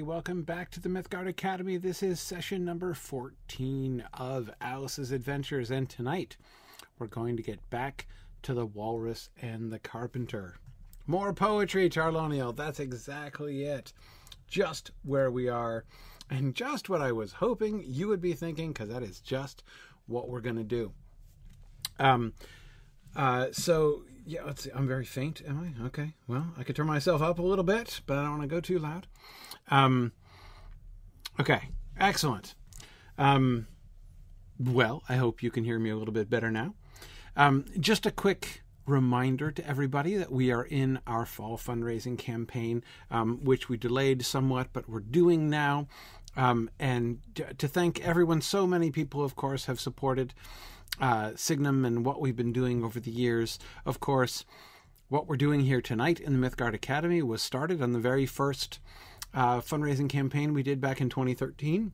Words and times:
everybody. 0.00 0.16
Welcome 0.16 0.42
back 0.42 0.70
to 0.70 0.80
the 0.80 0.88
Mythgard 0.88 1.28
Academy. 1.28 1.76
This 1.76 2.02
is 2.02 2.20
session 2.20 2.64
number 2.64 2.94
14 2.94 4.02
of 4.14 4.50
Alice's 4.60 5.12
Adventures, 5.12 5.70
and 5.70 5.90
tonight 5.90 6.36
we're 6.98 7.06
going 7.06 7.36
to 7.36 7.42
get 7.42 7.68
back 7.68 8.06
to 8.42 8.54
the 8.54 8.64
Walrus 8.64 9.28
and 9.42 9.70
the 9.70 9.78
Carpenter. 9.78 10.56
More 11.06 11.34
poetry, 11.34 11.90
Charloniel. 11.90 12.56
That's 12.56 12.80
exactly 12.80 13.64
it. 13.64 13.92
Just 14.48 14.90
where 15.02 15.30
we 15.30 15.48
are, 15.48 15.84
and 16.30 16.54
just 16.54 16.88
what 16.88 17.02
I 17.02 17.12
was 17.12 17.32
hoping 17.34 17.82
you 17.86 18.08
would 18.08 18.22
be 18.22 18.32
thinking, 18.32 18.72
because 18.72 18.88
that 18.88 19.02
is 19.02 19.20
just 19.20 19.62
what 20.06 20.28
we're 20.28 20.40
going 20.40 20.56
to 20.56 20.64
do. 20.64 20.92
Um, 21.98 22.32
uh, 23.14 23.48
so 23.52 24.04
yeah, 24.24 24.44
let's 24.44 24.62
see. 24.62 24.70
I'm 24.74 24.86
very 24.86 25.04
faint, 25.04 25.42
am 25.46 25.74
I? 25.78 25.86
Okay. 25.86 26.14
Well, 26.26 26.46
I 26.56 26.62
could 26.62 26.76
turn 26.76 26.86
myself 26.86 27.20
up 27.20 27.38
a 27.38 27.42
little 27.42 27.64
bit, 27.64 28.00
but 28.06 28.16
I 28.16 28.22
don't 28.22 28.38
want 28.38 28.42
to 28.42 28.48
go 28.48 28.60
too 28.60 28.78
loud. 28.78 29.06
Um, 29.70 30.12
okay. 31.38 31.70
Excellent. 31.98 32.54
Um, 33.18 33.66
well, 34.58 35.02
I 35.08 35.16
hope 35.16 35.42
you 35.42 35.50
can 35.50 35.64
hear 35.64 35.78
me 35.78 35.90
a 35.90 35.96
little 35.96 36.14
bit 36.14 36.30
better 36.30 36.50
now. 36.50 36.74
Um, 37.36 37.64
just 37.78 38.06
a 38.06 38.10
quick 38.10 38.62
reminder 38.86 39.50
to 39.50 39.66
everybody 39.66 40.16
that 40.16 40.32
we 40.32 40.50
are 40.50 40.64
in 40.64 40.98
our 41.06 41.24
fall 41.24 41.56
fundraising 41.56 42.18
campaign, 42.18 42.82
um, 43.10 43.44
which 43.44 43.68
we 43.68 43.76
delayed 43.76 44.24
somewhat, 44.24 44.68
but 44.72 44.88
we're 44.88 45.00
doing 45.00 45.48
now. 45.48 45.86
Um, 46.36 46.70
and 46.78 47.20
to 47.58 47.68
thank 47.68 48.00
everyone, 48.00 48.40
so 48.40 48.66
many 48.66 48.90
people, 48.90 49.22
of 49.22 49.36
course, 49.36 49.66
have 49.66 49.80
supported 49.80 50.34
uh, 51.00 51.32
Signum 51.36 51.84
and 51.84 52.04
what 52.04 52.20
we've 52.20 52.36
been 52.36 52.52
doing 52.52 52.84
over 52.84 53.00
the 53.00 53.10
years. 53.10 53.58
Of 53.84 54.00
course, 54.00 54.44
what 55.08 55.26
we're 55.26 55.36
doing 55.36 55.60
here 55.60 55.80
tonight 55.80 56.20
in 56.20 56.38
the 56.38 56.48
Mythgard 56.48 56.74
Academy 56.74 57.22
was 57.22 57.42
started 57.42 57.82
on 57.82 57.92
the 57.92 57.98
very 57.98 58.26
first 58.26 58.78
uh, 59.34 59.60
fundraising 59.60 60.08
campaign 60.08 60.54
we 60.54 60.62
did 60.62 60.80
back 60.80 61.00
in 61.00 61.08
2013 61.08 61.92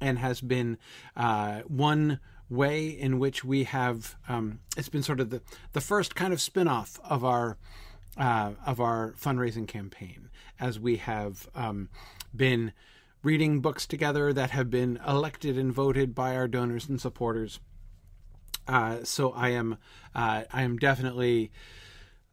and 0.00 0.18
has 0.18 0.40
been 0.40 0.78
uh, 1.16 1.60
one 1.60 2.20
way 2.48 2.88
in 2.88 3.18
which 3.18 3.44
we 3.44 3.64
have 3.64 4.16
um, 4.28 4.58
it's 4.76 4.88
been 4.88 5.02
sort 5.02 5.20
of 5.20 5.30
the, 5.30 5.40
the 5.72 5.80
first 5.80 6.14
kind 6.14 6.32
of 6.32 6.40
spin-off 6.40 7.00
of 7.04 7.24
our 7.24 7.56
uh, 8.16 8.52
of 8.66 8.80
our 8.80 9.12
fundraising 9.12 9.66
campaign 9.66 10.28
as 10.60 10.78
we 10.78 10.96
have 10.96 11.48
um, 11.54 11.88
been 12.34 12.72
reading 13.22 13.60
books 13.60 13.86
together 13.86 14.32
that 14.32 14.50
have 14.50 14.68
been 14.68 15.00
elected 15.06 15.56
and 15.56 15.72
voted 15.72 16.14
by 16.14 16.34
our 16.34 16.48
donors 16.48 16.88
and 16.88 17.00
supporters. 17.00 17.60
Uh, 18.66 18.98
so 19.04 19.32
I 19.32 19.50
am 19.50 19.78
uh, 20.14 20.42
I 20.52 20.62
am 20.62 20.76
definitely 20.76 21.50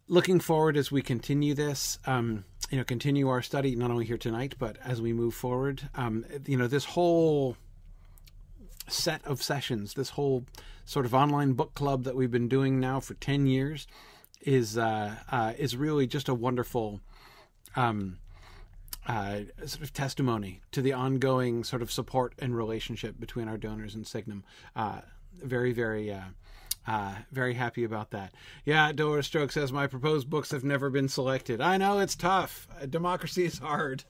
looking 0.09 0.39
forward 0.39 0.75
as 0.75 0.91
we 0.91 1.01
continue 1.01 1.53
this. 1.53 1.99
Um, 2.05 2.43
you 2.69 2.77
know, 2.77 2.83
continue 2.83 3.29
our 3.29 3.41
study 3.41 3.75
not 3.75 3.91
only 3.91 4.05
here 4.05 4.17
tonight, 4.17 4.55
but 4.59 4.77
as 4.83 5.01
we 5.01 5.13
move 5.13 5.33
forward. 5.33 5.89
Um, 5.95 6.25
you 6.45 6.57
know, 6.57 6.67
this 6.67 6.83
whole 6.83 7.55
set 8.87 9.25
of 9.25 9.41
sessions, 9.41 9.93
this 9.93 10.09
whole 10.09 10.45
sort 10.83 11.05
of 11.05 11.13
online 11.13 11.53
book 11.53 11.75
club 11.75 12.03
that 12.03 12.15
we've 12.15 12.31
been 12.31 12.49
doing 12.49 12.79
now 12.79 12.99
for 12.99 13.13
ten 13.13 13.45
years, 13.45 13.87
is 14.41 14.77
uh, 14.77 15.15
uh 15.31 15.53
is 15.57 15.77
really 15.77 16.07
just 16.07 16.27
a 16.27 16.33
wonderful. 16.33 16.99
Um, 17.75 18.17
uh, 19.07 19.39
sort 19.65 19.81
of 19.81 19.91
testimony 19.91 20.61
to 20.71 20.83
the 20.83 20.93
ongoing 20.93 21.63
sort 21.63 21.81
of 21.81 21.91
support 21.91 22.33
and 22.37 22.55
relationship 22.55 23.19
between 23.19 23.47
our 23.47 23.57
donors 23.57 23.95
and 23.95 24.05
Signum. 24.05 24.43
Uh, 24.75 24.99
very, 25.41 25.71
very, 25.71 26.11
uh, 26.89 26.91
uh, 26.91 27.15
very 27.31 27.53
happy 27.53 27.83
about 27.83 28.11
that. 28.11 28.33
Yeah, 28.65 28.91
Dora 28.91 29.23
Stroke 29.23 29.51
says 29.51 29.71
my 29.71 29.87
proposed 29.87 30.29
books 30.29 30.51
have 30.51 30.63
never 30.63 30.89
been 30.89 31.07
selected. 31.07 31.61
I 31.61 31.77
know 31.77 31.99
it's 31.99 32.15
tough. 32.15 32.67
Democracy 32.89 33.45
is 33.45 33.59
hard. 33.59 34.05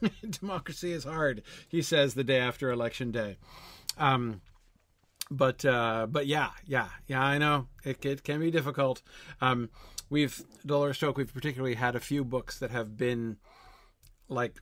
Democracy 0.30 0.92
is 0.92 1.04
hard. 1.04 1.42
He 1.68 1.82
says 1.82 2.14
the 2.14 2.24
day 2.24 2.38
after 2.38 2.70
election 2.70 3.10
day. 3.10 3.36
Um, 3.98 4.40
but 5.30 5.64
uh, 5.64 6.06
but 6.08 6.26
yeah, 6.26 6.50
yeah, 6.64 6.88
yeah. 7.06 7.22
I 7.22 7.36
know 7.36 7.66
it, 7.84 8.04
it 8.06 8.24
can 8.24 8.40
be 8.40 8.50
difficult. 8.50 9.02
Um, 9.42 9.68
we've 10.08 10.42
Dolores 10.64 10.96
Stroke. 10.96 11.18
We've 11.18 11.34
particularly 11.34 11.74
had 11.74 11.94
a 11.94 12.00
few 12.00 12.24
books 12.24 12.58
that 12.60 12.70
have 12.70 12.96
been 12.96 13.36
like 14.28 14.54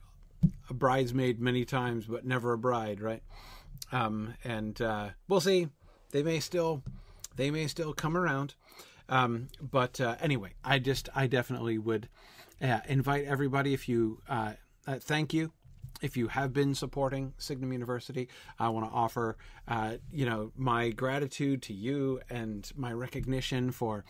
a 0.69 0.73
bridesmaid 0.73 1.39
many 1.39 1.63
times, 1.63 2.05
but 2.05 2.25
never 2.25 2.51
a 2.51 2.57
bride, 2.57 2.99
right? 2.99 3.23
Um, 3.91 4.33
and 4.43 4.81
uh, 4.81 5.09
we'll 5.29 5.39
see 5.39 5.69
they 6.11 6.23
may 6.23 6.39
still 6.39 6.83
they 7.37 7.49
may 7.49 7.67
still 7.67 7.93
come 7.93 8.17
around. 8.17 8.55
Um, 9.09 9.47
but 9.61 10.01
uh, 10.01 10.15
anyway, 10.19 10.53
I 10.63 10.79
just 10.79 11.07
I 11.15 11.27
definitely 11.27 11.77
would 11.77 12.09
uh, 12.61 12.81
invite 12.87 13.25
everybody 13.25 13.73
if 13.73 13.87
you 13.87 14.21
uh, 14.27 14.53
uh 14.85 14.95
thank 14.99 15.33
you 15.33 15.53
if 16.01 16.17
you 16.17 16.27
have 16.27 16.53
been 16.53 16.75
supporting 16.75 17.33
Signum 17.37 17.71
University, 17.73 18.29
I 18.59 18.69
want 18.69 18.85
to 18.85 18.95
offer, 18.95 19.37
uh, 19.67 19.95
you 20.11 20.25
know, 20.25 20.51
my 20.55 20.89
gratitude 20.89 21.61
to 21.63 21.73
you 21.73 22.21
and 22.29 22.69
my 22.75 22.93
recognition 22.93 23.71
for 23.71 24.05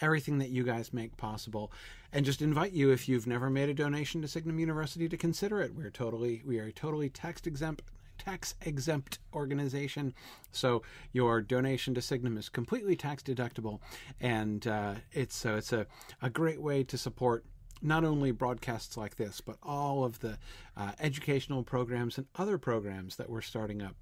everything 0.00 0.38
that 0.38 0.50
you 0.50 0.62
guys 0.62 0.92
make 0.92 1.16
possible, 1.16 1.72
and 2.12 2.24
just 2.24 2.42
invite 2.42 2.72
you 2.72 2.90
if 2.90 3.08
you've 3.08 3.26
never 3.26 3.50
made 3.50 3.68
a 3.68 3.74
donation 3.74 4.22
to 4.22 4.28
Signum 4.28 4.58
University 4.58 5.08
to 5.08 5.16
consider 5.16 5.60
it. 5.60 5.74
We're 5.74 5.90
totally 5.90 6.42
we 6.44 6.58
are 6.58 6.70
totally 6.70 7.08
tax 7.08 7.46
exempt 7.46 7.82
tax 8.18 8.54
exempt 8.62 9.18
organization. 9.34 10.14
So 10.52 10.82
your 11.12 11.40
donation 11.40 11.94
to 11.94 12.02
Signum 12.02 12.36
is 12.36 12.48
completely 12.48 12.96
tax 12.96 13.22
deductible, 13.22 13.80
and 14.20 14.66
uh, 14.66 14.94
it's 15.12 15.36
so 15.36 15.56
it's 15.56 15.72
a, 15.72 15.86
a 16.22 16.30
great 16.30 16.60
way 16.60 16.84
to 16.84 16.98
support 16.98 17.44
not 17.82 18.04
only 18.04 18.30
broadcasts 18.30 18.96
like 18.96 19.16
this, 19.16 19.40
but 19.40 19.56
all 19.62 20.04
of 20.04 20.20
the 20.20 20.38
uh, 20.76 20.92
educational 20.98 21.62
programs 21.62 22.18
and 22.18 22.26
other 22.36 22.58
programs 22.58 23.16
that 23.16 23.28
we're 23.28 23.42
starting 23.42 23.82
up. 23.82 23.94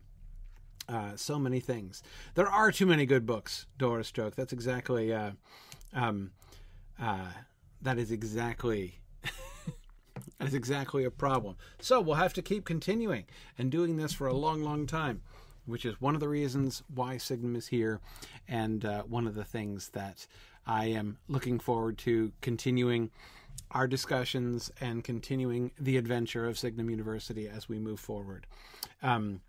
Uh, 0.88 1.16
so 1.16 1.38
many 1.38 1.60
things. 1.60 2.02
There 2.34 2.48
are 2.48 2.70
too 2.70 2.86
many 2.86 3.06
good 3.06 3.24
books, 3.24 3.66
Doris 3.78 4.08
Stroke. 4.08 4.36
That's 4.36 4.52
exactly, 4.52 5.14
uh, 5.14 5.30
um, 5.94 6.30
uh, 7.00 7.28
that 7.80 7.98
is 7.98 8.12
exactly 8.12 9.00
that 10.38 10.48
is 10.48 10.54
exactly 10.54 11.04
a 11.04 11.10
problem. 11.10 11.56
So 11.80 12.00
we'll 12.00 12.16
have 12.16 12.34
to 12.34 12.42
keep 12.42 12.64
continuing 12.64 13.24
and 13.58 13.70
doing 13.70 13.96
this 13.96 14.12
for 14.12 14.26
a 14.26 14.34
long, 14.34 14.62
long 14.62 14.86
time, 14.86 15.22
which 15.66 15.84
is 15.84 16.00
one 16.00 16.14
of 16.14 16.20
the 16.20 16.28
reasons 16.28 16.82
why 16.94 17.16
Signum 17.16 17.56
is 17.56 17.68
here, 17.68 18.00
and 18.48 18.84
uh, 18.84 19.02
one 19.02 19.26
of 19.26 19.34
the 19.34 19.44
things 19.44 19.90
that 19.90 20.26
I 20.66 20.86
am 20.86 21.18
looking 21.28 21.58
forward 21.58 21.98
to 21.98 22.32
continuing 22.40 23.10
our 23.70 23.86
discussions 23.86 24.70
and 24.80 25.02
continuing 25.04 25.70
the 25.78 25.96
adventure 25.96 26.46
of 26.48 26.58
Signum 26.58 26.90
University 26.90 27.48
as 27.48 27.68
we 27.68 27.78
move 27.78 28.00
forward. 28.00 28.46
Um, 29.02 29.40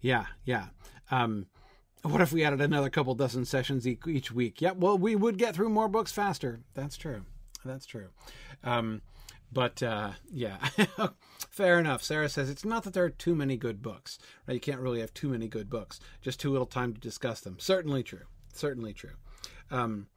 yeah, 0.00 0.26
yeah. 0.44 0.66
Um, 1.10 1.46
what 2.02 2.20
if 2.20 2.32
we 2.32 2.44
added 2.44 2.60
another 2.60 2.90
couple 2.90 3.14
dozen 3.14 3.44
sessions 3.44 3.86
each 3.86 4.30
week? 4.30 4.60
Yeah, 4.60 4.72
well, 4.72 4.96
we 4.96 5.16
would 5.16 5.38
get 5.38 5.54
through 5.54 5.70
more 5.70 5.88
books 5.88 6.12
faster. 6.12 6.60
That's 6.74 6.96
true. 6.96 7.22
That's 7.64 7.86
true. 7.86 8.08
Um, 8.62 9.02
but 9.52 9.82
uh, 9.82 10.12
yeah, 10.30 10.56
fair 11.50 11.78
enough. 11.78 12.02
Sarah 12.02 12.28
says 12.28 12.50
it's 12.50 12.64
not 12.64 12.84
that 12.84 12.94
there 12.94 13.04
are 13.04 13.10
too 13.10 13.34
many 13.34 13.56
good 13.56 13.82
books, 13.82 14.18
right? 14.46 14.54
You 14.54 14.60
can't 14.60 14.80
really 14.80 15.00
have 15.00 15.14
too 15.14 15.28
many 15.28 15.48
good 15.48 15.70
books, 15.70 16.00
just 16.20 16.40
too 16.40 16.50
little 16.50 16.66
time 16.66 16.92
to 16.94 17.00
discuss 17.00 17.40
them. 17.40 17.56
Certainly 17.58 18.02
true. 18.04 18.26
Certainly 18.52 18.94
true. 18.94 19.14
Um, 19.70 20.08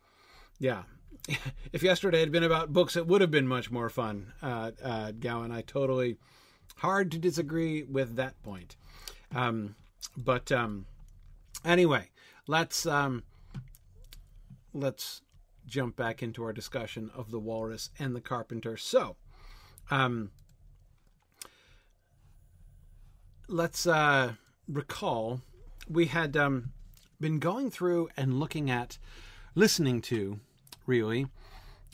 yeah. 0.60 0.84
if 1.74 1.84
yesterday 1.84 2.20
had 2.20 2.32
been 2.32 2.44
about 2.44 2.74
books, 2.74 2.96
it 2.96 3.08
would 3.08 3.22
have 3.22 3.32
been 3.32 3.48
much 3.48 3.72
more 3.72 3.90
fun, 3.90 4.34
uh, 4.42 4.72
uh, 4.84 5.12
Gowan. 5.12 5.52
I 5.52 5.62
totally 5.62 6.18
hard 6.78 7.12
to 7.12 7.20
disagree 7.20 7.84
with 7.84 8.16
that 8.16 8.42
point. 8.42 8.76
Um, 9.34 9.76
but 10.18 10.52
um, 10.52 10.86
anyway, 11.64 12.10
let's 12.48 12.86
um, 12.86 13.24
let's 14.74 15.22
jump 15.66 15.96
back 15.96 16.24
into 16.24 16.44
our 16.44 16.54
discussion 16.54 17.12
of 17.16 17.32
the 17.32 17.40
walrus 17.40 17.90
and 18.00 18.16
the 18.16 18.22
carpenter. 18.22 18.76
So, 18.76 19.18
um, 19.90 20.32
let's 23.48 23.88
uh, 23.88 24.34
recall 24.68 25.42
we 25.90 26.06
had 26.06 26.38
um, 26.38 26.72
been 27.20 27.40
going 27.40 27.72
through 27.72 28.10
and 28.16 28.40
looking 28.40 28.70
at, 28.70 28.98
listening 29.56 30.02
to, 30.02 30.40
really, 30.86 31.28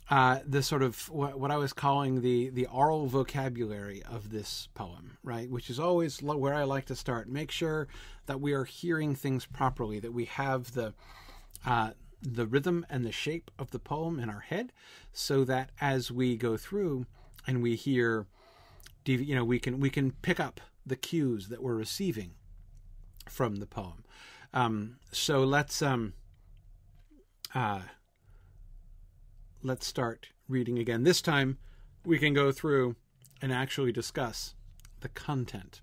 uh, 0.10 0.40
the 0.46 0.62
sort 0.62 0.84
of 0.84 1.10
what, 1.10 1.40
what, 1.40 1.50
I 1.50 1.58
was 1.58 1.74
calling 1.74 2.22
the 2.22 2.50
the 2.50 2.68
oral 2.68 3.08
vocabulary 3.08 4.04
of 4.04 4.30
this 4.30 4.68
poem, 4.76 5.18
right? 5.24 5.50
Which 5.50 5.70
is 5.70 5.80
always 5.80 6.22
where 6.22 6.54
I 6.54 6.64
like 6.64 6.86
to 6.86 6.96
start. 6.96 7.28
Make 7.28 7.50
sure 7.50 7.88
that 8.28 8.40
we 8.40 8.54
are 8.54 8.66
hearing 8.66 9.16
things 9.16 9.48
properly, 9.48 10.00
that 10.00 10.14
we 10.14 10.26
have 10.26 10.74
the 10.74 10.94
uh, 11.66 11.92
the 12.22 12.46
rhythm 12.46 12.86
and 12.90 13.04
the 13.04 13.12
shape 13.12 13.50
of 13.58 13.72
the 13.72 13.80
poem 13.80 14.20
in 14.20 14.30
our 14.30 14.42
head 14.42 14.72
so 15.14 15.44
that 15.44 15.70
as 15.80 16.12
we 16.12 16.36
go 16.38 16.58
through 16.58 17.06
and 17.48 17.62
we 17.62 17.76
hear 17.76 18.28
you 19.06 19.36
know 19.36 19.44
we 19.44 19.60
can 19.60 19.80
we 19.80 19.90
can 19.90 20.12
pick 20.12 20.40
up 20.40 20.62
the 20.86 20.96
cues 20.96 21.50
that 21.50 21.62
we're 21.62 21.76
receiving 21.76 22.32
from 23.30 23.58
the 23.58 23.66
poem 23.66 24.04
um, 24.54 24.98
so 25.12 25.44
let's 25.44 25.82
um 25.82 26.14
uh 27.54 27.82
let's 29.64 29.86
start 29.86 30.30
reading 30.48 30.80
again 30.80 31.04
this 31.04 31.22
time 31.22 31.58
we 32.06 32.20
can 32.20 32.34
go 32.34 32.52
through 32.52 32.96
and 33.42 33.52
actually 33.52 33.92
discuss 33.92 34.56
the 35.02 35.10
content. 35.10 35.82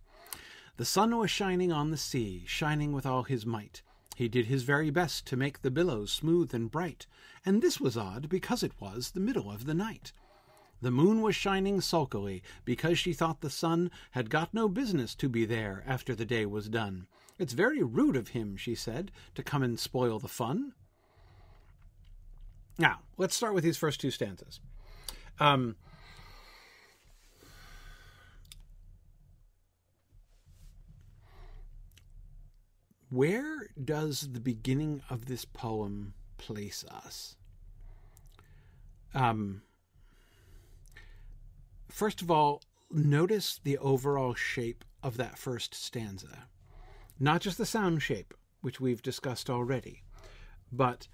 The 0.77 0.85
sun 0.85 1.17
was 1.17 1.31
shining 1.31 1.71
on 1.71 1.91
the 1.91 1.97
sea, 1.97 2.45
shining 2.47 2.93
with 2.93 3.07
all 3.07 3.25
his 3.25 3.45
might. 3.45 3.83
He 4.17 4.29
did 4.29 4.47
his 4.47 4.63
very 4.63 4.91
best 4.91 5.27
to 5.27 5.37
make 5.37 5.63
the 5.63 5.71
billows 5.71 6.13
smooth 6.13 6.55
and 6.55 6.71
bright, 6.71 7.07
and 7.45 7.61
this 7.63 7.81
was 7.81 7.97
odd 7.97 8.29
because 8.29 8.63
it 8.63 8.73
was 8.81 9.11
the 9.11 9.21
middle 9.21 9.51
of 9.51 9.65
the 9.65 9.75
night. 9.75 10.13
The 10.83 10.91
moon 10.91 11.23
was 11.23 11.37
shining 11.37 11.81
sulkily 11.81 12.43
because 12.65 12.99
she 12.99 13.13
thought 13.13 13.41
the 13.41 13.51
sun 13.51 13.89
had 14.11 14.29
got 14.29 14.53
no 14.53 14.69
business 14.69 15.15
to 15.15 15.29
be 15.29 15.45
there 15.45 15.85
after 15.87 16.13
the 16.13 16.25
day 16.25 16.45
was 16.45 16.69
done. 16.69 17.07
It's 17.39 17.53
very 17.53 17.85
rude 17.85 18.17
of 18.17 18.29
him, 18.29 18.57
she 18.57 18.75
said, 18.75 19.13
to 19.37 19.45
come 19.45 19.63
and 19.63 19.79
spoil 19.79 20.19
the 20.19 20.27
fun. 20.27 20.73
Now, 22.79 22.99
let's 23.17 23.37
start 23.37 23.55
with 23.55 23.63
these 23.63 23.77
first 23.77 24.01
two 24.01 24.11
stanzas. 24.11 24.59
Um, 25.39 25.77
where 33.09 33.69
does 33.83 34.31
the 34.33 34.41
beginning 34.41 35.03
of 35.09 35.27
this 35.27 35.45
poem 35.45 36.15
place 36.39 36.85
us? 36.91 37.37
Um, 39.15 39.63
first 41.93 42.23
of 42.23 42.31
all, 42.31 42.63
notice 42.91 43.61
the 43.63 43.79
overall 43.79 44.35
shape 44.35 44.85
of 45.03 45.17
that 45.17 45.39
first 45.39 45.75
stanza. 45.75 46.49
Not 47.19 47.41
just 47.41 47.59
the 47.59 47.67
sound 47.67 48.03
shape, 48.03 48.35
which 48.61 48.81
we've 48.81 49.03
discussed 49.03 49.51
already, 49.51 50.03
but 50.71 51.09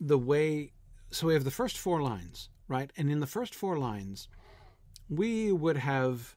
the 0.00 0.18
way. 0.18 0.72
So 1.10 1.28
we 1.28 1.34
have 1.34 1.44
the 1.44 1.50
first 1.50 1.78
four 1.78 2.02
lines, 2.02 2.48
right? 2.66 2.90
And 2.96 3.10
in 3.10 3.20
the 3.20 3.26
first 3.26 3.54
four 3.54 3.78
lines, 3.78 4.28
we 5.08 5.52
would 5.52 5.76
have 5.76 6.34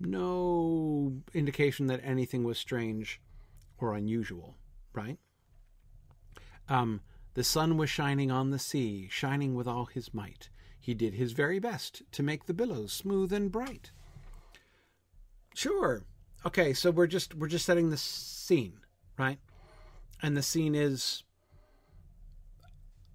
no 0.00 1.12
indication 1.34 1.86
that 1.88 2.00
anything 2.02 2.44
was 2.44 2.58
strange 2.58 3.20
or 3.78 3.94
unusual, 3.94 4.56
right? 4.94 5.18
Um, 6.68 7.00
the 7.34 7.44
sun 7.44 7.76
was 7.76 7.90
shining 7.90 8.30
on 8.30 8.50
the 8.50 8.58
sea, 8.58 9.08
shining 9.10 9.54
with 9.54 9.66
all 9.66 9.86
his 9.86 10.14
might. 10.14 10.48
He 10.86 10.94
did 10.94 11.14
his 11.14 11.32
very 11.32 11.58
best 11.58 12.02
to 12.12 12.22
make 12.22 12.46
the 12.46 12.54
billows 12.54 12.92
smooth 12.92 13.32
and 13.32 13.50
bright. 13.50 13.90
Sure. 15.52 16.04
Okay, 16.46 16.72
so 16.74 16.92
we're 16.92 17.08
just 17.08 17.34
we're 17.34 17.48
just 17.48 17.66
setting 17.66 17.90
the 17.90 17.96
scene, 17.96 18.78
right? 19.18 19.40
And 20.22 20.36
the 20.36 20.44
scene 20.44 20.76
is 20.76 21.24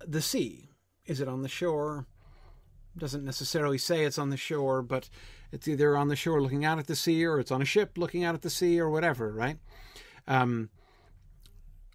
the 0.05 0.21
sea. 0.21 0.67
Is 1.05 1.21
it 1.21 1.29
on 1.29 1.43
the 1.43 1.47
shore? 1.47 2.07
Doesn't 2.97 3.23
necessarily 3.23 3.77
say 3.77 4.03
it's 4.03 4.19
on 4.19 4.31
the 4.31 4.35
shore, 4.35 4.81
but 4.81 5.07
it's 5.53 5.69
either 5.69 5.95
on 5.95 6.09
the 6.09 6.17
shore 6.17 6.41
looking 6.41 6.65
out 6.65 6.77
at 6.77 6.87
the 6.87 6.95
sea 6.97 7.23
or 7.23 7.39
it's 7.39 7.51
on 7.51 7.61
a 7.61 7.65
ship 7.73 7.97
looking 7.97 8.25
out 8.25 8.35
at 8.35 8.41
the 8.41 8.49
sea 8.49 8.81
or 8.81 8.89
whatever, 8.89 9.31
right? 9.31 9.59
Um, 10.27 10.71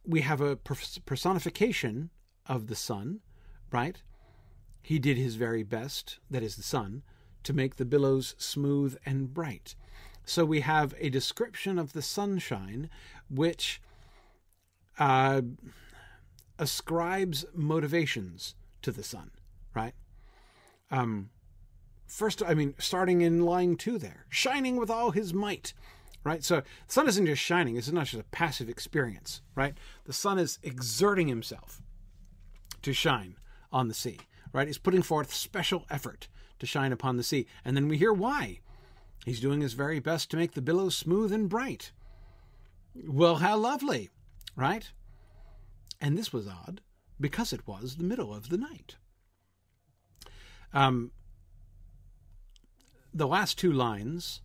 we 0.07 0.23
have 0.23 0.41
a 0.41 0.57
personification 0.57 2.09
of 2.47 2.69
the 2.69 2.77
sun, 2.77 3.21
right? 3.71 4.01
He 4.87 5.01
did 5.01 5.17
his 5.17 5.35
very 5.35 5.65
best, 5.65 6.21
that 6.31 6.45
is 6.45 6.55
the 6.55 6.63
sun, 6.63 7.03
to 7.43 7.53
make 7.53 7.75
the 7.75 7.85
billows 7.85 8.37
smooth 8.39 8.97
and 9.05 9.35
bright. 9.35 9.75
So 10.25 10.45
we 10.45 10.61
have 10.61 10.95
a 11.01 11.11
description 11.11 11.77
of 11.77 11.93
the 11.93 12.03
sunshine 12.03 12.89
which 13.29 13.83
uh, 14.97 15.43
ascribes 16.57 17.45
motivations 17.53 18.55
to 18.83 18.93
the 18.93 19.03
sun, 19.03 19.33
right? 19.75 19.95
Um, 20.93 21.31
first, 22.07 22.41
I 22.47 22.55
mean, 22.55 22.75
starting 22.79 23.23
in 23.23 23.45
line 23.45 23.75
two 23.75 23.99
there, 23.99 24.27
shining 24.29 24.77
with 24.77 24.89
all 24.89 25.11
his 25.11 25.35
might 25.35 25.75
right? 26.23 26.45
So 26.45 26.61
the 26.61 26.93
sun 26.93 27.09
isn't 27.09 27.27
just 27.27 27.43
shining, 27.43 27.77
it's 27.77 27.91
not 27.91 28.07
just 28.07 28.21
a 28.21 28.31
passive 28.31 28.69
experience, 28.69 29.43
right? 29.57 29.77
The 30.05 30.13
sun 30.13 30.39
is 30.39 30.61
exerting 30.63 31.27
himself 31.27 31.83
to 32.83 32.93
shine 32.93 33.37
on 33.73 33.89
the 33.89 33.95
sea, 33.95 34.19
right? 34.53 34.67
He's 34.67 34.79
putting 34.79 35.03
forth 35.03 35.33
special 35.33 35.85
effort 35.91 36.29
to 36.59 36.67
shine 36.67 36.93
upon 36.93 37.17
the 37.17 37.23
sea. 37.23 37.47
And 37.65 37.77
then 37.77 37.89
we 37.89 37.99
hear 37.99 38.13
why. 38.13 38.61
He's 39.25 39.41
doing 39.41 39.61
his 39.61 39.73
very 39.73 39.99
best 39.99 40.31
to 40.31 40.37
make 40.37 40.53
the 40.53 40.63
billows 40.63 40.97
smooth 40.97 41.33
and 41.33 41.49
bright. 41.49 41.93
Well, 42.95 43.37
how 43.37 43.57
lovely, 43.57 44.11
right? 44.55 44.91
And 46.01 46.17
this 46.17 46.33
was 46.33 46.47
odd 46.47 46.81
because 47.21 47.53
it 47.53 47.67
was 47.67 47.97
the 47.97 48.05
middle 48.05 48.35
of 48.35 48.49
the 48.49 48.59
night. 48.59 48.97
Um, 50.73 51.11
the 53.13 53.27
last 53.27 53.59
two 53.59 53.73
lines 53.73 54.43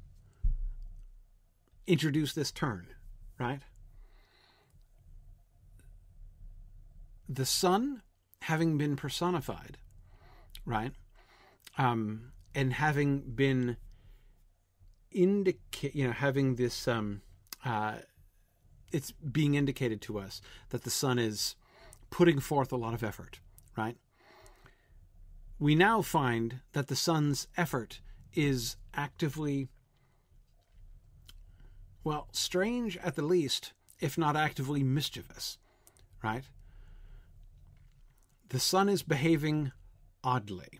introduce 1.88 2.34
this 2.34 2.52
turn, 2.52 2.88
right? 3.38 3.62
The 7.28 7.46
sun 7.46 8.02
having 8.44 8.78
been 8.78 8.96
personified, 8.96 9.78
right? 10.66 10.92
Um, 11.78 12.32
and 12.54 12.74
having 12.74 13.22
been 13.22 13.78
indicate, 15.12 15.96
you 15.96 16.06
know, 16.06 16.14
having 16.14 16.56
this, 16.56 16.88
um, 16.88 17.22
uh, 17.66 17.98
it's 18.92 19.12
being 19.12 19.56
indicated 19.56 20.02
to 20.02 20.20
us 20.20 20.42
that 20.70 20.84
the 20.84 20.90
sun 20.90 21.18
is 21.18 21.56
putting 22.10 22.40
forth 22.40 22.72
a 22.72 22.78
lot 22.78 22.94
of 22.94 23.04
effort, 23.04 23.40
right? 23.78 23.98
We 25.60 25.76
now 25.76 26.02
find 26.02 26.62
that 26.74 26.88
the 26.88 26.96
sun's 26.96 27.48
effort 27.56 28.02
is 28.34 28.78
actively 28.94 29.70
well, 32.04 32.28
strange 32.32 32.98
at 32.98 33.16
the 33.16 33.22
least, 33.22 33.74
if 34.00 34.18
not 34.18 34.36
actively 34.36 34.84
mischievous, 34.84 35.58
right? 36.24 36.46
The 38.50 38.60
sun 38.60 38.90
is 38.90 39.04
behaving 39.04 39.72
oddly 40.24 40.80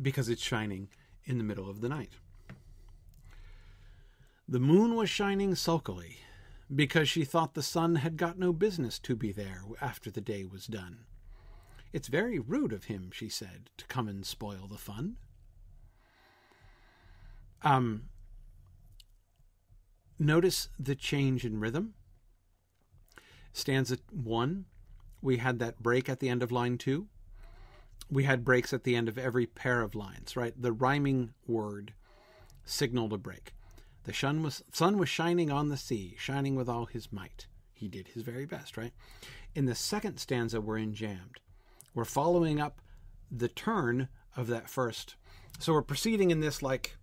because 0.00 0.28
it's 0.28 0.42
shining 0.42 0.88
in 1.24 1.38
the 1.38 1.44
middle 1.44 1.68
of 1.68 1.80
the 1.80 1.88
night. 1.88 2.12
The 4.48 4.60
moon 4.60 4.94
was 4.94 5.10
shining 5.10 5.54
sulkily 5.54 6.18
because 6.74 7.08
she 7.08 7.24
thought 7.24 7.54
the 7.54 7.62
sun 7.62 7.96
had 7.96 8.16
got 8.16 8.38
no 8.38 8.52
business 8.52 8.98
to 9.00 9.14
be 9.14 9.32
there 9.32 9.62
after 9.80 10.10
the 10.10 10.20
day 10.20 10.44
was 10.44 10.66
done. 10.66 11.04
It's 11.92 12.08
very 12.08 12.38
rude 12.38 12.72
of 12.72 12.84
him, 12.84 13.10
she 13.12 13.28
said, 13.28 13.70
to 13.76 13.84
come 13.86 14.08
and 14.08 14.24
spoil 14.24 14.66
the 14.68 14.78
fun. 14.78 15.16
Um, 17.62 18.04
Notice 20.22 20.68
the 20.78 20.94
change 20.94 21.46
in 21.46 21.60
rhythm. 21.60 21.94
Stanza 23.54 23.96
one, 24.12 24.66
we 25.22 25.38
had 25.38 25.58
that 25.60 25.82
break 25.82 26.10
at 26.10 26.20
the 26.20 26.28
end 26.28 26.42
of 26.42 26.52
line 26.52 26.76
two. 26.76 27.08
We 28.10 28.24
had 28.24 28.44
breaks 28.44 28.72
at 28.72 28.84
the 28.84 28.96
end 28.96 29.08
of 29.08 29.18
every 29.18 29.46
pair 29.46 29.82
of 29.82 29.94
lines, 29.94 30.36
right? 30.36 30.54
The 30.60 30.72
rhyming 30.72 31.32
word 31.46 31.92
signaled 32.64 33.12
a 33.12 33.18
break. 33.18 33.54
The 34.04 34.12
sun 34.12 34.42
was, 34.42 34.62
sun 34.72 34.98
was 34.98 35.08
shining 35.08 35.50
on 35.50 35.68
the 35.68 35.76
sea, 35.76 36.16
shining 36.18 36.56
with 36.56 36.68
all 36.68 36.86
his 36.86 37.12
might. 37.12 37.46
He 37.72 37.88
did 37.88 38.08
his 38.08 38.22
very 38.22 38.46
best, 38.46 38.76
right? 38.76 38.92
In 39.54 39.66
the 39.66 39.74
second 39.74 40.18
stanza, 40.18 40.60
we're 40.60 40.78
in 40.78 40.94
jammed. 40.94 41.40
We're 41.94 42.04
following 42.04 42.60
up 42.60 42.80
the 43.30 43.48
turn 43.48 44.08
of 44.36 44.48
that 44.48 44.68
first. 44.68 45.16
So 45.58 45.72
we're 45.72 45.82
proceeding 45.82 46.30
in 46.30 46.40
this 46.40 46.62
like 46.62 46.96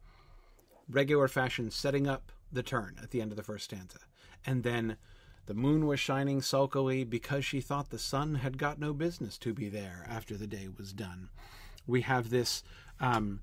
regular 0.90 1.28
fashion, 1.28 1.72
setting 1.72 2.08
up 2.08 2.32
the 2.52 2.64
turn 2.64 2.98
at 3.02 3.12
the 3.12 3.22
end 3.22 3.32
of 3.32 3.38
the 3.38 3.44
first 3.44 3.66
stanza. 3.66 4.00
And 4.46 4.64
then 4.64 4.98
the 5.48 5.54
moon 5.54 5.88
was 5.88 6.00
shining 6.00 6.42
sulkily 6.42 7.04
because 7.04 7.44
she 7.44 7.62
thought 7.62 7.90
the 7.90 7.98
sun 7.98 8.36
had 8.36 8.58
got 8.58 8.80
no 8.80 8.94
business 8.94 9.38
to 9.40 9.54
be 9.54 9.70
there 9.70 10.06
after 10.08 10.38
the 10.38 10.48
day 10.48 10.68
was 10.78 10.94
done. 10.94 11.30
We 11.86 12.02
have 12.02 12.30
this 12.30 12.64
um, 13.00 13.42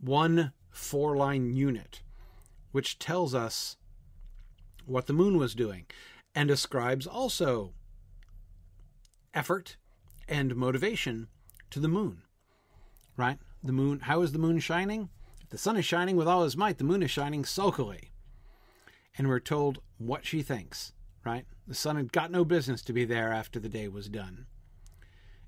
one 0.00 0.52
four 0.70 1.16
line 1.16 1.54
unit 1.54 2.02
which 2.70 2.98
tells 2.98 3.34
us 3.34 3.76
what 4.86 5.06
the 5.06 5.12
moon 5.12 5.36
was 5.36 5.54
doing 5.54 5.84
and 6.34 6.50
ascribes 6.50 7.06
also 7.06 7.74
effort 9.34 9.76
and 10.28 10.56
motivation 10.56 11.28
to 11.70 11.78
the 11.78 11.88
moon. 11.88 12.22
Right? 13.16 13.38
The 13.62 13.72
moon, 13.72 14.00
how 14.00 14.22
is 14.22 14.32
the 14.32 14.38
moon 14.38 14.58
shining? 14.60 15.10
If 15.42 15.50
the 15.50 15.58
sun 15.58 15.76
is 15.76 15.84
shining 15.84 16.16
with 16.16 16.26
all 16.26 16.44
his 16.44 16.56
might, 16.56 16.78
the 16.78 16.84
moon 16.84 17.02
is 17.02 17.10
shining 17.10 17.44
sulkily 17.44 18.12
and 19.18 19.28
we're 19.28 19.40
told 19.40 19.80
what 19.98 20.24
she 20.24 20.42
thinks, 20.42 20.92
right? 21.24 21.44
The 21.66 21.74
sun 21.74 21.96
had 21.96 22.12
got 22.12 22.30
no 22.30 22.44
business 22.44 22.82
to 22.82 22.92
be 22.92 23.04
there 23.04 23.32
after 23.32 23.60
the 23.60 23.68
day 23.68 23.88
was 23.88 24.08
done. 24.08 24.46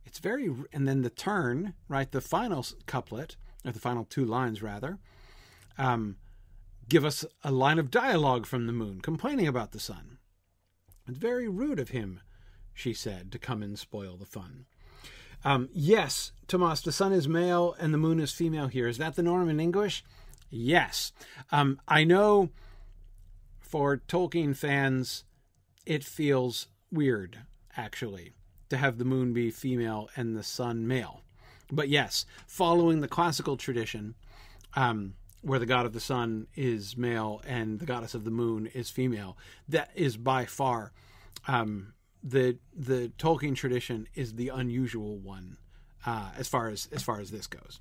It's 0.04 0.18
very, 0.18 0.50
and 0.72 0.86
then 0.86 1.02
the 1.02 1.10
turn, 1.10 1.74
right? 1.88 2.10
The 2.10 2.20
final 2.20 2.64
couplet, 2.86 3.36
or 3.64 3.72
the 3.72 3.80
final 3.80 4.04
two 4.04 4.24
lines 4.24 4.62
rather, 4.62 4.98
um, 5.78 6.16
give 6.88 7.04
us 7.04 7.24
a 7.42 7.50
line 7.50 7.78
of 7.78 7.90
dialogue 7.90 8.46
from 8.46 8.66
the 8.66 8.72
moon 8.72 9.00
complaining 9.00 9.48
about 9.48 9.72
the 9.72 9.80
sun. 9.80 10.18
It's 11.08 11.18
very 11.18 11.48
rude 11.48 11.78
of 11.78 11.90
him, 11.90 12.20
she 12.72 12.94
said, 12.94 13.32
to 13.32 13.38
come 13.38 13.62
and 13.62 13.78
spoil 13.78 14.16
the 14.16 14.26
fun. 14.26 14.66
Um, 15.44 15.68
yes, 15.72 16.32
Tomas, 16.48 16.80
the 16.80 16.92
sun 16.92 17.12
is 17.12 17.28
male 17.28 17.74
and 17.78 17.92
the 17.92 17.98
moon 17.98 18.18
is 18.20 18.32
female 18.32 18.68
here. 18.68 18.88
Is 18.88 18.98
that 18.98 19.14
the 19.14 19.22
norm 19.22 19.48
in 19.48 19.60
English? 19.60 20.02
Yes. 20.48 21.12
Um, 21.50 21.80
I 21.86 22.04
know 22.04 22.50
for 23.60 23.98
Tolkien 24.08 24.56
fans, 24.56 25.24
it 25.86 26.04
feels 26.04 26.68
weird, 26.90 27.38
actually, 27.76 28.32
to 28.70 28.76
have 28.76 28.98
the 28.98 29.04
moon 29.04 29.32
be 29.32 29.50
female 29.50 30.08
and 30.16 30.36
the 30.36 30.42
sun 30.42 30.86
male. 30.86 31.22
But 31.70 31.88
yes, 31.88 32.26
following 32.46 33.00
the 33.00 33.08
classical 33.08 33.56
tradition, 33.56 34.14
um, 34.74 35.14
where 35.42 35.58
the 35.58 35.66
god 35.66 35.86
of 35.86 35.92
the 35.92 36.00
sun 36.00 36.46
is 36.54 36.96
male 36.96 37.42
and 37.46 37.78
the 37.78 37.86
goddess 37.86 38.14
of 38.14 38.24
the 38.24 38.30
moon 38.30 38.66
is 38.66 38.90
female, 38.90 39.36
that 39.68 39.90
is 39.94 40.16
by 40.16 40.46
far 40.46 40.92
um, 41.46 41.92
the 42.22 42.58
the 42.74 43.12
Tolkien 43.18 43.54
tradition 43.54 44.08
is 44.14 44.34
the 44.34 44.48
unusual 44.48 45.18
one 45.18 45.58
uh, 46.06 46.30
as 46.36 46.48
far 46.48 46.68
as 46.68 46.88
as 46.92 47.02
far 47.02 47.20
as 47.20 47.30
this 47.30 47.46
goes. 47.46 47.80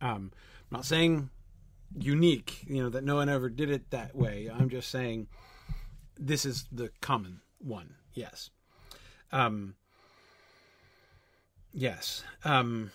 Um, 0.00 0.32
I'm 0.70 0.78
not 0.78 0.84
saying 0.84 1.30
unique, 1.98 2.64
you 2.66 2.82
know, 2.82 2.88
that 2.90 3.04
no 3.04 3.16
one 3.16 3.28
ever 3.28 3.48
did 3.48 3.70
it 3.70 3.90
that 3.90 4.14
way. 4.16 4.48
I'm 4.52 4.68
just 4.68 4.90
saying 4.90 5.26
this 6.18 6.44
is 6.44 6.66
the 6.70 6.90
common 7.00 7.40
one. 7.58 7.94
Yes. 8.14 8.50
Um, 9.30 9.74
yes. 11.72 12.24
Um, 12.44 12.90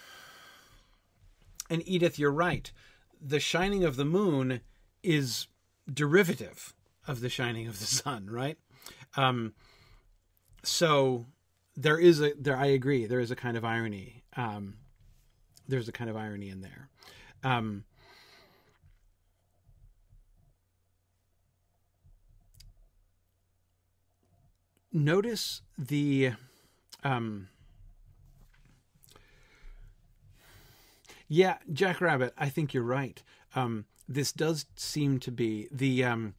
and 1.70 1.82
Edith, 1.86 2.20
you're 2.20 2.32
right. 2.32 2.72
The 3.20 3.40
shining 3.40 3.84
of 3.84 3.96
the 3.96 4.06
moon 4.06 4.62
is 5.04 5.48
derivative 5.92 6.74
of 7.08 7.22
the 7.22 7.30
shining 7.30 7.68
of 7.68 7.80
the 7.80 7.86
sun, 7.86 8.30
right? 8.30 8.58
Um, 9.16 9.54
so 10.64 11.26
there 11.76 11.98
is 11.98 12.22
a 12.22 12.34
there. 12.38 12.58
I 12.58 12.68
agree. 12.68 13.06
There 13.06 13.20
is 13.20 13.32
a 13.32 13.36
kind 13.36 13.58
of 13.58 13.64
irony. 13.64 14.24
Um, 14.36 14.76
there's 15.68 15.88
a 15.88 15.92
kind 15.92 16.10
of 16.10 16.16
irony 16.16 16.50
in 16.50 16.62
there. 16.62 16.90
Um, 17.44 17.86
notice 24.91 25.62
the 25.77 26.32
um, 27.03 27.50
yeah 31.27 31.58
jackrabbit 31.72 32.34
i 32.38 32.50
think 32.50 32.74
you're 32.74 32.84
right. 32.84 33.22
Um, 33.56 33.86
this 34.08 34.32
does 34.32 34.65
seem 34.75 35.20
to 35.20 35.32
be 35.32 35.67
the 35.72 36.03
um, 36.03 36.36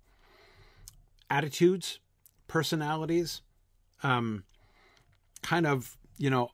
attitudes 1.30 1.98
personalities 2.46 3.42
um, 4.02 4.44
kind 5.42 5.66
of 5.66 5.96
you 6.16 6.30
know 6.30 6.50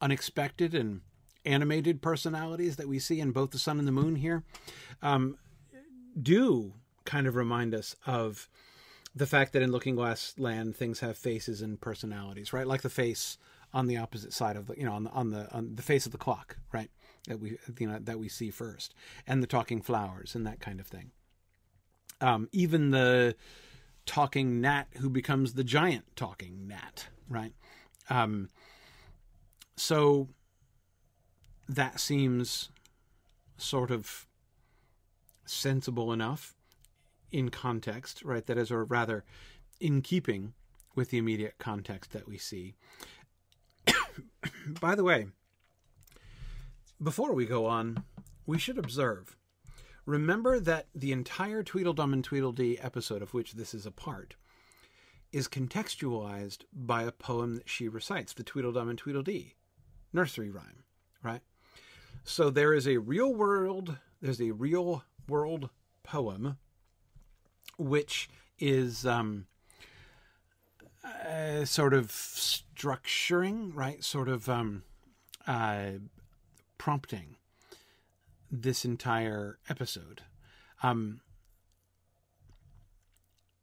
unexpected 0.00 0.74
and 0.74 1.00
animated 1.44 2.00
personalities 2.00 2.76
that 2.76 2.88
we 2.88 2.98
see 2.98 3.20
in 3.20 3.30
both 3.30 3.50
the 3.50 3.58
sun 3.58 3.78
and 3.78 3.86
the 3.88 3.92
moon 3.92 4.16
here 4.16 4.44
um, 5.02 5.36
do 6.20 6.74
kind 7.04 7.26
of 7.26 7.36
remind 7.36 7.74
us 7.74 7.96
of 8.06 8.48
the 9.14 9.26
fact 9.26 9.52
that 9.52 9.62
in 9.62 9.70
Looking 9.70 9.94
Glass 9.94 10.34
Land 10.38 10.76
things 10.76 11.00
have 11.00 11.16
faces 11.16 11.62
and 11.62 11.80
personalities, 11.80 12.52
right? 12.52 12.66
Like 12.66 12.82
the 12.82 12.90
face 12.90 13.38
on 13.72 13.86
the 13.86 13.96
opposite 13.96 14.32
side 14.32 14.56
of 14.56 14.66
the, 14.66 14.74
you 14.76 14.84
know, 14.84 14.92
on 14.92 15.04
the 15.04 15.10
on 15.10 15.30
the 15.30 15.52
on 15.52 15.74
the 15.76 15.82
face 15.82 16.06
of 16.06 16.12
the 16.12 16.18
clock, 16.18 16.56
right? 16.72 16.90
That 17.28 17.40
we 17.40 17.58
you 17.78 17.86
know 17.86 17.98
that 18.00 18.18
we 18.18 18.28
see 18.28 18.50
first, 18.50 18.94
and 19.26 19.42
the 19.42 19.46
talking 19.46 19.82
flowers 19.82 20.34
and 20.34 20.46
that 20.46 20.60
kind 20.60 20.80
of 20.80 20.86
thing. 20.86 21.12
Um, 22.20 22.48
even 22.52 22.90
the 22.90 23.36
talking 24.06 24.60
gnat 24.60 24.88
who 24.98 25.08
becomes 25.08 25.54
the 25.54 25.64
giant 25.64 26.04
talking 26.16 26.66
gnat, 26.68 27.08
right? 27.28 27.52
Um, 28.10 28.50
so 29.76 30.28
that 31.68 31.98
seems 31.98 32.70
sort 33.56 33.90
of 33.90 34.26
sensible 35.46 36.12
enough 36.12 36.54
in 37.34 37.48
context, 37.48 38.22
right? 38.22 38.46
That 38.46 38.56
is, 38.56 38.70
or 38.70 38.84
rather, 38.84 39.24
in 39.80 40.02
keeping 40.02 40.54
with 40.94 41.10
the 41.10 41.18
immediate 41.18 41.54
context 41.58 42.12
that 42.12 42.28
we 42.28 42.38
see. 42.38 42.76
By 44.80 44.94
the 44.94 45.02
way, 45.02 45.26
before 47.02 47.34
we 47.34 47.44
go 47.44 47.66
on, 47.66 48.04
we 48.46 48.56
should 48.56 48.78
observe. 48.78 49.36
Remember 50.06 50.60
that 50.60 50.86
the 50.94 51.10
entire 51.10 51.64
Tweedledum 51.64 52.12
and 52.12 52.22
Tweedledee 52.22 52.78
episode, 52.80 53.20
of 53.20 53.34
which 53.34 53.54
this 53.54 53.74
is 53.74 53.84
a 53.84 53.90
part, 53.90 54.36
is 55.32 55.48
contextualized 55.48 56.58
by 56.72 57.02
a 57.02 57.10
poem 57.10 57.56
that 57.56 57.68
she 57.68 57.88
recites, 57.88 58.32
the 58.32 58.44
Tweedledum 58.44 58.88
and 58.88 58.98
Tweedledee 58.98 59.54
nursery 60.12 60.50
rhyme, 60.50 60.84
right? 61.20 61.40
So 62.22 62.48
there 62.48 62.72
is 62.72 62.86
a 62.86 62.98
real 62.98 63.34
world, 63.34 63.98
there's 64.22 64.40
a 64.40 64.52
real 64.52 65.02
world 65.26 65.70
poem 66.04 66.58
which 67.76 68.28
is 68.58 69.04
um, 69.06 69.46
uh, 71.04 71.64
sort 71.64 71.94
of 71.94 72.08
structuring, 72.08 73.70
right? 73.74 74.02
Sort 74.02 74.28
of 74.28 74.48
um, 74.48 74.82
uh, 75.46 75.92
prompting 76.78 77.36
this 78.50 78.84
entire 78.84 79.58
episode. 79.68 80.22
Um, 80.82 81.20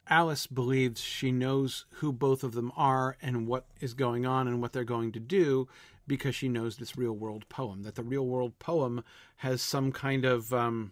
Alice 0.07 0.45
believes 0.45 1.01
she 1.01 1.31
knows 1.31 1.85
who 1.95 2.11
both 2.11 2.43
of 2.43 2.51
them 2.51 2.71
are 2.75 3.15
and 3.21 3.47
what 3.47 3.65
is 3.79 3.93
going 3.93 4.25
on 4.25 4.47
and 4.47 4.61
what 4.61 4.73
they're 4.73 4.83
going 4.83 5.11
to 5.13 5.19
do 5.19 5.67
because 6.05 6.35
she 6.35 6.49
knows 6.49 6.75
this 6.75 6.97
real 6.97 7.13
world 7.13 7.47
poem. 7.47 7.83
That 7.83 7.95
the 7.95 8.03
real 8.03 8.25
world 8.25 8.59
poem 8.59 9.03
has 9.37 9.61
some 9.61 9.91
kind 9.93 10.25
of, 10.25 10.51
um, 10.53 10.91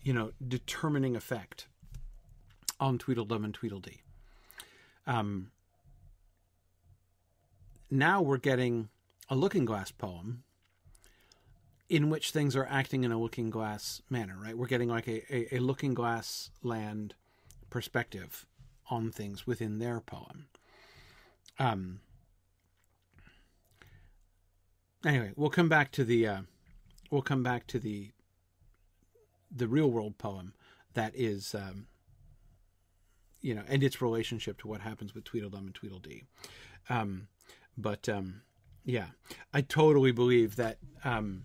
you 0.00 0.14
know, 0.14 0.32
determining 0.46 1.14
effect 1.14 1.66
on 2.78 2.98
Tweedledum 2.98 3.44
and 3.44 3.54
Tweedledee. 3.54 4.02
Um, 5.06 5.50
now 7.90 8.20
we're 8.20 8.38
getting 8.38 8.88
a 9.28 9.36
looking 9.36 9.64
glass 9.64 9.90
poem 9.90 10.42
in 11.88 12.10
which 12.10 12.30
things 12.30 12.56
are 12.56 12.66
acting 12.68 13.04
in 13.04 13.12
a 13.12 13.18
looking 13.18 13.50
glass 13.50 14.02
manner, 14.10 14.36
right? 14.42 14.58
We're 14.58 14.66
getting 14.66 14.88
like 14.88 15.06
a, 15.06 15.22
a, 15.34 15.56
a 15.56 15.58
looking 15.60 15.94
glass 15.94 16.50
land 16.62 17.14
perspective 17.70 18.44
on 18.90 19.10
things 19.10 19.46
within 19.46 19.78
their 19.78 20.00
poem. 20.00 20.46
Um, 21.58 22.00
anyway, 25.04 25.32
we'll 25.36 25.50
come 25.50 25.68
back 25.68 25.92
to 25.92 26.04
the 26.04 26.26
uh, 26.26 26.40
we'll 27.10 27.22
come 27.22 27.42
back 27.42 27.66
to 27.68 27.78
the 27.78 28.10
the 29.50 29.68
real 29.68 29.90
world 29.90 30.18
poem 30.18 30.54
that 30.94 31.12
is 31.14 31.54
um, 31.54 31.86
you 33.40 33.54
know, 33.54 33.62
and 33.68 33.82
its 33.82 34.02
relationship 34.02 34.58
to 34.58 34.68
what 34.68 34.80
happens 34.80 35.14
with 35.14 35.24
Tweedledum 35.24 35.66
and 35.66 35.74
Tweedledee. 35.74 36.24
Um, 36.88 37.28
but 37.76 38.08
um, 38.08 38.42
yeah, 38.84 39.06
I 39.52 39.60
totally 39.60 40.12
believe 40.12 40.56
that 40.56 40.78
um, 41.04 41.44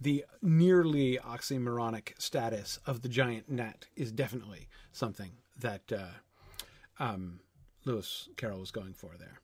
the 0.00 0.24
nearly 0.42 1.18
oxymoronic 1.18 2.20
status 2.20 2.78
of 2.86 3.02
the 3.02 3.08
giant 3.08 3.50
gnat 3.50 3.86
is 3.96 4.12
definitely 4.12 4.68
something 4.92 5.32
that 5.58 5.92
uh, 5.92 7.02
um, 7.02 7.40
Lewis 7.84 8.28
Carroll 8.36 8.60
was 8.60 8.70
going 8.70 8.94
for 8.94 9.12
there. 9.18 9.40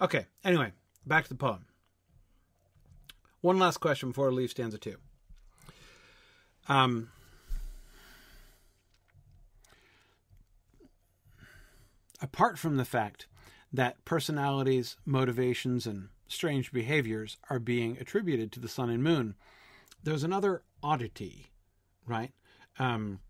Okay, 0.00 0.26
anyway, 0.44 0.72
back 1.06 1.24
to 1.24 1.28
the 1.28 1.34
poem. 1.34 1.66
One 3.40 3.58
last 3.58 3.78
question 3.78 4.10
before 4.10 4.28
I 4.28 4.32
leave 4.32 4.50
stanza 4.50 4.78
two. 4.78 4.96
Um, 6.68 7.10
apart 12.22 12.58
from 12.58 12.76
the 12.76 12.84
fact 12.84 13.26
that 13.72 14.04
personalities, 14.04 14.96
motivations, 15.04 15.86
and 15.86 16.08
strange 16.28 16.72
behaviors 16.72 17.36
are 17.50 17.58
being 17.58 17.98
attributed 17.98 18.52
to 18.52 18.60
the 18.60 18.68
sun 18.68 18.88
and 18.88 19.02
moon, 19.02 19.34
there's 20.02 20.22
another 20.22 20.62
oddity, 20.82 21.50
right? 22.06 22.32
Um, 22.78 23.20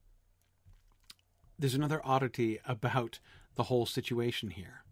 there's 1.59 1.75
another 1.75 2.01
oddity 2.05 2.59
about 2.67 3.19
the 3.55 3.65
whole 3.65 3.87
situation 3.87 4.51
here. 4.51 4.85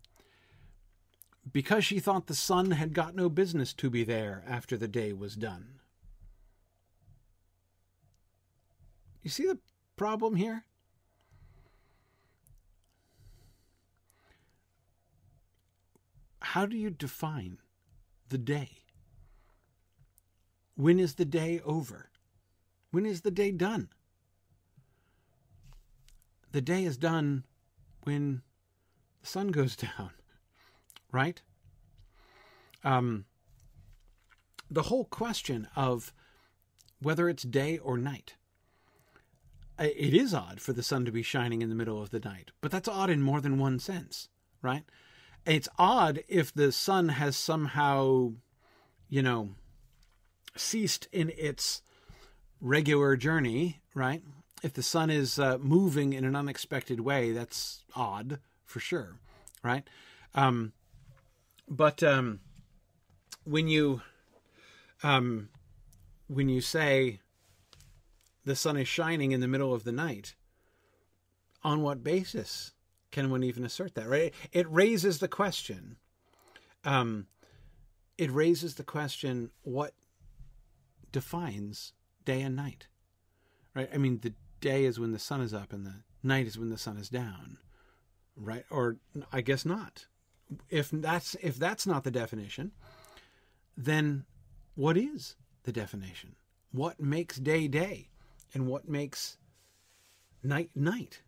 Because 1.50 1.84
she 1.84 1.98
thought 1.98 2.26
the 2.26 2.34
sun 2.34 2.72
had 2.72 2.92
got 2.92 3.14
no 3.14 3.28
business 3.28 3.72
to 3.74 3.90
be 3.90 4.04
there 4.04 4.44
after 4.46 4.76
the 4.76 4.88
day 4.88 5.12
was 5.12 5.36
done. 5.36 5.80
You 9.22 9.30
see 9.30 9.46
the 9.46 9.58
problem 9.96 10.36
here? 10.36 10.64
How 16.50 16.66
do 16.66 16.76
you 16.76 16.90
define 16.90 17.58
the 18.28 18.36
day? 18.36 18.70
When 20.74 20.98
is 20.98 21.14
the 21.14 21.24
day 21.24 21.60
over? 21.64 22.10
When 22.90 23.06
is 23.06 23.20
the 23.20 23.30
day 23.30 23.52
done? 23.52 23.90
The 26.50 26.60
day 26.60 26.82
is 26.82 26.96
done 26.96 27.44
when 28.02 28.42
the 29.20 29.28
sun 29.28 29.48
goes 29.52 29.76
down, 29.96 30.10
right? 31.12 31.40
Um, 32.82 33.26
the 34.68 34.82
whole 34.82 35.04
question 35.04 35.68
of 35.76 36.12
whether 37.00 37.28
it's 37.28 37.44
day 37.44 37.78
or 37.78 37.96
night. 37.96 38.34
It 39.78 40.14
is 40.14 40.34
odd 40.34 40.60
for 40.60 40.72
the 40.72 40.82
sun 40.82 41.04
to 41.04 41.12
be 41.12 41.22
shining 41.22 41.62
in 41.62 41.68
the 41.68 41.76
middle 41.76 42.02
of 42.02 42.10
the 42.10 42.18
night, 42.18 42.50
but 42.60 42.72
that's 42.72 42.88
odd 42.88 43.08
in 43.08 43.22
more 43.22 43.40
than 43.40 43.56
one 43.56 43.78
sense, 43.78 44.28
right? 44.62 44.82
It's 45.46 45.68
odd 45.78 46.22
if 46.28 46.52
the 46.52 46.70
sun 46.70 47.10
has 47.10 47.36
somehow, 47.36 48.32
you 49.08 49.22
know, 49.22 49.50
ceased 50.56 51.08
in 51.12 51.32
its 51.36 51.82
regular 52.60 53.16
journey, 53.16 53.80
right? 53.94 54.22
If 54.62 54.74
the 54.74 54.82
sun 54.82 55.08
is 55.10 55.38
uh, 55.38 55.58
moving 55.58 56.12
in 56.12 56.24
an 56.24 56.36
unexpected 56.36 57.00
way, 57.00 57.32
that's 57.32 57.84
odd 57.96 58.40
for 58.66 58.80
sure, 58.80 59.16
right? 59.62 59.88
Um, 60.34 60.72
but 61.68 62.02
um, 62.02 62.40
when 63.44 63.68
you 63.68 64.02
um, 65.02 65.48
when 66.26 66.48
you 66.48 66.60
say 66.60 67.20
the 68.44 68.54
sun 68.54 68.76
is 68.76 68.86
shining 68.86 69.32
in 69.32 69.40
the 69.40 69.48
middle 69.48 69.72
of 69.72 69.84
the 69.84 69.92
night, 69.92 70.34
on 71.62 71.82
what 71.82 72.04
basis 72.04 72.72
can 73.10 73.30
one 73.30 73.42
even 73.42 73.64
assert 73.64 73.94
that? 73.94 74.08
Right? 74.08 74.34
It 74.52 74.70
raises 74.70 75.18
the 75.18 75.28
question. 75.28 75.96
Um, 76.84 77.26
it 78.16 78.30
raises 78.30 78.74
the 78.74 78.84
question: 78.84 79.50
What 79.62 79.94
defines 81.12 81.92
day 82.24 82.42
and 82.42 82.56
night? 82.56 82.86
Right? 83.74 83.88
I 83.92 83.98
mean, 83.98 84.20
the 84.22 84.34
day 84.60 84.84
is 84.84 84.98
when 84.98 85.12
the 85.12 85.18
sun 85.18 85.40
is 85.40 85.54
up, 85.54 85.72
and 85.72 85.86
the 85.86 86.02
night 86.22 86.46
is 86.46 86.58
when 86.58 86.70
the 86.70 86.78
sun 86.78 86.96
is 86.96 87.08
down. 87.08 87.58
Right? 88.36 88.64
Or 88.70 88.96
I 89.32 89.40
guess 89.40 89.64
not. 89.64 90.06
If 90.68 90.90
that's 90.90 91.36
if 91.42 91.56
that's 91.56 91.86
not 91.86 92.04
the 92.04 92.10
definition, 92.10 92.72
then 93.76 94.24
what 94.74 94.96
is 94.96 95.36
the 95.64 95.72
definition? 95.72 96.36
What 96.72 97.00
makes 97.00 97.36
day 97.36 97.68
day 97.68 98.08
and 98.54 98.66
what 98.66 98.88
makes 98.88 99.36
night 100.42 100.70
night? 100.74 101.22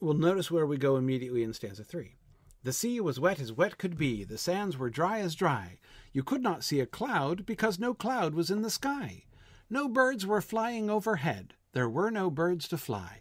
Well, 0.00 0.14
notice 0.14 0.50
where 0.50 0.66
we 0.66 0.78
go 0.78 0.96
immediately 0.96 1.42
in 1.42 1.52
stanza 1.52 1.84
3. 1.84 2.16
The 2.62 2.72
sea 2.72 3.00
was 3.00 3.20
wet 3.20 3.38
as 3.38 3.52
wet 3.52 3.76
could 3.76 3.98
be, 3.98 4.24
the 4.24 4.38
sands 4.38 4.78
were 4.78 4.90
dry 4.90 5.20
as 5.20 5.34
dry. 5.34 5.78
You 6.12 6.22
could 6.22 6.42
not 6.42 6.64
see 6.64 6.80
a 6.80 6.86
cloud 6.86 7.44
because 7.44 7.78
no 7.78 7.94
cloud 7.94 8.34
was 8.34 8.50
in 8.50 8.62
the 8.62 8.70
sky. 8.70 9.24
No 9.68 9.88
birds 9.88 10.26
were 10.26 10.40
flying 10.40 10.90
overhead, 10.90 11.54
there 11.72 11.88
were 11.88 12.10
no 12.10 12.30
birds 12.30 12.66
to 12.68 12.78
fly. 12.78 13.20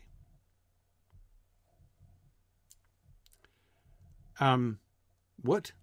Um, 4.40 4.80
what? 5.42 5.74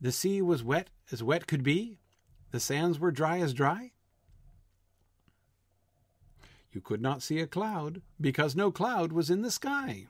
The 0.00 0.12
sea 0.12 0.42
was 0.42 0.62
wet 0.62 0.90
as 1.10 1.22
wet 1.22 1.46
could 1.46 1.62
be. 1.62 1.98
The 2.50 2.60
sands 2.60 2.98
were 2.98 3.10
dry 3.10 3.38
as 3.40 3.54
dry. 3.54 3.92
You 6.72 6.80
could 6.80 7.00
not 7.00 7.22
see 7.22 7.40
a 7.40 7.46
cloud 7.46 8.02
because 8.20 8.54
no 8.54 8.70
cloud 8.70 9.12
was 9.12 9.30
in 9.30 9.42
the 9.42 9.50
sky. 9.50 10.06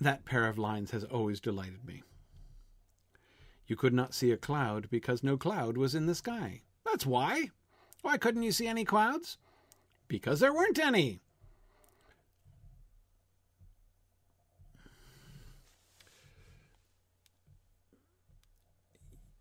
That 0.00 0.24
pair 0.24 0.46
of 0.46 0.58
lines 0.58 0.92
has 0.92 1.04
always 1.04 1.40
delighted 1.40 1.84
me. 1.84 2.02
You 3.66 3.76
could 3.76 3.92
not 3.92 4.14
see 4.14 4.32
a 4.32 4.38
cloud 4.38 4.88
because 4.90 5.22
no 5.22 5.36
cloud 5.36 5.76
was 5.76 5.94
in 5.94 6.06
the 6.06 6.14
sky. 6.14 6.62
That's 6.84 7.04
why. 7.04 7.50
Why 8.02 8.16
couldn't 8.16 8.42
you 8.42 8.52
see 8.52 8.66
any 8.66 8.84
clouds? 8.84 9.36
Because 10.08 10.40
there 10.40 10.54
weren't 10.54 10.78
any. 10.78 11.20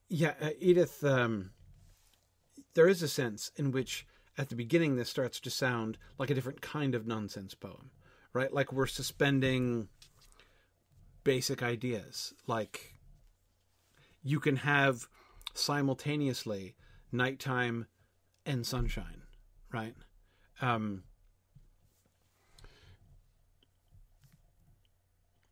Yeah, 0.09 0.33
uh, 0.41 0.49
Edith, 0.59 1.03
um, 1.03 1.51
there 2.73 2.87
is 2.87 3.01
a 3.01 3.07
sense 3.07 3.51
in 3.55 3.71
which 3.71 4.05
at 4.37 4.49
the 4.49 4.55
beginning 4.55 4.95
this 4.95 5.09
starts 5.09 5.39
to 5.41 5.49
sound 5.49 5.97
like 6.17 6.29
a 6.29 6.33
different 6.33 6.61
kind 6.61 6.95
of 6.95 7.07
nonsense 7.07 7.53
poem, 7.53 7.91
right? 8.33 8.53
Like 8.53 8.71
we're 8.71 8.85
suspending 8.85 9.89
basic 11.23 11.61
ideas. 11.61 12.33
Like 12.47 12.95
you 14.23 14.39
can 14.39 14.57
have 14.57 15.07
simultaneously 15.53 16.75
nighttime 17.11 17.87
and 18.45 18.65
sunshine, 18.65 19.23
right? 19.73 19.95
Um, 20.61 21.03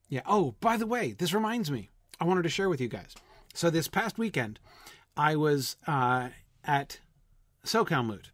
yeah. 0.08 0.22
Oh, 0.26 0.56
by 0.60 0.78
the 0.78 0.88
way, 0.88 1.12
this 1.12 1.34
reminds 1.34 1.70
me. 1.70 1.90
I 2.20 2.26
wanted 2.26 2.44
to 2.44 2.50
share 2.50 2.70
with 2.70 2.82
you 2.82 2.88
guys. 2.88 3.16
So 3.54 3.70
this 3.70 3.88
past 3.88 4.18
weekend, 4.18 4.60
I 5.16 5.36
was 5.36 5.76
uh, 5.88 6.30
at 6.64 7.00
SoCal 7.68 8.06
Moot, 8.06 8.32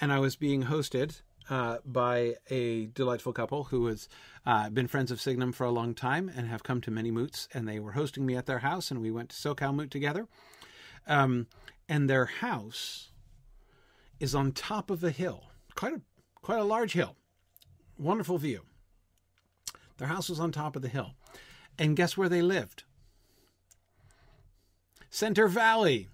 and 0.00 0.10
I 0.10 0.18
was 0.20 0.36
being 0.36 0.62
hosted 0.62 1.20
uh, 1.50 1.78
by 1.84 2.36
a 2.48 2.86
delightful 2.86 3.34
couple 3.34 3.64
who 3.64 3.84
has 3.86 4.08
uh, 4.46 4.70
been 4.70 4.86
friends 4.86 5.10
of 5.10 5.20
Signum 5.20 5.52
for 5.52 5.64
a 5.64 5.70
long 5.70 5.94
time 5.94 6.30
and 6.34 6.46
have 6.46 6.62
come 6.62 6.80
to 6.80 6.90
many 6.90 7.10
moots. 7.10 7.46
And 7.52 7.68
they 7.68 7.78
were 7.78 7.92
hosting 7.92 8.24
me 8.24 8.36
at 8.36 8.46
their 8.46 8.60
house, 8.60 8.90
and 8.90 9.02
we 9.02 9.10
went 9.10 9.28
to 9.28 9.36
SoCal 9.36 9.74
Moot 9.74 9.90
together. 9.90 10.28
Um, 11.06 11.46
and 11.90 12.08
their 12.08 12.24
house 12.24 13.10
is 14.18 14.34
on 14.34 14.52
top 14.52 14.88
of 14.90 15.04
a 15.04 15.10
hill, 15.10 15.50
quite 15.74 15.92
a 15.92 16.00
quite 16.40 16.60
a 16.60 16.64
large 16.64 16.94
hill, 16.94 17.16
wonderful 17.98 18.38
view. 18.38 18.62
Their 19.98 20.08
house 20.08 20.30
was 20.30 20.40
on 20.40 20.52
top 20.52 20.74
of 20.74 20.80
the 20.80 20.88
hill, 20.88 21.16
and 21.78 21.96
guess 21.96 22.16
where 22.16 22.30
they 22.30 22.40
lived? 22.40 22.84
Center 25.10 25.48
Valley. 25.48 26.08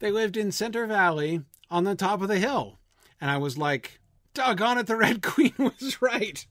They 0.00 0.10
lived 0.10 0.36
in 0.36 0.50
Center 0.50 0.88
Valley 0.88 1.42
on 1.72 1.84
the 1.84 1.94
top 1.94 2.22
of 2.22 2.28
the 2.28 2.38
hill. 2.38 2.78
And 3.20 3.30
I 3.30 3.38
was 3.38 3.56
like, 3.56 3.98
doggone 4.34 4.78
it, 4.78 4.86
the 4.86 4.96
Red 4.96 5.22
Queen 5.22 5.54
was 5.58 6.00
right. 6.00 6.46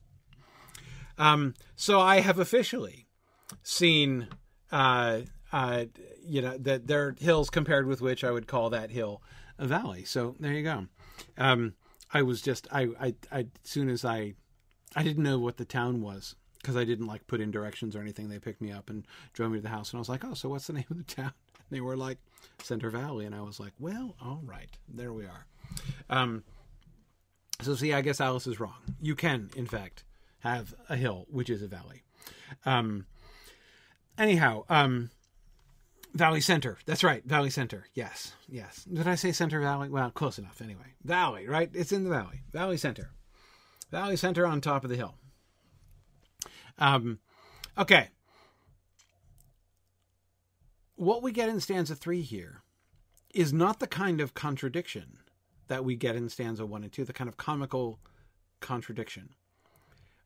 Um, 1.16 1.54
so 1.76 2.00
I 2.00 2.20
have 2.20 2.38
officially 2.38 3.06
seen, 3.62 4.28
uh, 4.70 5.20
uh, 5.52 5.84
you 6.26 6.42
know, 6.42 6.58
that 6.58 6.86
there 6.86 7.06
are 7.06 7.16
hills 7.18 7.50
compared 7.50 7.86
with 7.86 8.00
which 8.00 8.24
I 8.24 8.30
would 8.30 8.46
call 8.46 8.70
that 8.70 8.90
hill 8.90 9.22
a 9.58 9.66
valley. 9.66 10.04
So 10.04 10.34
there 10.40 10.52
you 10.52 10.64
go. 10.64 10.86
Um, 11.38 11.74
I 12.12 12.22
was 12.22 12.42
just, 12.42 12.66
I, 12.72 12.88
I, 13.00 13.14
I, 13.30 13.38
as 13.40 13.46
soon 13.62 13.88
as 13.88 14.04
I, 14.04 14.34
I 14.96 15.02
didn't 15.02 15.22
know 15.22 15.38
what 15.38 15.56
the 15.56 15.64
town 15.64 16.02
was 16.02 16.34
because 16.60 16.76
I 16.76 16.84
didn't 16.84 17.06
like 17.06 17.26
put 17.26 17.40
in 17.40 17.50
directions 17.50 17.94
or 17.94 18.00
anything. 18.00 18.28
They 18.28 18.38
picked 18.38 18.60
me 18.60 18.72
up 18.72 18.90
and 18.90 19.06
drove 19.32 19.50
me 19.50 19.58
to 19.58 19.62
the 19.62 19.68
house, 19.68 19.90
and 19.90 19.98
I 19.98 20.00
was 20.00 20.08
like, 20.08 20.24
"Oh, 20.24 20.34
so 20.34 20.48
what's 20.48 20.66
the 20.66 20.74
name 20.74 20.84
of 20.90 20.98
the 20.98 21.14
town?" 21.14 21.32
They 21.72 21.80
were 21.80 21.96
like, 21.96 22.18
"Center 22.62 22.90
Valley," 22.90 23.24
and 23.26 23.34
I 23.34 23.40
was 23.40 23.58
like, 23.58 23.72
"Well, 23.78 24.14
all 24.20 24.42
right, 24.44 24.70
there 24.88 25.12
we 25.12 25.24
are." 25.24 25.46
Um, 26.10 26.44
so 27.62 27.74
see, 27.74 27.92
I 27.92 28.02
guess 28.02 28.20
Alice 28.20 28.46
is 28.46 28.60
wrong. 28.60 28.94
You 29.00 29.14
can, 29.14 29.50
in 29.56 29.66
fact, 29.66 30.04
have 30.40 30.74
a 30.88 30.96
hill 30.96 31.26
which 31.30 31.48
is 31.48 31.62
a 31.62 31.68
valley. 31.68 32.02
Um, 32.66 33.06
anyhow, 34.18 34.64
um, 34.68 35.10
Valley 36.14 36.40
Center. 36.40 36.78
That's 36.84 37.02
right, 37.02 37.24
Valley 37.24 37.50
Center. 37.50 37.86
Yes, 37.94 38.34
yes. 38.48 38.84
Did 38.84 39.08
I 39.08 39.14
say 39.14 39.32
Center 39.32 39.60
Valley? 39.60 39.88
Well, 39.88 40.10
close 40.10 40.38
enough. 40.38 40.60
Anyway, 40.60 40.94
Valley, 41.04 41.48
right? 41.48 41.70
It's 41.72 41.92
in 41.92 42.04
the 42.04 42.10
valley. 42.10 42.42
Valley 42.52 42.76
Center. 42.76 43.12
Valley 43.90 44.16
Center 44.16 44.46
on 44.46 44.60
top 44.60 44.84
of 44.84 44.90
the 44.90 44.96
hill. 44.96 45.14
Um, 46.78 47.18
okay. 47.78 48.08
What 51.02 51.20
we 51.20 51.32
get 51.32 51.48
in 51.48 51.58
stanza 51.58 51.96
three 51.96 52.22
here 52.22 52.62
is 53.34 53.52
not 53.52 53.80
the 53.80 53.88
kind 53.88 54.20
of 54.20 54.34
contradiction 54.34 55.18
that 55.66 55.84
we 55.84 55.96
get 55.96 56.14
in 56.14 56.28
stanza 56.28 56.64
one 56.64 56.84
and 56.84 56.92
two, 56.92 57.04
the 57.04 57.12
kind 57.12 57.26
of 57.26 57.36
comical 57.36 57.98
contradiction, 58.60 59.30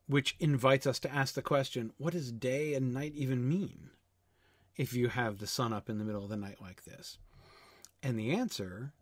which 0.05 0.35
invites 0.39 0.85
us 0.85 0.99
to 0.99 1.11
ask 1.11 1.33
the 1.33 1.41
question 1.41 1.93
what 1.97 2.13
does 2.13 2.31
day 2.31 2.75
and 2.75 2.93
night 2.93 3.13
even 3.15 3.49
mean 3.49 3.89
if 4.75 4.93
you 4.93 5.07
have 5.07 5.39
the 5.39 5.47
sun 5.47 5.73
up 5.73 5.89
in 5.89 5.97
the 5.97 6.05
middle 6.05 6.23
of 6.23 6.29
the 6.29 6.37
night 6.37 6.61
like 6.61 6.83
this? 6.83 7.17
And 8.03 8.19
the 8.19 8.29
answer 8.33 8.93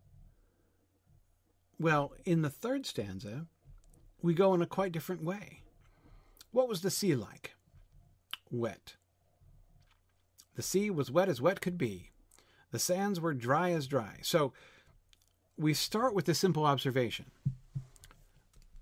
well, 1.78 2.14
in 2.24 2.42
the 2.42 2.50
third 2.50 2.86
stanza, 2.86 3.48
we 4.22 4.34
go 4.34 4.54
in 4.54 4.62
a 4.62 4.66
quite 4.66 4.94
different 4.94 5.26
way. 5.26 5.60
What 6.52 6.70
was 6.70 6.84
the 6.84 6.90
sea 6.90 7.16
like? 7.16 7.54
Wet. 8.50 8.96
The 10.56 10.62
sea 10.62 10.90
was 10.90 11.12
wet 11.12 11.30
as 11.30 11.42
wet 11.42 11.62
could 11.62 11.78
be. 11.78 12.12
The 12.72 12.80
sands 12.80 13.20
were 13.20 13.34
dry 13.34 13.72
as 13.72 13.88
dry. 13.88 14.20
So 14.22 14.54
we 15.58 15.74
start 15.74 16.14
with 16.14 16.28
a 16.30 16.34
simple 16.34 16.66
observation. 16.66 17.26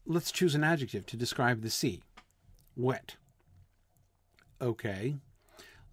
Let's 0.06 0.32
choose 0.32 0.56
an 0.56 0.64
adjective 0.64 1.06
to 1.08 1.18
describe 1.18 1.62
the 1.62 1.70
sea. 1.70 2.02
Wet. 2.76 3.16
Okay. 4.62 5.16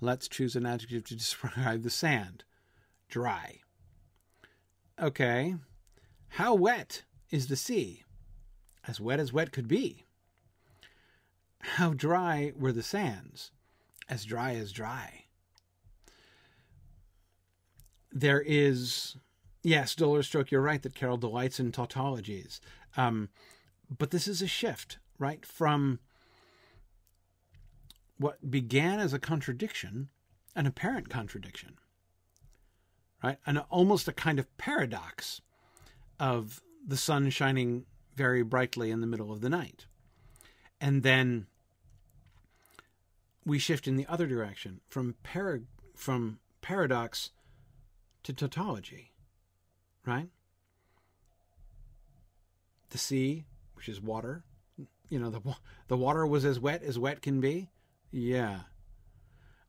Let's 0.01 0.29
choose 0.29 0.57
an 0.57 0.67
adjective 0.67 1.05
to 1.05 1.17
describe 1.17 1.83
the 1.83 1.91
sand. 1.91 2.45
Dry. 3.09 3.61
Okay. 5.01 5.57
How 6.29 6.55
wet 6.55 7.03
is 7.31 7.49
the 7.49 7.57
sea? 7.57 8.05
As 8.87 9.01
wet 9.01 9.21
as 9.21 9.33
wet 9.33 9.53
could 9.53 9.69
be. 9.69 10.05
How 11.61 11.93
dry 11.93 12.53
were 12.57 12.73
the 12.73 12.83
sands? 12.83 13.51
as 14.11 14.25
dry 14.25 14.55
as 14.57 14.73
dry. 14.73 15.25
There 18.13 18.41
is, 18.41 19.17
yes, 19.63 19.95
Dolor 19.95 20.23
Stroke, 20.23 20.51
you're 20.51 20.61
right 20.61 20.83
that 20.83 20.95
Carroll 20.95 21.17
delights 21.17 21.61
in 21.61 21.73
tautologies. 21.73 22.61
Um, 22.97 23.29
but 23.99 24.11
this 24.11 24.27
is 24.27 24.43
a 24.43 24.47
shift, 24.47 24.99
right? 25.19 25.45
From 25.45 26.01
what 28.19 28.51
began 28.51 29.01
as 29.01 29.13
a 29.13 29.19
contradiction, 29.19 30.09
an 30.55 30.67
apparent 30.67 31.09
contradiction, 31.09 31.79
right? 33.23 33.39
And 33.47 33.59
almost 33.71 34.09
a 34.09 34.13
kind 34.13 34.39
of 34.39 34.57
paradox 34.59 35.41
of 36.19 36.61
the 36.87 36.97
sun 36.97 37.31
shining 37.31 37.87
very 38.17 38.43
brightly 38.43 38.91
in 38.91 39.01
the 39.01 39.07
middle 39.07 39.33
of 39.33 39.41
the 39.41 39.49
night. 39.49 39.87
And 40.81 41.03
then 41.03 41.47
we 43.45 43.59
shift 43.59 43.89
in 43.89 43.97
the 43.97 44.07
other 44.07 44.27
direction 44.27 44.81
from 44.89 45.15
para, 45.23 45.61
from 45.95 46.39
paradox 46.61 47.31
to 48.23 48.33
tautology, 48.33 49.13
right? 50.07 50.29
The 52.91 52.99
sea, 52.99 53.47
which 53.75 53.89
is 53.89 54.01
water, 54.01 54.45
you 55.09 55.19
know, 55.19 55.31
the 55.31 55.41
the 55.89 55.97
water 55.97 56.27
was 56.27 56.45
as 56.45 56.61
wet 56.61 56.83
as 56.83 56.99
wet 56.99 57.21
can 57.21 57.41
be. 57.41 57.69
Yeah. 58.11 58.61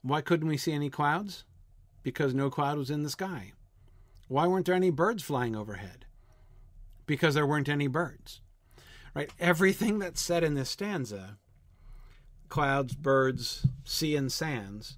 Why 0.02 0.22
couldn't 0.22 0.48
we 0.48 0.58
see 0.58 0.72
any 0.72 0.90
clouds? 0.90 1.44
Because 2.04 2.34
no 2.34 2.50
cloud 2.50 2.78
was 2.78 2.90
in 2.90 3.04
the 3.04 3.10
sky. 3.10 3.54
Why 4.28 4.48
weren't 4.48 4.66
there 4.66 4.76
any 4.76 4.90
birds 4.90 5.24
flying 5.24 5.56
overhead? 5.56 6.06
Because 7.06 7.36
there 7.36 7.46
weren't 7.46 7.70
any 7.70 7.88
birds. 7.88 8.42
Right? 9.14 9.30
Everything 9.40 10.00
that's 10.00 10.22
said 10.22 10.44
in 10.44 10.56
this 10.56 10.70
stanza 10.70 11.38
clouds, 12.48 12.94
birds, 12.96 13.66
sea, 13.84 14.16
and 14.16 14.32
sands 14.32 14.98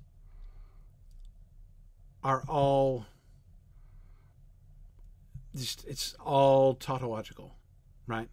are 2.23 2.43
all 2.47 3.05
just, 5.55 5.85
it's 5.87 6.15
all 6.23 6.75
tautological, 6.75 7.55
right? 8.07 8.29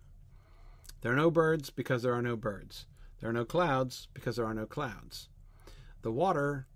There 1.00 1.12
are 1.12 1.16
no 1.16 1.30
birds 1.30 1.70
because 1.70 2.02
there 2.02 2.14
are 2.14 2.22
no 2.22 2.36
birds. 2.36 2.86
There 3.20 3.28
are 3.28 3.34
no 3.34 3.44
clouds 3.44 4.08
because 4.14 4.36
there 4.36 4.46
are 4.46 4.54
no 4.54 4.66
clouds. 4.66 5.28
The 6.02 6.12
water 6.12 6.66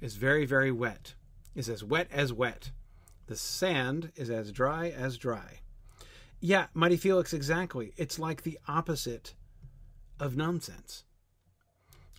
is 0.00 0.16
very, 0.16 0.44
very 0.44 0.70
wet, 0.70 1.14
is 1.54 1.68
as 1.68 1.82
wet 1.82 2.08
as 2.12 2.32
wet. 2.32 2.70
The 3.26 3.36
sand 3.36 4.12
is 4.16 4.28
as 4.28 4.52
dry 4.52 4.88
as 4.90 5.16
dry. 5.16 5.60
Yeah, 6.40 6.66
Mighty 6.74 6.98
Felix, 6.98 7.32
exactly. 7.32 7.94
It's 7.96 8.18
like 8.18 8.42
the 8.42 8.58
opposite 8.68 9.34
of 10.20 10.36
nonsense. 10.36 11.04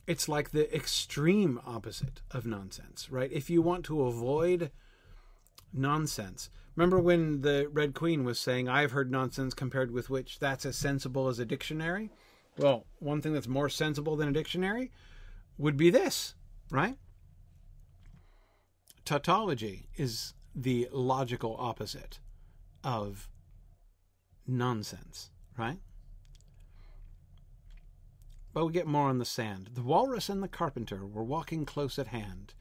It's 0.07 0.27
like 0.27 0.51
the 0.51 0.73
extreme 0.75 1.59
opposite 1.65 2.21
of 2.31 2.45
nonsense, 2.45 3.09
right? 3.11 3.31
If 3.31 3.49
you 3.49 3.61
want 3.61 3.85
to 3.85 4.03
avoid 4.03 4.71
nonsense, 5.75 6.49
remember 6.75 6.99
when 6.99 7.41
the 7.41 7.69
Red 7.71 7.93
Queen 7.93 8.23
was 8.23 8.39
saying, 8.39 8.67
I've 8.67 8.91
heard 8.91 9.11
nonsense 9.11 9.53
compared 9.53 9.91
with 9.91 10.09
which 10.09 10.39
that's 10.39 10.65
as 10.65 10.75
sensible 10.75 11.27
as 11.27 11.39
a 11.39 11.45
dictionary? 11.45 12.11
Well, 12.57 12.85
one 12.99 13.21
thing 13.21 13.33
that's 13.33 13.47
more 13.47 13.69
sensible 13.69 14.15
than 14.15 14.29
a 14.29 14.33
dictionary 14.33 14.91
would 15.57 15.77
be 15.77 15.89
this, 15.89 16.35
right? 16.71 16.97
Tautology 19.03 19.89
is 19.95 20.33
the 20.55 20.87
logical 20.91 21.55
opposite 21.59 22.19
of 22.83 23.29
nonsense, 24.47 25.31
right? 25.57 25.79
But 28.53 28.65
we 28.65 28.71
get 28.71 28.87
more 28.87 29.09
on 29.09 29.17
the 29.17 29.25
sand. 29.25 29.71
The 29.73 29.81
walrus 29.81 30.29
and 30.29 30.41
the 30.41 30.47
carpenter 30.47 31.05
were 31.05 31.23
walking 31.23 31.65
close 31.65 31.99
at 31.99 32.07
hand. 32.07 32.53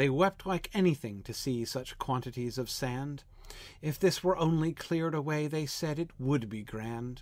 They 0.00 0.08
wept 0.08 0.46
like 0.46 0.70
anything 0.72 1.22
to 1.24 1.34
see 1.34 1.66
such 1.66 1.98
quantities 1.98 2.56
of 2.56 2.70
sand. 2.70 3.24
If 3.82 3.98
this 3.98 4.24
were 4.24 4.38
only 4.38 4.72
cleared 4.72 5.14
away, 5.14 5.46
they 5.46 5.66
said, 5.66 5.98
it 5.98 6.08
would 6.18 6.48
be 6.48 6.62
grand. 6.62 7.20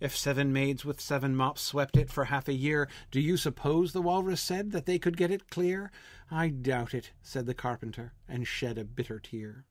If 0.00 0.16
seven 0.16 0.50
maids 0.50 0.86
with 0.86 1.02
seven 1.02 1.36
mops 1.36 1.60
swept 1.60 1.98
it 1.98 2.08
for 2.08 2.24
half 2.24 2.48
a 2.48 2.54
year, 2.54 2.88
do 3.10 3.20
you 3.20 3.36
suppose, 3.36 3.92
the 3.92 4.00
walrus 4.00 4.40
said, 4.40 4.70
that 4.70 4.86
they 4.86 4.98
could 4.98 5.18
get 5.18 5.30
it 5.30 5.50
clear? 5.50 5.92
I 6.30 6.48
doubt 6.48 6.94
it, 6.94 7.12
said 7.20 7.44
the 7.44 7.52
carpenter, 7.52 8.14
and 8.26 8.46
shed 8.46 8.78
a 8.78 8.84
bitter 8.84 9.20
tear. 9.20 9.66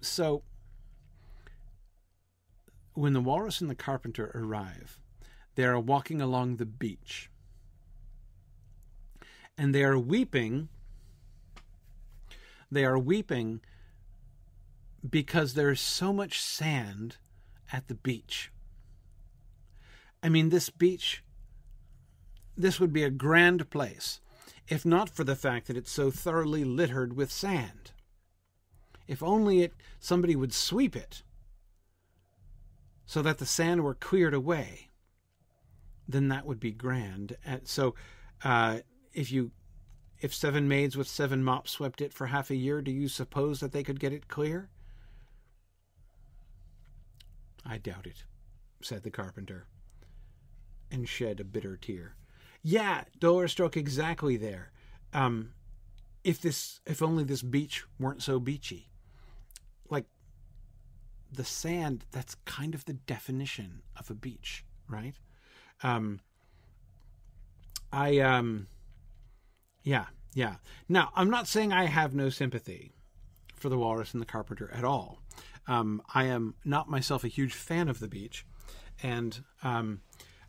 So, 0.00 0.44
when 2.94 3.12
the 3.12 3.20
walrus 3.20 3.60
and 3.60 3.68
the 3.68 3.74
carpenter 3.74 4.30
arrive, 4.36 5.01
they 5.54 5.64
are 5.64 5.78
walking 5.78 6.20
along 6.20 6.56
the 6.56 6.66
beach. 6.66 7.30
And 9.56 9.74
they 9.74 9.84
are 9.84 9.98
weeping. 9.98 10.68
They 12.70 12.84
are 12.84 12.98
weeping 12.98 13.60
because 15.08 15.54
there 15.54 15.70
is 15.70 15.80
so 15.80 16.12
much 16.12 16.40
sand 16.40 17.16
at 17.72 17.88
the 17.88 17.94
beach. 17.94 18.50
I 20.22 20.28
mean, 20.28 20.48
this 20.48 20.70
beach, 20.70 21.22
this 22.56 22.78
would 22.78 22.92
be 22.92 23.02
a 23.02 23.10
grand 23.10 23.68
place 23.70 24.20
if 24.68 24.86
not 24.86 25.10
for 25.10 25.24
the 25.24 25.36
fact 25.36 25.66
that 25.66 25.76
it's 25.76 25.90
so 25.90 26.10
thoroughly 26.10 26.64
littered 26.64 27.14
with 27.14 27.30
sand. 27.30 27.92
If 29.06 29.22
only 29.22 29.60
it 29.60 29.74
somebody 30.00 30.36
would 30.36 30.54
sweep 30.54 30.96
it 30.96 31.22
so 33.04 33.20
that 33.22 33.38
the 33.38 33.46
sand 33.46 33.82
were 33.82 33.94
cleared 33.94 34.32
away, 34.32 34.88
then 36.12 36.28
that 36.28 36.46
would 36.46 36.60
be 36.60 36.72
grand. 36.72 37.36
And 37.44 37.66
so, 37.66 37.94
uh, 38.44 38.80
if 39.12 39.32
you 39.32 39.50
if 40.20 40.32
seven 40.32 40.68
maids 40.68 40.96
with 40.96 41.08
seven 41.08 41.42
mops 41.42 41.72
swept 41.72 42.00
it 42.00 42.12
for 42.12 42.26
half 42.26 42.50
a 42.50 42.54
year, 42.54 42.80
do 42.80 42.92
you 42.92 43.08
suppose 43.08 43.58
that 43.60 43.72
they 43.72 43.82
could 43.82 43.98
get 43.98 44.12
it 44.12 44.28
clear? 44.28 44.70
I 47.66 47.78
doubt 47.78 48.06
it, 48.06 48.24
said 48.80 49.02
the 49.02 49.10
carpenter, 49.10 49.66
and 50.90 51.08
shed 51.08 51.40
a 51.40 51.44
bitter 51.44 51.76
tear. 51.76 52.14
Yeah, 52.62 53.02
Dolor 53.18 53.48
struck 53.48 53.76
exactly 53.76 54.36
there. 54.36 54.70
Um, 55.12 55.54
if 56.22 56.40
this, 56.40 56.80
if 56.86 57.02
only 57.02 57.24
this 57.24 57.42
beach 57.42 57.84
weren't 57.98 58.22
so 58.22 58.38
beachy. 58.38 58.88
Like 59.90 60.06
the 61.32 61.44
sand, 61.44 62.04
that's 62.12 62.36
kind 62.44 62.74
of 62.74 62.84
the 62.84 62.94
definition 62.94 63.82
of 63.96 64.08
a 64.10 64.14
beach, 64.14 64.64
right? 64.88 65.18
Um, 65.82 66.20
I, 67.92 68.18
um, 68.18 68.68
yeah, 69.82 70.06
yeah. 70.34 70.56
Now, 70.88 71.10
I'm 71.14 71.30
not 71.30 71.48
saying 71.48 71.72
I 71.72 71.86
have 71.86 72.14
no 72.14 72.30
sympathy 72.30 72.92
for 73.56 73.68
the 73.68 73.78
walrus 73.78 74.12
and 74.12 74.20
the 74.20 74.26
carpenter 74.26 74.70
at 74.72 74.84
all. 74.84 75.22
Um, 75.68 76.02
I 76.14 76.24
am 76.24 76.54
not 76.64 76.90
myself 76.90 77.24
a 77.24 77.28
huge 77.28 77.54
fan 77.54 77.88
of 77.88 78.00
the 78.00 78.08
beach, 78.08 78.44
and 79.02 79.44
um, 79.62 80.00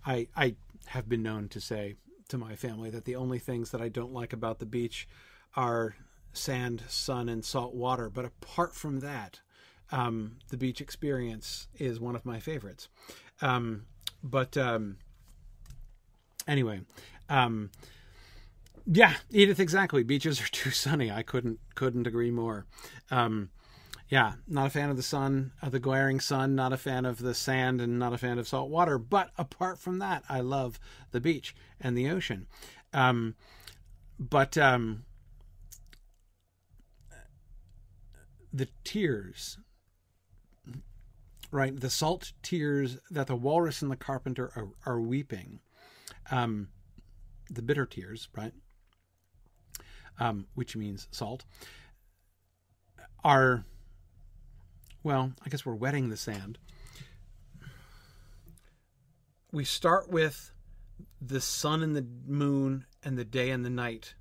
I 0.06 0.28
I 0.36 0.56
have 0.88 1.08
been 1.08 1.22
known 1.22 1.50
to 1.50 1.62
say 1.62 1.96
to 2.30 2.38
my 2.38 2.56
family 2.56 2.89
that 2.89 3.06
the 3.06 3.15
only 3.15 3.39
things 3.39 3.72
that 3.72 3.82
I 3.82 3.89
don't 3.89 4.13
like 4.13 4.34
about 4.34 4.60
the 4.60 4.65
beach 4.65 5.08
are 5.56 5.96
sand, 6.34 6.84
sun, 6.88 7.30
and 7.30 7.46
salt 7.46 7.76
water. 7.76 8.10
But 8.10 8.26
apart 8.26 8.74
from 8.74 9.02
that, 9.02 9.41
um, 9.91 10.38
the 10.50 10.58
beach 10.58 10.82
experience 10.82 11.67
is 11.78 12.00
one 12.00 12.15
of 12.15 12.26
my 12.26 12.39
favorites. 12.39 12.89
Um, 13.41 13.86
but 14.24 14.58
um, 14.58 14.98
anyway, 16.47 16.82
um, 17.29 17.71
yeah, 18.86 19.15
Edith, 19.32 19.60
exactly. 19.60 20.03
Beaches 20.03 20.41
are 20.41 20.47
too 20.51 20.71
sunny. 20.71 21.12
I 21.12 21.23
couldn't 21.23 21.60
couldn't 21.75 22.08
agree 22.08 22.32
more. 22.32 22.65
Um, 23.12 23.49
yeah, 24.10 24.34
not 24.47 24.67
a 24.67 24.69
fan 24.69 24.89
of 24.89 24.97
the 24.97 25.03
sun, 25.03 25.53
of 25.62 25.71
the 25.71 25.79
glaring 25.79 26.19
sun, 26.19 26.56
not 26.56 26.73
a 26.73 26.77
fan 26.77 27.06
of 27.06 27.19
the 27.19 27.34
sand, 27.34 27.82
and 27.82 27.97
not 27.97 28.13
a 28.13 28.17
fan 28.17 28.38
of 28.38 28.47
salt 28.47 28.69
water. 28.69 28.97
But 28.97 29.32
apart 29.38 29.79
from 29.79 29.99
that, 29.99 30.23
I 30.29 30.41
love 30.41 30.79
the 31.12 31.21
beach 31.21 31.56
and 31.82 31.97
the 31.97 32.10
ocean. 32.10 32.45
Um, 32.93 33.36
but 34.19 34.58
um, 34.58 35.06
the 38.53 38.67
tears, 38.84 39.58
right? 41.49 41.77
The 41.77 41.89
salt 41.89 42.34
tears 42.43 42.97
that 43.10 43.27
the 43.27 43.36
walrus 43.36 43.82
and 43.82 43.89
the 43.89 43.95
carpenter 43.95 44.51
are, 44.56 44.69
are 44.86 45.01
weeping, 45.01 45.60
um, 46.32 46.70
the 47.50 47.62
bitter 47.62 47.86
tears, 47.86 48.30
right? 48.36 48.54
Um, 50.20 50.48
which 50.54 50.76
means 50.76 51.08
salt, 51.12 51.44
are 53.24 53.66
well, 55.04 55.34
I 55.46 55.50
guess 55.50 55.66
we're 55.66 55.76
wetting 55.76 56.10
the 56.10 56.18
sand. 56.18 56.58
We 59.52 59.66
start 59.66 60.10
with 60.10 60.52
the 61.22 61.42
sun 61.42 61.84
and 61.84 61.96
the 61.96 62.06
moon 62.26 62.86
and 63.04 63.18
the 63.18 63.26
day 63.26 63.50
and 63.52 63.66
the 63.66 63.70
night 63.70 64.16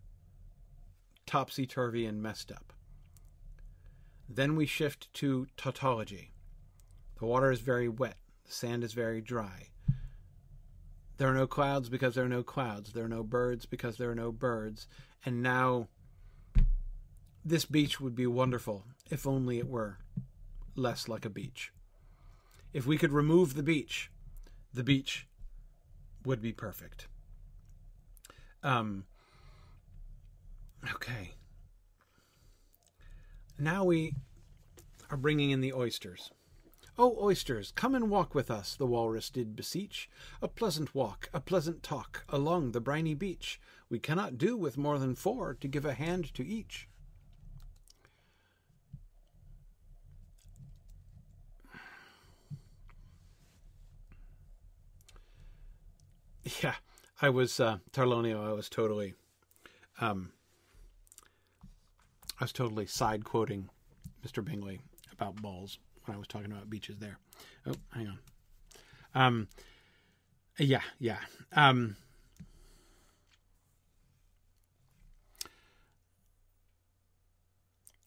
topsy 1.25 1.67
turvy 1.67 2.05
and 2.05 2.21
messed 2.21 2.51
up. 2.51 2.73
Then 4.29 4.57
we 4.57 4.67
shift 4.67 5.13
to 5.15 5.47
tautology. 5.57 6.33
The 7.19 7.27
water 7.27 7.51
is 7.51 7.61
very 7.61 7.89
wet, 7.89 8.17
the 8.45 8.53
sand 8.53 8.83
is 8.83 8.93
very 8.93 9.21
dry. 9.21 9.69
There 11.23 11.31
are 11.31 11.35
no 11.35 11.47
clouds 11.47 11.89
because 11.89 12.17
there 12.17 12.25
are 12.25 12.29
no 12.29 12.43
clouds. 12.43 12.95
There 12.95 13.05
are 13.05 13.09
no 13.09 13.23
birds 13.23 13.65
because 13.65 13.97
there 13.97 14.11
are 14.11 14.15
no 14.17 14.33
birds. 14.33 14.89
And 15.25 15.41
now 15.41 15.87
this 17.45 17.65
beach 17.65 18.01
would 18.01 18.17
be 18.17 18.27
wonderful 18.27 18.87
if 19.09 19.25
only 19.25 19.59
it 19.59 19.69
were 19.69 19.99
less 20.75 21.07
like 21.07 21.25
a 21.25 21.31
beach. 21.31 21.73
If 22.73 22.87
we 22.87 22.99
could 22.99 23.13
remove 23.13 23.55
the 23.55 23.63
beach, 23.63 24.11
the 24.75 24.83
beach 24.83 25.29
would 26.25 26.43
be 26.43 26.53
perfect. 26.53 27.07
Um, 28.65 29.05
okay. 30.93 31.35
Now 33.61 33.85
we 33.85 34.17
are 35.09 35.17
bringing 35.17 35.53
in 35.53 35.61
the 35.61 35.73
oysters. 35.73 36.33
O 36.99 37.17
oysters, 37.19 37.73
come 37.75 37.95
and 37.95 38.11
walk 38.11 38.35
with 38.35 38.51
us, 38.51 38.75
the 38.75 38.87
walrus 38.87 39.31
did 39.31 39.57
beseech. 39.57 40.11
A 40.43 40.49
pleasant 40.49 40.95
walk, 40.95 41.31
a 41.33 41.41
pleasant 41.41 41.83
talk, 41.83 42.25
along 42.29 42.73
the 42.73 42.81
briny 42.81 43.15
beach. 43.15 43.59
We 43.89 43.99
cannot 43.99 44.37
do 44.37 44.57
with 44.57 44.77
more 44.77 44.99
than 44.99 45.15
four 45.15 45.55
to 45.55 45.69
give 45.69 45.87
a 45.87 45.95
hand 45.95 46.35
to 46.35 46.47
each. 46.47 46.89
Yeah, 56.63 56.75
I 57.23 57.31
was 57.31 57.59
uh, 57.59 57.79
Tarlonio. 57.93 58.47
I 58.47 58.53
was 58.53 58.69
totally, 58.69 59.15
um, 60.01 60.33
I 62.39 62.45
was 62.45 62.53
totally 62.53 62.85
side 62.85 63.25
quoting 63.25 63.71
Mr. 64.27 64.45
Bingley 64.45 64.81
about 65.13 65.37
balls 65.37 65.79
when 66.05 66.15
I 66.15 66.19
was 66.19 66.29
talking 66.29 66.51
about 66.51 66.71
beaches 66.71 66.99
there. 66.99 67.19
Oh, 67.67 67.75
hang 67.93 68.09
on. 68.09 68.19
Um, 69.15 69.49
yeah, 70.59 70.83
yeah. 70.99 71.19
Um, 71.55 71.97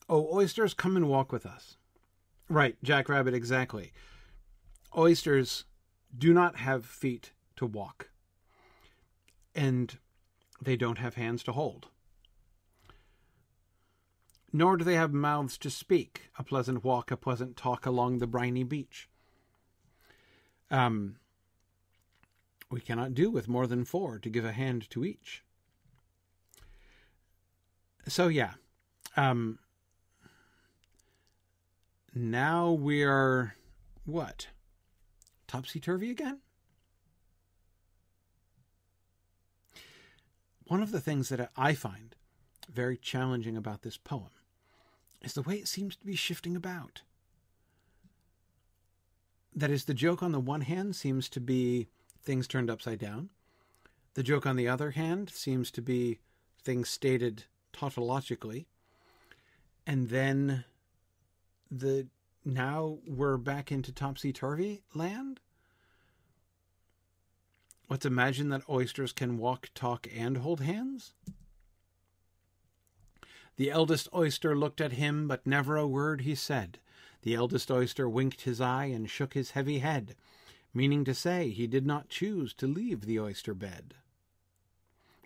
oh, 0.09 0.27
oysters, 0.33 0.73
come 0.73 0.95
and 0.95 1.07
walk 1.07 1.31
with 1.31 1.45
us. 1.45 1.77
Right, 2.49 2.75
Jackrabbit, 2.83 3.33
exactly. 3.33 3.91
Oysters 4.95 5.65
do 6.17 6.33
not 6.33 6.57
have 6.57 6.85
feet 6.85 7.31
to 7.55 7.65
walk, 7.65 8.09
and 9.53 9.97
they 10.61 10.75
don't 10.75 10.99
have 10.99 11.15
hands 11.15 11.43
to 11.43 11.51
hold 11.51 11.87
nor 14.55 14.77
do 14.77 14.85
they 14.85 14.95
have 14.95 15.11
mouths 15.11 15.57
to 15.57 15.69
speak. 15.69 16.29
A 16.39 16.43
pleasant 16.43 16.81
walk, 16.81 17.11
a 17.11 17.17
pleasant 17.17 17.57
talk 17.57 17.85
along 17.85 18.19
the 18.19 18.27
briny 18.27 18.63
beach. 18.63 19.09
Um, 20.71 21.17
we 22.71 22.79
cannot 22.79 23.13
do 23.13 23.29
with 23.29 23.49
more 23.49 23.67
than 23.67 23.83
four 23.83 24.17
to 24.17 24.29
give 24.29 24.45
a 24.45 24.53
hand 24.53 24.89
to 24.91 25.03
each. 25.03 25.43
So 28.07 28.29
yeah, 28.29 28.53
um, 29.17 29.59
now 32.13 32.71
we 32.71 33.03
are 33.03 33.55
what 34.05 34.47
topsy 35.47 35.81
turvy 35.81 36.11
again. 36.11 36.39
One 40.67 40.81
of 40.81 40.93
the 40.93 41.01
things 41.01 41.27
that 41.27 41.51
I 41.57 41.73
find 41.73 42.15
very 42.71 42.95
challenging 42.95 43.57
about 43.57 43.81
this 43.81 43.97
poem 43.97 44.29
is 45.25 45.33
the 45.33 45.41
way 45.41 45.55
it 45.55 45.67
seems 45.67 45.95
to 45.95 46.05
be 46.05 46.15
shifting 46.15 46.55
about. 46.55 47.01
That 49.55 49.71
is, 49.71 49.85
the 49.85 49.93
joke 49.93 50.21
on 50.21 50.31
the 50.31 50.39
one 50.39 50.61
hand 50.61 50.95
seems 50.95 51.29
to 51.29 51.39
be 51.39 51.87
things 52.21 52.47
turned 52.47 52.69
upside 52.69 52.99
down. 52.99 53.29
The 54.13 54.23
joke 54.23 54.45
on 54.45 54.55
the 54.55 54.67
other 54.67 54.91
hand 54.91 55.29
seems 55.29 55.71
to 55.71 55.81
be 55.81 56.19
things 56.61 56.89
stated 56.89 57.45
tautologically. 57.73 58.65
And 59.87 60.09
then 60.09 60.65
the 61.69 62.07
now 62.43 62.99
we're 63.07 63.37
back 63.37 63.71
into 63.71 63.91
topsy 63.91 64.31
turvy 64.31 64.83
land. 64.93 65.39
Let's 67.89 68.05
imagine 68.05 68.49
that 68.49 68.67
oysters 68.69 69.11
can 69.11 69.37
walk, 69.37 69.69
talk, 69.75 70.07
and 70.15 70.37
hold 70.37 70.61
hands. 70.61 71.13
The 73.57 73.71
eldest 73.71 74.09
oyster 74.13 74.55
looked 74.57 74.81
at 74.81 74.93
him, 74.93 75.27
but 75.27 75.47
never 75.47 75.77
a 75.77 75.87
word 75.87 76.21
he 76.21 76.35
said. 76.35 76.79
The 77.21 77.35
eldest 77.35 77.71
oyster 77.71 78.07
winked 78.09 78.41
his 78.41 78.59
eye 78.59 78.85
and 78.85 79.09
shook 79.09 79.33
his 79.33 79.51
heavy 79.51 79.79
head, 79.79 80.15
meaning 80.73 81.05
to 81.05 81.13
say 81.13 81.49
he 81.49 81.67
did 81.67 81.85
not 81.85 82.09
choose 82.09 82.53
to 82.55 82.67
leave 82.67 83.01
the 83.01 83.19
oyster 83.19 83.53
bed. 83.53 83.95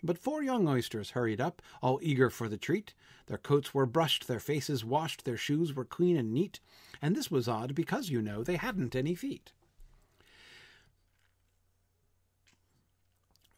But 0.02 0.18
four 0.18 0.42
young 0.42 0.66
oysters 0.66 1.10
hurried 1.10 1.40
up, 1.40 1.60
all 1.82 1.98
eager 2.02 2.30
for 2.30 2.48
the 2.48 2.56
treat. 2.56 2.94
Their 3.26 3.36
coats 3.36 3.74
were 3.74 3.84
brushed, 3.84 4.28
their 4.28 4.40
faces 4.40 4.84
washed, 4.84 5.24
their 5.24 5.36
shoes 5.36 5.74
were 5.74 5.84
clean 5.84 6.16
and 6.16 6.32
neat, 6.32 6.60
and 7.02 7.14
this 7.14 7.30
was 7.30 7.48
odd 7.48 7.74
because, 7.74 8.08
you 8.08 8.22
know, 8.22 8.42
they 8.42 8.56
hadn't 8.56 8.96
any 8.96 9.14
feet. 9.14 9.52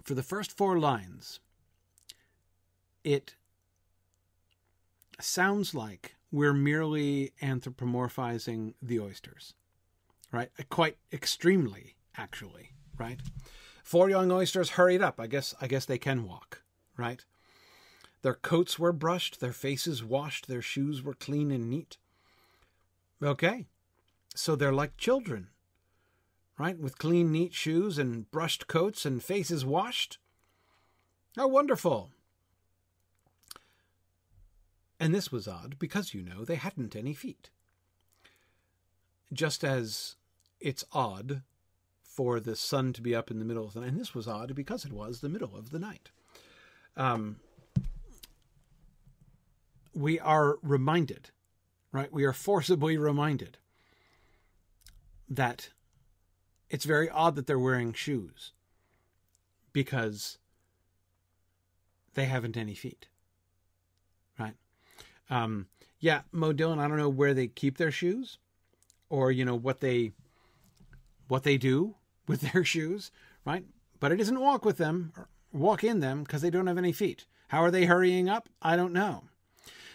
For 0.02 0.14
the 0.14 0.22
first 0.22 0.50
four 0.50 0.80
lines, 0.80 1.38
it 3.04 3.36
sounds 5.20 5.74
like 5.74 6.16
we're 6.30 6.54
merely 6.54 7.32
anthropomorphizing 7.42 8.74
the 8.80 8.98
oysters, 9.00 9.54
right? 10.32 10.50
Uh, 10.58 10.62
quite 10.70 10.96
extremely, 11.12 11.96
actually, 12.16 12.70
right? 12.98 13.20
Four 13.84 14.08
young 14.08 14.30
oysters 14.30 14.70
hurried 14.70 15.02
up. 15.02 15.20
I 15.20 15.26
guess 15.26 15.54
I 15.60 15.66
guess 15.66 15.84
they 15.84 15.98
can 15.98 16.24
walk, 16.24 16.62
right? 16.96 17.24
Their 18.22 18.34
coats 18.34 18.78
were 18.78 18.92
brushed, 18.92 19.40
their 19.40 19.52
faces 19.52 20.02
washed, 20.04 20.46
their 20.46 20.62
shoes 20.62 21.02
were 21.02 21.14
clean 21.14 21.50
and 21.50 21.68
neat. 21.68 21.98
Okay. 23.22 23.66
So 24.34 24.56
they're 24.56 24.72
like 24.72 24.96
children, 24.96 25.48
right? 26.58 26.78
With 26.78 26.98
clean, 26.98 27.30
neat 27.32 27.52
shoes 27.52 27.98
and 27.98 28.30
brushed 28.30 28.66
coats 28.66 29.04
and 29.04 29.22
faces 29.22 29.64
washed. 29.64 30.18
How 31.36 31.48
wonderful. 31.48 32.10
And 35.02 35.12
this 35.12 35.32
was 35.32 35.48
odd 35.48 35.80
because, 35.80 36.14
you 36.14 36.22
know, 36.22 36.44
they 36.44 36.54
hadn't 36.54 36.94
any 36.94 37.12
feet. 37.12 37.50
Just 39.32 39.64
as 39.64 40.14
it's 40.60 40.84
odd 40.92 41.42
for 42.04 42.38
the 42.38 42.54
sun 42.54 42.92
to 42.92 43.02
be 43.02 43.12
up 43.12 43.28
in 43.28 43.40
the 43.40 43.44
middle 43.44 43.64
of 43.64 43.74
the 43.74 43.80
night, 43.80 43.88
and 43.88 43.98
this 43.98 44.14
was 44.14 44.28
odd 44.28 44.54
because 44.54 44.84
it 44.84 44.92
was 44.92 45.18
the 45.18 45.28
middle 45.28 45.56
of 45.56 45.72
the 45.72 45.80
night. 45.80 46.10
Um, 46.96 47.40
we 49.92 50.20
are 50.20 50.58
reminded, 50.62 51.30
right? 51.90 52.12
We 52.12 52.22
are 52.22 52.32
forcibly 52.32 52.96
reminded 52.96 53.58
that 55.28 55.70
it's 56.70 56.84
very 56.84 57.10
odd 57.10 57.34
that 57.34 57.48
they're 57.48 57.58
wearing 57.58 57.92
shoes 57.92 58.52
because 59.72 60.38
they 62.14 62.26
haven't 62.26 62.56
any 62.56 62.74
feet. 62.74 63.08
Um, 65.30 65.66
yeah, 66.00 66.22
Mo 66.32 66.52
Dillon, 66.52 66.78
I 66.78 66.88
don't 66.88 66.98
know 66.98 67.08
where 67.08 67.34
they 67.34 67.46
keep 67.46 67.78
their 67.78 67.92
shoes 67.92 68.38
or, 69.08 69.30
you 69.30 69.44
know, 69.44 69.54
what 69.54 69.80
they 69.80 70.12
what 71.28 71.44
they 71.44 71.56
do 71.56 71.94
with 72.26 72.40
their 72.52 72.64
shoes, 72.64 73.10
right? 73.44 73.64
But 74.00 74.12
it 74.12 74.20
isn't 74.20 74.40
walk 74.40 74.64
with 74.64 74.78
them 74.78 75.12
or 75.16 75.28
walk 75.52 75.84
in 75.84 76.00
them 76.00 76.24
because 76.24 76.42
they 76.42 76.50
don't 76.50 76.66
have 76.66 76.78
any 76.78 76.92
feet. 76.92 77.26
How 77.48 77.62
are 77.62 77.70
they 77.70 77.84
hurrying 77.84 78.28
up? 78.28 78.48
I 78.60 78.76
don't 78.76 78.92
know. 78.92 79.24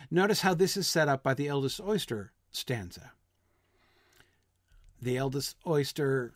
Notice 0.09 0.41
how 0.41 0.53
this 0.53 0.77
is 0.77 0.87
set 0.87 1.09
up 1.09 1.23
by 1.23 1.33
the 1.33 1.47
eldest 1.47 1.81
oyster 1.81 2.31
stanza. 2.51 3.11
The 5.01 5.17
eldest 5.17 5.57
oyster 5.65 6.33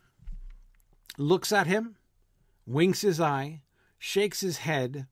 looks 1.16 1.52
at 1.52 1.66
him, 1.66 1.96
winks 2.66 3.00
his 3.00 3.20
eye, 3.20 3.62
shakes 3.98 4.40
his 4.40 4.58
head, 4.58 5.06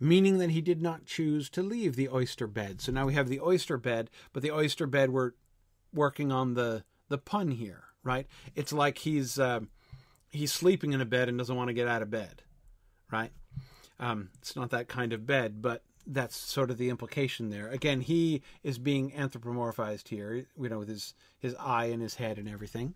meaning 0.00 0.38
that 0.38 0.50
he 0.50 0.60
did 0.60 0.80
not 0.80 1.06
choose 1.06 1.48
to 1.50 1.62
leave 1.62 1.96
the 1.96 2.08
oyster 2.08 2.46
bed. 2.46 2.80
So 2.80 2.92
now 2.92 3.06
we 3.06 3.14
have 3.14 3.28
the 3.28 3.40
oyster 3.40 3.76
bed, 3.76 4.10
but 4.32 4.42
the 4.42 4.52
oyster 4.52 4.86
bed 4.86 5.10
we're 5.10 5.32
working 5.92 6.32
on 6.32 6.54
the 6.54 6.84
the 7.08 7.18
pun 7.18 7.50
here, 7.52 7.84
right? 8.02 8.26
It's 8.54 8.72
like 8.72 8.98
he's 8.98 9.38
uh, 9.38 9.60
he's 10.30 10.52
sleeping 10.52 10.92
in 10.92 11.00
a 11.00 11.06
bed 11.06 11.28
and 11.28 11.38
doesn't 11.38 11.56
want 11.56 11.68
to 11.68 11.74
get 11.74 11.88
out 11.88 12.02
of 12.02 12.10
bed, 12.10 12.42
right? 13.10 13.32
Um, 13.98 14.30
it's 14.38 14.54
not 14.54 14.70
that 14.70 14.88
kind 14.88 15.12
of 15.12 15.26
bed, 15.26 15.60
but 15.60 15.82
that's 16.06 16.36
sort 16.36 16.70
of 16.70 16.78
the 16.78 16.88
implication 16.88 17.50
there. 17.50 17.68
Again, 17.68 18.00
he 18.00 18.42
is 18.62 18.78
being 18.78 19.10
anthropomorphized 19.12 20.08
here, 20.08 20.46
you 20.58 20.68
know, 20.68 20.78
with 20.78 20.88
his 20.88 21.14
his 21.38 21.54
eye 21.58 21.86
and 21.86 22.02
his 22.02 22.16
head 22.16 22.38
and 22.38 22.48
everything. 22.48 22.94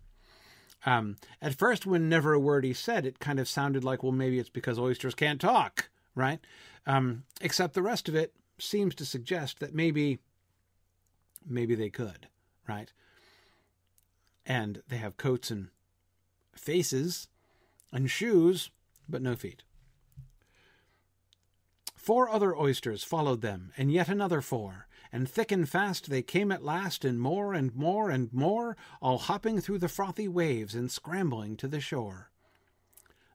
Um, 0.85 1.15
at 1.41 1.55
first, 1.55 1.85
when 1.85 2.09
never 2.09 2.33
a 2.33 2.39
word 2.39 2.65
he 2.65 2.73
said, 2.73 3.05
it 3.05 3.19
kind 3.19 3.39
of 3.39 3.47
sounded 3.47 3.83
like, 3.83 4.03
well, 4.03 4.11
maybe 4.11 4.37
it's 4.39 4.49
because 4.49 4.77
oysters 4.77 5.15
can't 5.15 5.39
talk, 5.39 5.89
right? 6.15 6.39
Um, 6.85 7.23
except 7.41 7.73
the 7.73 7.81
rest 7.81 8.09
of 8.09 8.15
it 8.15 8.33
seems 8.57 8.95
to 8.95 9.05
suggest 9.05 9.59
that 9.59 9.73
maybe, 9.73 10.19
maybe 11.47 11.75
they 11.75 11.89
could, 11.89 12.27
right? 12.67 12.91
And 14.45 14.81
they 14.87 14.97
have 14.97 15.17
coats 15.17 15.49
and 15.49 15.69
faces 16.55 17.27
and 17.91 18.09
shoes 18.09 18.69
but 19.07 19.21
no 19.21 19.35
feet. 19.35 19.63
Four 21.95 22.29
other 22.29 22.53
oysters 22.53 23.03
followed 23.03 23.41
them, 23.41 23.71
and 23.77 23.89
yet 23.89 24.09
another 24.09 24.41
four, 24.41 24.87
and 25.09 25.29
thick 25.29 25.53
and 25.53 25.69
fast 25.69 26.09
they 26.09 26.21
came 26.21 26.51
at 26.51 26.63
last, 26.63 27.05
and 27.05 27.17
more 27.17 27.53
and 27.53 27.73
more 27.73 28.09
and 28.09 28.33
more, 28.33 28.75
all 29.01 29.17
hopping 29.17 29.61
through 29.61 29.77
the 29.77 29.87
frothy 29.87 30.27
waves 30.27 30.75
and 30.75 30.91
scrambling 30.91 31.55
to 31.55 31.67
the 31.67 31.79
shore. 31.79 32.29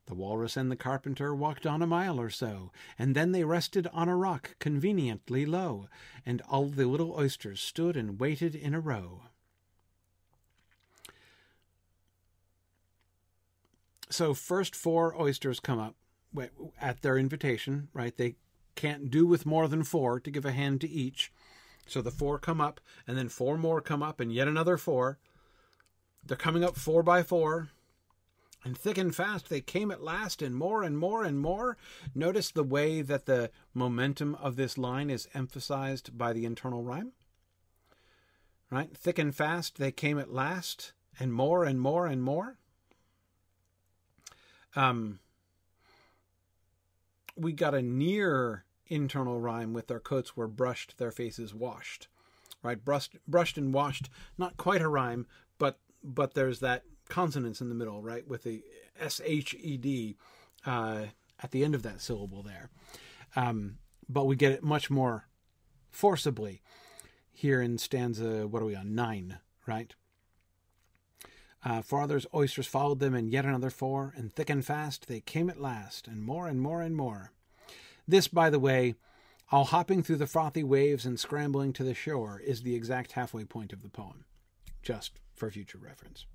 The 0.09 0.15
walrus 0.15 0.57
and 0.57 0.71
the 0.71 0.77
carpenter 0.77 1.35
walked 1.35 1.67
on 1.67 1.83
a 1.83 1.87
mile 1.87 2.19
or 2.19 2.31
so, 2.31 2.73
and 2.99 3.15
then 3.15 3.33
they 3.33 3.45
rested 3.45 3.87
on 3.93 4.09
a 4.09 4.17
rock 4.17 4.57
conveniently 4.59 5.45
low, 5.45 5.89
and 6.25 6.41
all 6.49 6.65
the 6.67 6.87
little 6.87 7.13
oysters 7.13 7.61
stood 7.61 7.95
and 7.95 8.19
waited 8.19 8.55
in 8.55 8.73
a 8.73 8.81
row. 8.81 9.25
So 14.09 14.33
first 14.33 14.75
four 14.75 15.15
oysters 15.21 15.61
come 15.61 15.79
up 15.79 15.95
at 16.81 17.03
their 17.03 17.19
invitation, 17.19 17.89
right? 17.93 18.17
They 18.17 18.37
can't 18.77 19.11
do 19.11 19.27
with 19.27 19.45
more 19.45 19.69
than 19.69 19.85
four 19.85 20.21
to 20.21 20.31
give 20.31 20.47
a 20.47 20.53
hand 20.53 20.81
to 20.81 20.89
each. 20.89 21.31
So 21.87 22.01
the 22.01 22.11
four 22.11 22.39
come 22.39 22.63
up, 22.63 22.81
and 23.07 23.19
then 23.19 23.29
four 23.29 23.59
more 23.59 23.83
come 23.83 24.03
up, 24.03 24.21
and 24.21 24.33
yet 24.33 24.49
another 24.49 24.79
four. 24.79 25.19
They're 26.25 26.39
coming 26.39 26.65
up 26.65 26.77
four 26.77 27.03
by 27.03 27.23
four, 27.23 27.69
and 28.65 28.77
thick 28.77 28.99
and 28.99 29.15
fast 29.15 29.49
they 29.49 29.61
came 29.61 29.91
at 29.91 30.03
last, 30.03 30.43
and 30.43 30.55
more 30.55 30.83
and 30.83 30.99
more 30.99 31.25
and 31.25 31.39
more. 31.39 31.77
Notice 32.15 32.51
the 32.51 32.65
way 32.65 33.03
that 33.03 33.27
the 33.27 33.51
momentum 33.73 34.35
of 34.37 34.57
this 34.57 34.77
line 34.77 35.11
is 35.11 35.29
emphasized 35.35 36.19
by 36.19 36.33
the 36.33 36.45
internal 36.45 36.83
rhyme. 36.83 37.13
Right? 38.71 38.95
Thick 38.97 39.19
and 39.19 39.35
fast 39.35 39.79
they 39.79 39.93
came 39.93 40.19
at 40.19 40.33
last, 40.33 40.93
and 41.19 41.33
more 41.33 41.65
and 41.65 41.81
more 41.81 42.07
and 42.07 42.23
more. 42.23 42.59
Um, 44.77 45.21
we 47.37 47.53
got 47.53 47.75
a 47.75 47.83
near 47.83 48.65
internal 48.89 49.41
rhyme 49.41 49.73
with 49.73 49.87
their 49.87 50.01
coats 50.01 50.37
were 50.37 50.49
brushed, 50.49 50.99
their 50.99 51.11
faces 51.11 51.55
washed. 51.55 52.09
Right? 52.63 52.85
Brushed, 52.85 53.17
brushed 53.27 53.57
and 53.57 53.73
washed, 53.73 54.11
not 54.37 54.57
quite 54.57 54.83
a 54.83 54.89
rhyme, 54.89 55.27
but 55.59 55.79
but 56.03 56.35
there's 56.35 56.61
that 56.61 56.85
consonance 57.09 57.61
in 57.61 57.69
the 57.69 57.75
middle, 57.75 58.03
right, 58.03 58.27
with 58.27 58.43
the 58.43 58.63
S 59.01 59.21
H 59.25 59.55
E 59.59 59.77
D 59.77 60.17
uh, 60.67 61.05
at 61.43 61.51
the 61.51 61.65
end 61.65 61.75
of 61.75 61.83
that 61.83 62.01
syllable 62.01 62.43
there. 62.43 62.71
Um, 63.37 63.79
but 64.09 64.25
we 64.25 64.37
get 64.37 64.53
it 64.53 64.63
much 64.63 64.91
more 64.91 65.27
forcibly 65.91 66.63
here 67.33 67.63
in 67.63 67.79
stanza, 67.79 68.49
what 68.49 68.63
are 68.63 68.67
we 68.67 68.75
on? 68.75 68.95
Nine, 68.95 69.39
right? 69.67 69.95
Uh, 71.65 71.83
four 71.83 72.03
others 72.03 72.27
oysters 72.35 72.67
followed 72.67 73.01
them, 73.01 73.15
and 73.15 73.31
yet 73.31 73.45
another 73.45 73.71
four, 73.71 74.13
and 74.17 74.33
thick 74.33 74.51
and 74.51 74.65
fast 74.65 75.07
they 75.07 75.21
came 75.21 75.51
at 75.51 75.61
last, 75.61 76.09
and 76.09 76.23
more 76.23 76.49
and 76.49 76.61
more 76.61 76.83
and 76.83 76.97
more. 76.97 77.33
This, 78.07 78.29
by 78.29 78.49
the 78.51 78.59
way, 78.59 78.95
all 79.51 79.65
hopping 79.65 80.03
through 80.03 80.17
the 80.17 80.27
frothy 80.27 80.65
waves 80.65 81.05
and 81.05 81.19
scrambling 81.19 81.73
to 81.75 81.85
the 81.85 81.95
shore, 81.95 82.41
is 82.45 82.63
the 82.63 82.75
exact 82.75 83.13
halfway 83.13 83.45
point 83.45 83.73
of 83.73 83.83
the 83.83 83.89
poem, 83.89 84.25
just 84.83 85.21
for 85.35 85.51
future 85.51 85.79
reference. 85.79 86.27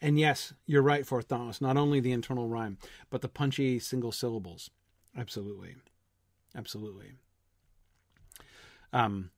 And 0.00 0.18
yes, 0.18 0.52
you're 0.66 0.82
right, 0.82 1.06
Fourth 1.06 1.28
Dauntless, 1.28 1.60
not 1.60 1.76
only 1.76 2.00
the 2.00 2.12
internal 2.12 2.48
rhyme, 2.48 2.78
but 3.10 3.22
the 3.22 3.28
punchy 3.28 3.78
single 3.78 4.12
syllables. 4.12 4.70
Absolutely. 5.16 5.76
Absolutely. 6.54 7.12
Um, 8.92 9.30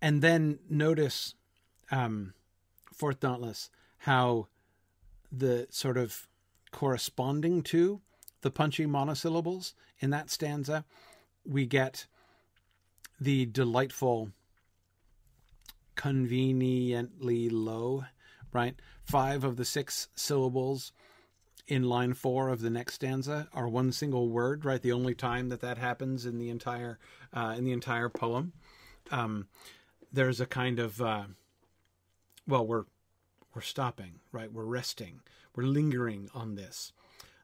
and 0.00 0.22
then 0.22 0.58
notice, 0.68 1.34
um, 1.90 2.34
Fourth 2.92 3.20
Dauntless, 3.20 3.70
how 3.98 4.48
the 5.30 5.66
sort 5.70 5.96
of 5.96 6.28
corresponding 6.70 7.62
to 7.62 8.00
the 8.42 8.50
punchy 8.50 8.86
monosyllables 8.86 9.74
in 9.98 10.10
that 10.10 10.30
stanza, 10.30 10.84
we 11.44 11.66
get 11.66 12.06
the 13.20 13.46
delightful 13.46 14.30
conveniently 15.94 17.50
low, 17.50 18.04
right? 18.52 18.74
Five 19.04 19.44
of 19.44 19.56
the 19.56 19.64
six 19.64 20.08
syllables 20.14 20.92
in 21.66 21.84
line 21.84 22.14
four 22.14 22.48
of 22.48 22.60
the 22.60 22.70
next 22.70 22.94
stanza 22.94 23.48
are 23.52 23.68
one 23.68 23.92
single 23.92 24.28
word, 24.28 24.64
right? 24.64 24.82
The 24.82 24.92
only 24.92 25.14
time 25.14 25.48
that 25.50 25.60
that 25.60 25.78
happens 25.78 26.26
in 26.26 26.38
the 26.38 26.50
entire 26.50 26.98
uh, 27.32 27.54
in 27.56 27.64
the 27.64 27.72
entire 27.72 28.08
poem. 28.08 28.52
Um, 29.10 29.48
there's 30.12 30.40
a 30.40 30.46
kind 30.46 30.78
of 30.78 31.00
uh, 31.00 31.24
well, 32.46 32.66
we're 32.66 32.84
we're 33.54 33.62
stopping, 33.62 34.20
right? 34.32 34.52
We're 34.52 34.64
resting. 34.64 35.20
We're 35.54 35.64
lingering 35.64 36.28
on 36.34 36.54
this. 36.54 36.92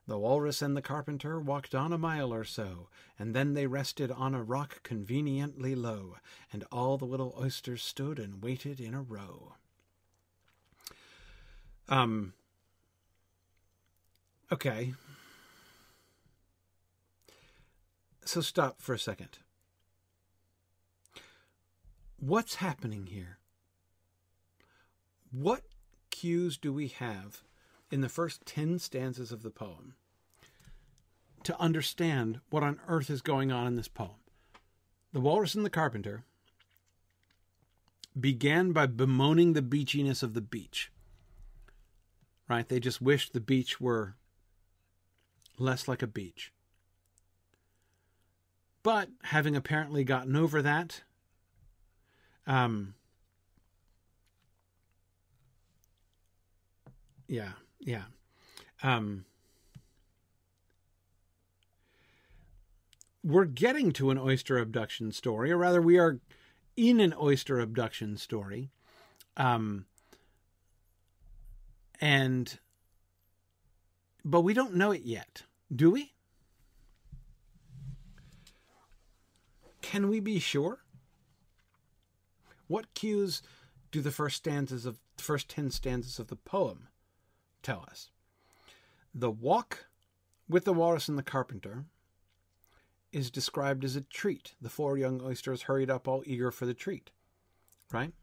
The 0.07 0.17
walrus 0.17 0.61
and 0.61 0.75
the 0.75 0.81
carpenter 0.81 1.37
walked 1.37 1.75
on 1.75 1.91
a 1.91 1.97
mile 1.97 2.33
or 2.33 2.45
so, 2.45 2.87
and 3.19 3.33
then 3.33 3.53
they 3.53 3.67
rested 3.67 4.09
on 4.09 4.33
a 4.33 4.41
rock 4.41 4.81
conveniently 4.83 5.75
low, 5.75 6.15
and 6.53 6.63
all 6.71 6.97
the 6.97 7.05
little 7.05 7.35
oysters 7.37 7.83
stood 7.83 8.17
and 8.17 8.41
waited 8.41 8.79
in 8.79 8.93
a 8.93 9.01
row. 9.01 9.53
Um. 11.89 12.33
Okay. 14.51 14.93
So 18.25 18.41
stop 18.41 18.81
for 18.81 18.93
a 18.93 18.99
second. 18.99 19.39
What's 22.19 22.55
happening 22.55 23.07
here? 23.07 23.37
What 25.31 25.61
cues 26.09 26.57
do 26.57 26.73
we 26.73 26.87
have 26.87 27.43
in 27.91 28.01
the 28.01 28.09
first 28.09 28.45
10 28.45 28.79
stanzas 28.79 29.31
of 29.31 29.43
the 29.43 29.49
poem 29.49 29.93
to 31.43 31.59
understand 31.59 32.39
what 32.49 32.63
on 32.63 32.79
earth 32.87 33.09
is 33.09 33.21
going 33.21 33.51
on 33.51 33.67
in 33.67 33.75
this 33.75 33.87
poem? 33.87 34.19
The 35.13 35.21
Walrus 35.21 35.55
and 35.55 35.65
the 35.65 35.69
Carpenter 35.69 36.23
began 38.19 38.71
by 38.71 38.87
bemoaning 38.87 39.53
the 39.53 39.61
beachiness 39.61 40.23
of 40.23 40.33
the 40.33 40.41
beach. 40.41 40.91
Right? 42.49 42.67
They 42.67 42.79
just 42.79 43.01
wished 43.01 43.33
the 43.33 43.41
beach 43.41 43.81
were 43.81 44.15
less 45.57 45.87
like 45.87 46.01
a 46.01 46.07
beach. 46.07 46.53
But 48.83 49.09
having 49.23 49.55
apparently 49.55 50.05
gotten 50.05 50.35
over 50.35 50.61
that, 50.61 51.01
um, 52.45 52.93
yeah, 57.27 57.51
yeah. 57.81 58.03
Um, 58.81 59.25
we're 63.23 63.45
getting 63.45 63.91
to 63.93 64.09
an 64.09 64.17
oyster 64.17 64.57
abduction 64.57 65.11
story, 65.11 65.51
or 65.51 65.57
rather, 65.57 65.81
we 65.81 65.99
are 65.99 66.19
in 66.77 67.01
an 67.01 67.13
oyster 67.19 67.59
abduction 67.59 68.15
story. 68.15 68.69
Um, 69.35 69.85
and, 71.99 72.59
but 74.23 74.41
we 74.41 74.53
don't 74.53 74.75
know 74.75 74.91
it 74.91 75.03
yet, 75.03 75.43
do 75.73 75.91
we? 75.91 76.13
Can 79.81 80.09
we 80.09 80.19
be 80.19 80.39
sure? 80.39 80.79
What 82.67 82.93
cues 82.93 83.41
do 83.91 84.01
the 84.01 84.11
first 84.11 84.37
stanzas 84.37 84.85
of 84.85 84.99
the 85.15 85.23
first 85.23 85.49
ten 85.49 85.71
stanzas 85.71 86.19
of 86.19 86.27
the 86.27 86.35
poem 86.35 86.87
tell 87.63 87.85
us. 87.89 88.09
The 89.13 89.31
walk 89.31 89.87
with 90.47 90.65
the 90.65 90.73
walrus 90.73 91.09
and 91.09 91.17
the 91.17 91.23
carpenter 91.23 91.85
is 93.11 93.31
described 93.31 93.83
as 93.83 93.95
a 93.95 94.01
treat. 94.01 94.53
The 94.61 94.69
four 94.69 94.97
young 94.97 95.21
oysters 95.21 95.63
hurried 95.63 95.89
up, 95.89 96.07
all 96.07 96.23
eager 96.25 96.51
for 96.51 96.65
the 96.65 96.73
treat. 96.73 97.09
Right? 97.91 98.13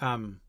Um, 0.00 0.40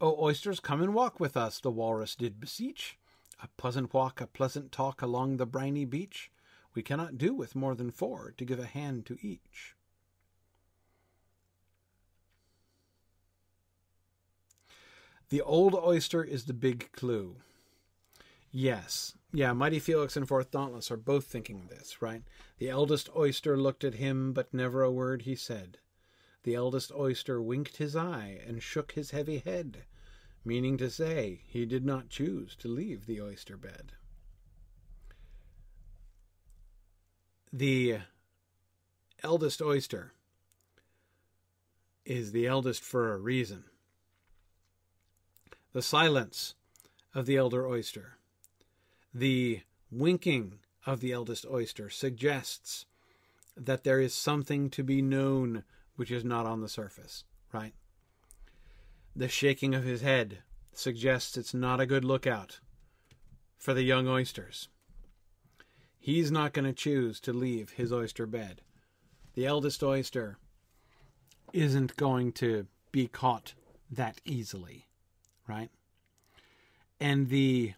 O 0.00 0.22
oysters, 0.22 0.60
come 0.60 0.82
and 0.82 0.94
walk 0.94 1.18
with 1.18 1.36
us, 1.36 1.58
the 1.58 1.70
walrus 1.70 2.14
did 2.14 2.38
beseech. 2.38 2.98
A 3.42 3.48
pleasant 3.56 3.92
walk, 3.94 4.20
a 4.20 4.26
pleasant 4.26 4.72
talk 4.72 5.00
along 5.00 5.36
the 5.36 5.46
briny 5.46 5.84
beach. 5.84 6.30
We 6.74 6.82
cannot 6.82 7.16
do 7.16 7.32
with 7.32 7.56
more 7.56 7.74
than 7.74 7.90
four 7.90 8.34
to 8.36 8.44
give 8.44 8.58
a 8.58 8.66
hand 8.66 9.06
to 9.06 9.18
each. 9.22 9.74
The 15.30 15.40
old 15.40 15.74
oyster 15.74 16.22
is 16.22 16.44
the 16.44 16.54
big 16.54 16.92
clue. 16.92 17.36
Yes. 18.52 19.14
Yeah, 19.32 19.52
Mighty 19.52 19.78
Felix 19.80 20.16
and 20.16 20.28
Fourth 20.28 20.50
Dauntless 20.50 20.90
are 20.90 20.96
both 20.96 21.24
thinking 21.24 21.66
this, 21.68 22.00
right? 22.00 22.22
The 22.58 22.70
eldest 22.70 23.08
oyster 23.16 23.56
looked 23.56 23.82
at 23.82 23.94
him, 23.94 24.32
but 24.32 24.54
never 24.54 24.82
a 24.82 24.90
word 24.90 25.22
he 25.22 25.34
said. 25.34 25.78
The 26.46 26.54
eldest 26.54 26.92
oyster 26.92 27.42
winked 27.42 27.78
his 27.78 27.96
eye 27.96 28.40
and 28.46 28.62
shook 28.62 28.92
his 28.92 29.10
heavy 29.10 29.38
head, 29.38 29.82
meaning 30.44 30.76
to 30.76 30.88
say 30.88 31.40
he 31.44 31.66
did 31.66 31.84
not 31.84 32.08
choose 32.08 32.54
to 32.60 32.68
leave 32.68 33.06
the 33.06 33.20
oyster 33.20 33.56
bed. 33.56 33.94
The 37.52 37.98
eldest 39.24 39.60
oyster 39.60 40.12
is 42.04 42.30
the 42.30 42.46
eldest 42.46 42.84
for 42.84 43.12
a 43.12 43.18
reason 43.18 43.64
the 45.72 45.82
silence 45.82 46.54
of 47.12 47.26
the 47.26 47.36
elder 47.36 47.66
oyster. 47.66 48.18
The 49.12 49.62
winking 49.90 50.60
of 50.86 51.00
the 51.00 51.10
eldest 51.10 51.44
oyster 51.44 51.90
suggests 51.90 52.86
that 53.56 53.82
there 53.82 54.00
is 54.00 54.14
something 54.14 54.70
to 54.70 54.84
be 54.84 55.02
known 55.02 55.64
which 55.96 56.10
is 56.10 56.24
not 56.24 56.46
on 56.46 56.60
the 56.60 56.68
surface, 56.68 57.24
right? 57.52 57.74
The 59.14 59.28
shaking 59.28 59.74
of 59.74 59.84
his 59.84 60.02
head 60.02 60.38
suggests 60.72 61.36
it's 61.36 61.54
not 61.54 61.80
a 61.80 61.86
good 61.86 62.04
lookout 62.04 62.60
for 63.56 63.74
the 63.74 63.82
young 63.82 64.06
oysters. 64.06 64.68
He's 65.98 66.30
not 66.30 66.52
going 66.52 66.66
to 66.66 66.72
choose 66.72 67.18
to 67.20 67.32
leave 67.32 67.70
his 67.70 67.92
oyster 67.92 68.26
bed. 68.26 68.60
The 69.34 69.46
eldest 69.46 69.82
oyster 69.82 70.38
isn't 71.52 71.96
going 71.96 72.32
to 72.32 72.66
be 72.92 73.08
caught 73.08 73.54
that 73.90 74.20
easily, 74.24 74.86
right? 75.48 75.70
And 77.00 77.28
the 77.28 77.74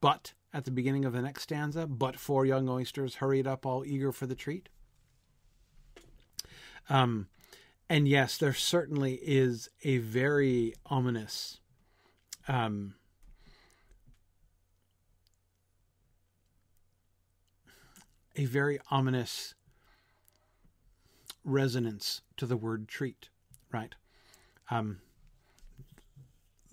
but 0.00 0.32
at 0.52 0.64
the 0.64 0.70
beginning 0.70 1.04
of 1.04 1.12
the 1.12 1.22
next 1.22 1.42
stanza, 1.42 1.86
but 1.86 2.18
four 2.18 2.46
young 2.46 2.68
oysters 2.68 3.16
hurried 3.16 3.46
up 3.46 3.66
all 3.66 3.84
eager 3.84 4.12
for 4.12 4.26
the 4.26 4.34
treat. 4.34 4.68
Um, 6.88 7.28
and 7.88 8.08
yes, 8.08 8.36
there 8.38 8.54
certainly 8.54 9.14
is 9.22 9.68
a 9.82 9.98
very 9.98 10.74
ominous 10.86 11.60
um, 12.48 12.94
a 18.36 18.44
very 18.44 18.78
ominous 18.90 19.54
resonance 21.44 22.20
to 22.36 22.46
the 22.46 22.56
word 22.56 22.86
treat, 22.86 23.30
right? 23.72 23.94
Um, 24.70 24.98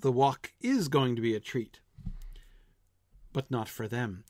the 0.01 0.11
walk 0.11 0.51
is 0.59 0.89
going 0.89 1.15
to 1.15 1.21
be 1.21 1.35
a 1.35 1.39
treat, 1.39 1.79
but 3.31 3.49
not 3.49 3.69
for 3.69 3.87
them. 3.87 4.25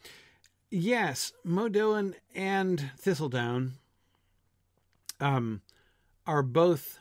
Yes, 0.70 1.34
Modillin 1.46 2.16
and 2.36 2.92
Thistledown 2.98 3.74
um, 5.24 5.62
are 6.28 6.44
both 6.44 7.00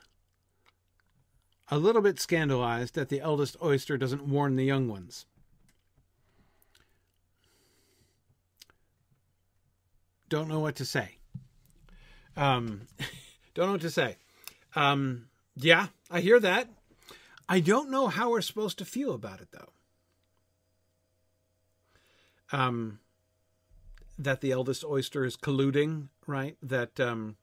a 1.68 1.76
little 1.76 2.02
bit 2.02 2.20
scandalized 2.20 2.94
that 2.94 3.08
the 3.08 3.20
eldest 3.20 3.56
oyster 3.60 3.98
doesn't 3.98 4.22
warn 4.24 4.54
the 4.54 4.64
young 4.64 4.88
ones. 4.88 5.26
Don't 10.28 10.48
know 10.48 10.60
what 10.60 10.76
to 10.76 10.84
say. 10.84 11.18
Um, 12.36 12.82
don't 13.54 13.66
know 13.66 13.72
what 13.72 13.80
to 13.80 13.90
say. 13.90 14.16
Um, 14.76 15.26
yeah, 15.56 15.88
I 16.10 16.20
hear 16.20 16.38
that. 16.38 16.68
I 17.48 17.58
don't 17.58 17.90
know 17.90 18.06
how 18.06 18.30
we're 18.30 18.40
supposed 18.40 18.78
to 18.78 18.84
feel 18.84 19.14
about 19.14 19.40
it, 19.40 19.48
though. 19.52 19.72
Um, 22.56 23.00
that 24.16 24.40
the 24.40 24.52
eldest 24.52 24.84
oyster 24.84 25.24
is 25.24 25.36
colluding, 25.36 26.08
right? 26.26 26.56
That 26.62 27.00
um, 27.00 27.36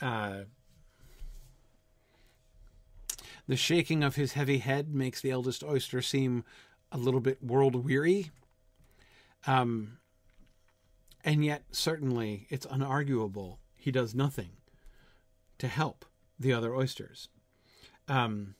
uh, 0.00 0.40
the 3.46 3.56
shaking 3.56 4.04
of 4.04 4.16
his 4.16 4.34
heavy 4.34 4.58
head 4.58 4.94
makes 4.94 5.20
the 5.20 5.30
eldest 5.30 5.64
oyster 5.64 6.02
seem 6.02 6.44
a 6.92 6.98
little 6.98 7.20
bit 7.20 7.42
world 7.42 7.84
weary. 7.84 8.30
Um, 9.46 9.98
and 11.24 11.44
yet, 11.44 11.64
certainly, 11.72 12.46
it's 12.50 12.66
unarguable 12.66 13.58
he 13.74 13.90
does 13.90 14.14
nothing 14.14 14.50
to 15.58 15.68
help 15.68 16.04
the 16.38 16.52
other 16.52 16.74
oysters. 16.74 17.28
Um, 18.06 18.54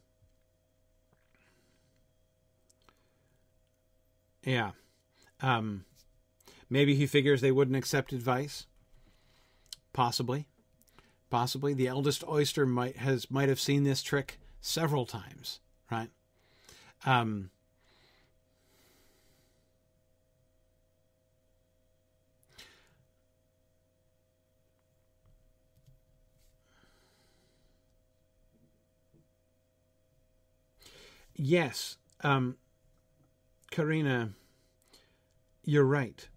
yeah. 4.42 4.72
Um, 5.40 5.84
maybe 6.68 6.94
he 6.94 7.06
figures 7.06 7.40
they 7.40 7.52
wouldn't 7.52 7.76
accept 7.76 8.12
advice. 8.12 8.66
Possibly. 9.92 10.47
Possibly. 11.30 11.74
The 11.74 11.88
eldest 11.88 12.24
oyster 12.26 12.64
might 12.64 12.96
has 12.96 13.30
might 13.30 13.48
have 13.48 13.60
seen 13.60 13.84
this 13.84 14.02
trick 14.02 14.38
several 14.60 15.04
times, 15.04 15.60
right? 15.90 16.10
Um, 17.06 17.50
yes, 31.36 31.96
um, 32.22 32.56
Karina, 33.70 34.30
you're 35.64 35.84
right. 35.84 36.28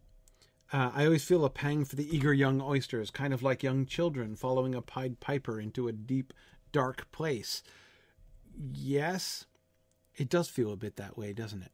Uh, 0.74 0.90
I 0.94 1.06
always 1.06 1.24
feel 1.24 1.44
a 1.44 1.50
pang 1.50 1.84
for 1.84 1.98
the 1.98 2.16
eager 2.16 2.34
young 2.34 2.62
oysters, 2.62 3.12
kind 3.12 3.34
of 3.34 3.44
like 3.44 3.62
young 3.62 3.86
children 3.86 4.36
following 4.36 4.74
a 4.74 4.82
Pied 4.82 5.20
Piper 5.20 5.60
into 5.60 5.88
a 5.88 5.92
deep, 5.92 6.34
dark 6.72 7.12
place. 7.12 7.62
Yes, 8.74 9.46
it 10.16 10.30
does 10.30 10.48
feel 10.48 10.72
a 10.72 10.78
bit 10.78 10.96
that 10.96 11.18
way, 11.18 11.34
doesn't 11.34 11.64
it? 11.64 11.72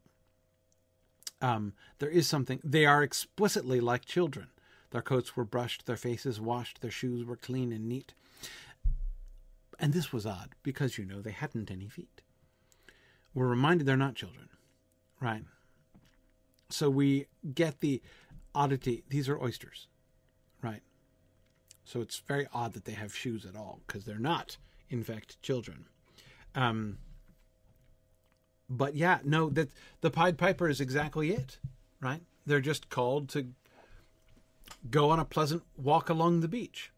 Um, 1.41 1.73
there 1.99 2.09
is 2.09 2.27
something. 2.27 2.59
They 2.63 2.85
are 2.85 3.03
explicitly 3.03 3.79
like 3.79 4.05
children. 4.05 4.47
Their 4.89 5.03
coats 5.03 5.35
were 5.35 5.45
brushed, 5.45 5.85
their 5.85 5.97
faces 5.97 6.41
washed, 6.41 6.81
their 6.81 6.89
shoes 6.91 7.25
were 7.25 7.35
clean 7.35 7.71
and 7.71 7.87
neat. 7.87 8.13
And 9.79 9.93
this 9.93 10.11
was 10.11 10.25
odd 10.25 10.55
because, 10.63 10.97
you 10.97 11.05
know, 11.05 11.21
they 11.21 11.31
hadn't 11.31 11.69
any 11.69 11.87
feet. 11.87 12.21
We're 13.35 13.47
reminded 13.47 13.85
they're 13.85 13.97
not 13.97 14.15
children, 14.15 14.49
right? 15.19 15.43
So 16.69 16.89
we 16.89 17.27
get 17.53 17.81
the 17.81 18.01
oddity. 18.53 19.03
These 19.09 19.29
are 19.29 19.41
oysters, 19.41 19.87
right? 20.61 20.81
So 21.83 22.01
it's 22.01 22.19
very 22.19 22.47
odd 22.53 22.73
that 22.73 22.85
they 22.85 22.93
have 22.93 23.15
shoes 23.15 23.45
at 23.45 23.55
all 23.55 23.79
because 23.85 24.05
they're 24.05 24.19
not, 24.19 24.57
in 24.89 25.03
fact, 25.03 25.41
children. 25.41 25.85
Um, 26.55 26.97
but 28.69 28.95
yeah, 28.95 29.19
no, 29.23 29.49
that 29.49 29.71
the 30.01 30.11
Pied 30.11 30.37
Piper 30.37 30.67
is 30.67 30.81
exactly 30.81 31.31
it, 31.31 31.59
right? 32.01 32.21
They're 32.45 32.59
just 32.59 32.89
called 32.89 33.29
to 33.29 33.47
go 34.89 35.09
on 35.09 35.19
a 35.19 35.25
pleasant 35.25 35.63
walk 35.77 36.09
along 36.09 36.41
the 36.41 36.47
beach. 36.47 36.91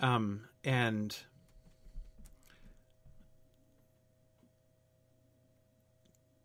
Um, 0.00 0.48
and 0.64 1.16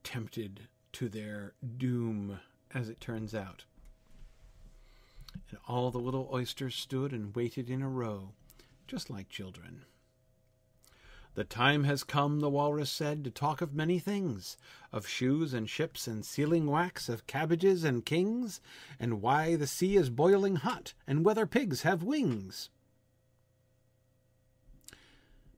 tempted 0.04 0.68
to 0.94 1.10
their 1.10 1.54
doom, 1.78 2.40
as 2.74 2.90
it 2.90 3.00
turns 3.00 3.34
out. 3.34 3.66
And 5.50 5.60
all 5.68 5.92
the 5.92 5.98
little 5.98 6.30
oysters 6.34 6.76
stood 6.76 7.12
and 7.12 7.36
waited 7.36 7.70
in 7.70 7.82
a 7.82 7.90
row, 7.90 8.34
just 8.88 9.10
like 9.10 9.30
children. 9.30 9.86
The 11.36 11.44
time 11.44 11.84
has 11.84 12.04
come, 12.04 12.40
the 12.40 12.50
walrus 12.50 12.92
said, 12.92 13.24
to 13.24 13.32
talk 13.32 13.62
of 13.62 13.74
many 13.74 14.00
things 14.00 14.58
of 14.92 15.08
shoes 15.08 15.54
and 15.54 15.70
ships 15.70 16.08
and 16.08 16.26
sealing 16.26 16.66
wax, 16.66 17.08
of 17.08 17.28
cabbages 17.28 17.84
and 17.84 18.06
kings, 18.06 18.60
and 19.00 19.22
why 19.22 19.56
the 19.56 19.68
sea 19.68 19.96
is 19.96 20.10
boiling 20.10 20.58
hot, 20.58 20.94
and 21.08 21.24
whether 21.24 21.46
pigs 21.46 21.84
have 21.84 22.04
wings. 22.04 22.70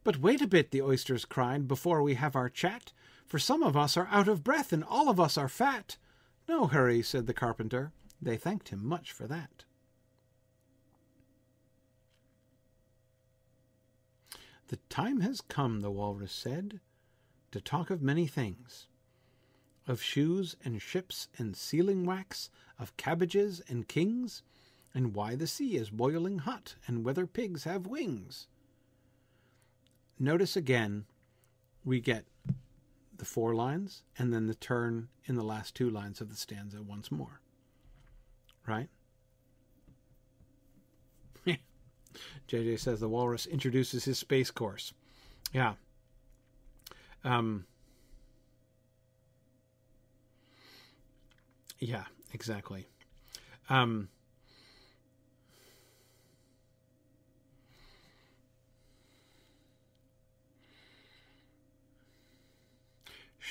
But 0.04 0.18
wait 0.18 0.42
a 0.42 0.48
bit, 0.48 0.72
the 0.72 0.82
oysters 0.82 1.26
cried, 1.26 1.68
before 1.68 2.02
we 2.04 2.16
have 2.16 2.36
our 2.36 2.50
chat, 2.50 2.92
for 3.26 3.40
some 3.40 3.64
of 3.64 3.78
us 3.78 3.96
are 3.96 4.10
out 4.12 4.28
of 4.28 4.44
breath 4.44 4.74
and 4.74 4.84
all 4.84 5.10
of 5.10 5.20
us 5.20 5.38
are 5.38 5.48
fat. 5.48 5.96
No 6.52 6.68
hurry, 6.68 7.02
said 7.02 7.28
the 7.28 7.34
carpenter. 7.34 7.94
They 8.22 8.36
thanked 8.36 8.70
him 8.70 8.86
much 8.86 9.14
for 9.14 9.26
that. 9.26 9.64
The 14.68 14.76
time 14.90 15.22
has 15.22 15.40
come, 15.40 15.80
the 15.80 15.90
walrus 15.90 16.34
said, 16.34 16.82
to 17.54 17.62
talk 17.62 17.90
of 17.90 18.02
many 18.02 18.28
things 18.28 18.88
of 19.88 20.02
shoes 20.02 20.58
and 20.62 20.82
ships 20.82 21.30
and 21.38 21.56
sealing 21.56 22.06
wax, 22.06 22.50
of 22.78 22.98
cabbages 22.98 23.62
and 23.70 23.88
kings, 23.88 24.44
and 24.94 25.16
why 25.16 25.36
the 25.36 25.48
sea 25.48 25.78
is 25.78 25.90
boiling 25.90 26.40
hot, 26.40 26.76
and 26.86 27.06
whether 27.06 27.26
pigs 27.26 27.64
have 27.64 27.88
wings. 27.88 28.48
Notice 30.20 30.58
again, 30.58 31.06
we 31.86 32.02
get 32.02 32.26
the 33.22 33.26
four 33.26 33.54
lines 33.54 34.02
and 34.18 34.34
then 34.34 34.48
the 34.48 34.56
turn 34.56 35.08
in 35.26 35.36
the 35.36 35.44
last 35.44 35.76
two 35.76 35.92
lines 35.92 36.22
of 36.22 36.30
the 36.30 36.36
stanza 36.36 36.82
once 36.82 37.12
more. 37.12 37.40
Right? 38.68 38.90
JJ 42.50 42.80
says 42.80 43.00
the 43.00 43.08
walrus 43.08 43.46
introduces 43.46 44.06
his 44.06 44.18
space 44.18 44.50
course. 44.50 44.92
Yeah. 45.54 45.74
Um, 47.24 47.68
yeah, 51.78 52.06
exactly. 52.34 52.88
Um, 53.70 54.10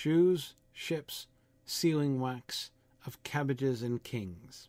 shoes, 0.00 0.54
ships, 0.72 1.26
sealing 1.66 2.18
wax 2.18 2.70
of 3.04 3.22
cabbages 3.22 3.82
and 3.82 4.02
kings. 4.02 4.68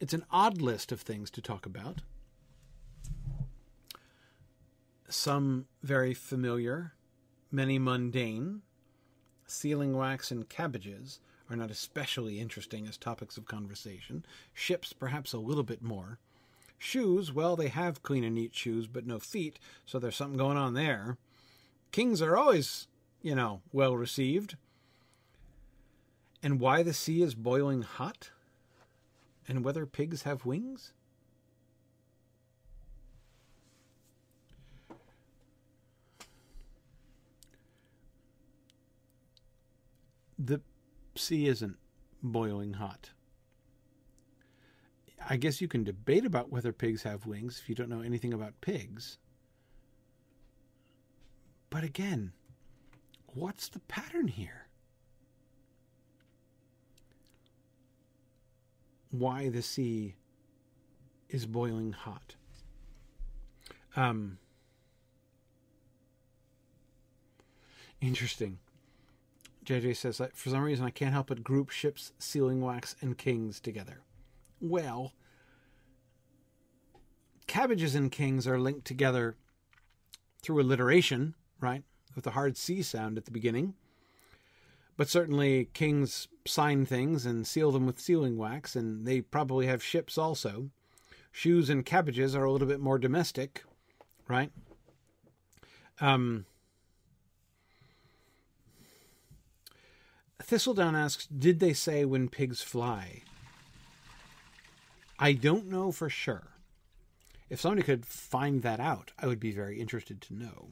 It's 0.00 0.12
an 0.12 0.24
odd 0.32 0.60
list 0.60 0.90
of 0.90 1.00
things 1.00 1.30
to 1.30 1.40
talk 1.40 1.64
about. 1.64 2.02
Some 5.08 5.66
very 5.84 6.12
familiar, 6.12 6.94
many 7.52 7.78
mundane. 7.78 8.62
Sealing 9.46 9.96
wax 9.96 10.32
and 10.32 10.48
cabbages 10.48 11.20
are 11.48 11.56
not 11.56 11.70
especially 11.70 12.40
interesting 12.40 12.88
as 12.88 12.96
topics 12.96 13.36
of 13.36 13.46
conversation. 13.46 14.24
Ships, 14.54 14.92
perhaps 14.92 15.32
a 15.32 15.38
little 15.38 15.62
bit 15.62 15.82
more. 15.82 16.18
Shoes, 16.78 17.32
well, 17.32 17.56
they 17.56 17.68
have 17.68 18.02
clean 18.04 18.22
and 18.22 18.36
neat 18.36 18.54
shoes, 18.54 18.86
but 18.86 19.06
no 19.06 19.18
feet, 19.18 19.58
so 19.84 19.98
there's 19.98 20.16
something 20.16 20.38
going 20.38 20.56
on 20.56 20.74
there. 20.74 21.18
Kings 21.90 22.22
are 22.22 22.36
always, 22.36 22.86
you 23.20 23.34
know, 23.34 23.62
well 23.72 23.96
received. 23.96 24.56
And 26.42 26.60
why 26.60 26.84
the 26.84 26.92
sea 26.92 27.22
is 27.22 27.34
boiling 27.34 27.82
hot? 27.82 28.30
And 29.48 29.64
whether 29.64 29.86
pigs 29.86 30.22
have 30.22 30.44
wings? 30.44 30.92
The 40.38 40.60
sea 41.16 41.48
isn't 41.48 41.76
boiling 42.22 42.74
hot. 42.74 43.10
I 45.28 45.36
guess 45.36 45.60
you 45.60 45.68
can 45.68 45.84
debate 45.84 46.24
about 46.24 46.50
whether 46.50 46.72
pigs 46.72 47.02
have 47.02 47.26
wings 47.26 47.60
if 47.62 47.68
you 47.68 47.74
don't 47.74 47.88
know 47.90 48.02
anything 48.02 48.32
about 48.32 48.60
pigs. 48.60 49.18
But 51.70 51.84
again, 51.84 52.32
what's 53.34 53.68
the 53.68 53.80
pattern 53.80 54.28
here? 54.28 54.66
Why 59.10 59.48
the 59.48 59.62
sea 59.62 60.16
is 61.28 61.46
boiling 61.46 61.92
hot. 61.92 62.34
Um, 63.96 64.38
interesting. 68.00 68.58
JJ 69.64 69.96
says, 69.96 70.22
for 70.34 70.48
some 70.48 70.62
reason, 70.62 70.86
I 70.86 70.90
can't 70.90 71.12
help 71.12 71.26
but 71.28 71.44
group 71.44 71.70
ships, 71.70 72.12
sealing 72.18 72.62
wax, 72.62 72.96
and 73.02 73.18
kings 73.18 73.60
together. 73.60 74.00
Well, 74.60 75.12
cabbages 77.46 77.94
and 77.94 78.10
kings 78.10 78.46
are 78.46 78.58
linked 78.58 78.86
together 78.86 79.36
through 80.42 80.60
alliteration, 80.60 81.34
right? 81.60 81.82
With 82.14 82.26
a 82.26 82.32
hard 82.32 82.56
C 82.56 82.82
sound 82.82 83.18
at 83.18 83.24
the 83.24 83.30
beginning. 83.30 83.74
But 84.96 85.08
certainly, 85.08 85.66
kings 85.74 86.26
sign 86.44 86.84
things 86.84 87.24
and 87.24 87.46
seal 87.46 87.70
them 87.70 87.86
with 87.86 88.00
sealing 88.00 88.36
wax, 88.36 88.74
and 88.74 89.06
they 89.06 89.20
probably 89.20 89.66
have 89.66 89.82
ships 89.82 90.18
also. 90.18 90.70
Shoes 91.30 91.70
and 91.70 91.86
cabbages 91.86 92.34
are 92.34 92.44
a 92.44 92.50
little 92.50 92.66
bit 92.66 92.80
more 92.80 92.98
domestic, 92.98 93.62
right? 94.26 94.50
Um, 96.00 96.46
Thistledown 100.42 100.96
asks, 100.96 101.26
Did 101.26 101.60
they 101.60 101.72
say 101.72 102.04
when 102.04 102.28
pigs 102.28 102.62
fly? 102.62 103.22
I 105.18 105.32
don't 105.32 105.66
know 105.66 105.90
for 105.90 106.08
sure. 106.08 106.48
If 107.50 107.60
somebody 107.60 107.82
could 107.82 108.06
find 108.06 108.62
that 108.62 108.78
out, 108.78 109.12
I 109.18 109.26
would 109.26 109.40
be 109.40 109.52
very 109.52 109.80
interested 109.80 110.20
to 110.22 110.34
know. 110.34 110.68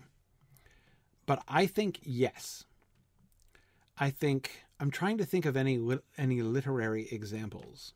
But 1.24 1.42
I 1.48 1.66
think 1.66 2.00
yes. 2.02 2.64
I 3.98 4.10
think 4.10 4.64
I'm 4.78 4.90
trying 4.90 5.18
to 5.18 5.24
think 5.24 5.46
of 5.46 5.56
any 5.56 5.98
any 6.18 6.42
literary 6.42 7.08
examples 7.10 7.94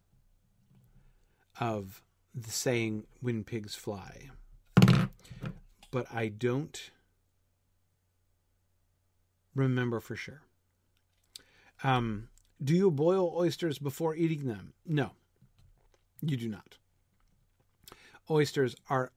of 1.61 2.03
the 2.35 2.51
saying 2.51 3.05
when 3.21 3.45
pigs 3.45 3.75
fly. 3.75 4.31
But 5.91 6.07
I 6.13 6.29
don't 6.29 6.91
remember 9.55 10.01
for 10.01 10.17
sure. 10.17 10.43
Um, 11.83 12.29
do 12.63 12.75
you 12.75 12.91
boil 12.91 13.35
oysters 13.37 13.79
before 13.79 14.15
eating 14.15 14.47
them? 14.47 14.75
No, 14.87 15.13
you 16.21 16.37
do 16.37 16.49
not. 16.49 16.77
Oysters 18.31 18.77
are 18.89 19.11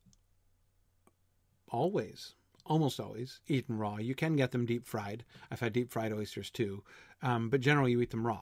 always, 1.70 2.34
almost 2.66 3.00
always, 3.00 3.40
eaten 3.48 3.78
raw. 3.78 3.98
You 3.98 4.16
can 4.16 4.36
get 4.36 4.52
them 4.52 4.66
deep 4.66 4.86
fried. 4.86 5.24
I've 5.52 5.60
had 5.60 5.74
deep 5.74 5.92
fried 5.92 6.14
oysters 6.14 6.50
too, 6.50 6.84
um, 7.22 7.50
but 7.50 7.62
generally 7.62 7.92
you 7.92 8.02
eat 8.02 8.12
them 8.12 8.26
raw. 8.26 8.42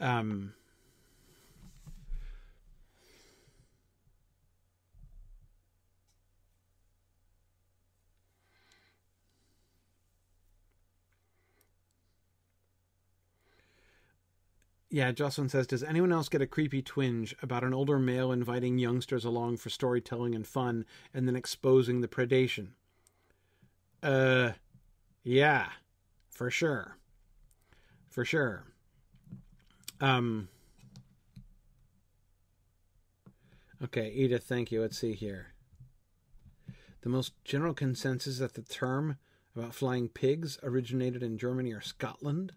Um, 0.00 0.54
Yeah, 14.96 15.12
Jocelyn 15.12 15.50
says, 15.50 15.66
Does 15.66 15.82
anyone 15.82 16.10
else 16.10 16.30
get 16.30 16.40
a 16.40 16.46
creepy 16.46 16.80
twinge 16.80 17.36
about 17.42 17.62
an 17.62 17.74
older 17.74 17.98
male 17.98 18.32
inviting 18.32 18.78
youngsters 18.78 19.26
along 19.26 19.58
for 19.58 19.68
storytelling 19.68 20.34
and 20.34 20.46
fun 20.46 20.86
and 21.12 21.28
then 21.28 21.36
exposing 21.36 22.00
the 22.00 22.08
predation? 22.08 22.68
Uh, 24.02 24.52
yeah, 25.22 25.66
for 26.30 26.50
sure. 26.50 26.96
For 28.08 28.24
sure. 28.24 28.64
Um, 30.00 30.48
okay, 33.84 34.10
Edith, 34.14 34.44
thank 34.44 34.72
you. 34.72 34.80
Let's 34.80 34.96
see 34.96 35.12
here. 35.12 35.48
The 37.02 37.10
most 37.10 37.34
general 37.44 37.74
consensus 37.74 38.38
that 38.38 38.54
the 38.54 38.62
term 38.62 39.18
about 39.54 39.74
flying 39.74 40.08
pigs 40.08 40.58
originated 40.62 41.22
in 41.22 41.36
Germany 41.36 41.74
or 41.74 41.82
Scotland. 41.82 42.54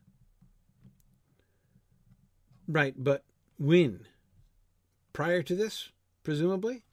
Right, 2.72 2.94
but 2.96 3.24
when? 3.58 4.06
Prior 5.12 5.42
to 5.42 5.56
this, 5.56 5.90
presumably? 6.22 6.84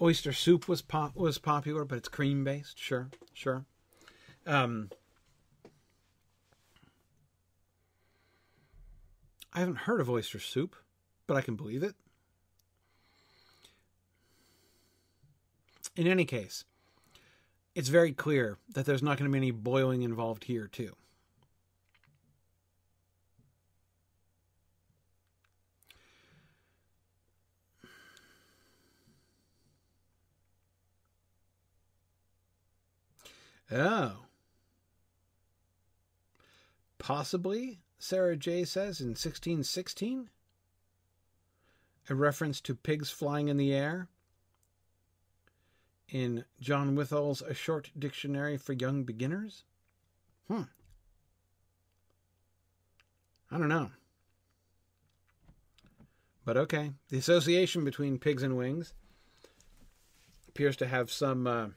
Oyster 0.00 0.32
soup 0.32 0.68
was 0.68 0.82
pop 0.82 1.16
was 1.16 1.38
popular, 1.38 1.84
but 1.84 1.98
it's 1.98 2.08
cream 2.08 2.44
based. 2.44 2.78
Sure, 2.78 3.10
sure. 3.34 3.64
Um, 4.46 4.90
I 9.52 9.58
haven't 9.58 9.78
heard 9.78 10.00
of 10.00 10.08
oyster 10.08 10.38
soup, 10.38 10.76
but 11.26 11.36
I 11.36 11.40
can 11.40 11.56
believe 11.56 11.82
it. 11.82 11.96
In 15.96 16.06
any 16.06 16.24
case, 16.24 16.64
it's 17.74 17.88
very 17.88 18.12
clear 18.12 18.58
that 18.74 18.86
there's 18.86 19.02
not 19.02 19.18
going 19.18 19.30
to 19.30 19.32
be 19.32 19.38
any 19.38 19.50
boiling 19.50 20.02
involved 20.02 20.44
here, 20.44 20.66
too. 20.66 20.94
Oh. 33.74 34.16
Possibly, 36.98 37.78
Sarah 37.98 38.36
J 38.36 38.64
says 38.64 39.00
in 39.00 39.08
1616? 39.08 40.28
A 42.10 42.14
reference 42.14 42.60
to 42.60 42.74
pigs 42.74 43.10
flying 43.10 43.48
in 43.48 43.56
the 43.56 43.72
air? 43.72 44.08
In 46.12 46.44
John 46.60 46.94
Withal's 46.94 47.40
A 47.40 47.54
Short 47.54 47.90
Dictionary 47.98 48.58
for 48.58 48.74
Young 48.74 49.02
Beginners? 49.02 49.64
Hmm. 50.46 50.62
I 53.50 53.58
don't 53.58 53.68
know. 53.68 53.90
But 56.44 56.56
okay. 56.58 56.92
The 57.08 57.16
association 57.16 57.84
between 57.84 58.18
pigs 58.18 58.42
and 58.42 58.58
wings 58.58 58.92
appears 60.48 60.76
to 60.76 60.86
have 60.86 61.10
some 61.10 61.46
uh, 61.46 61.68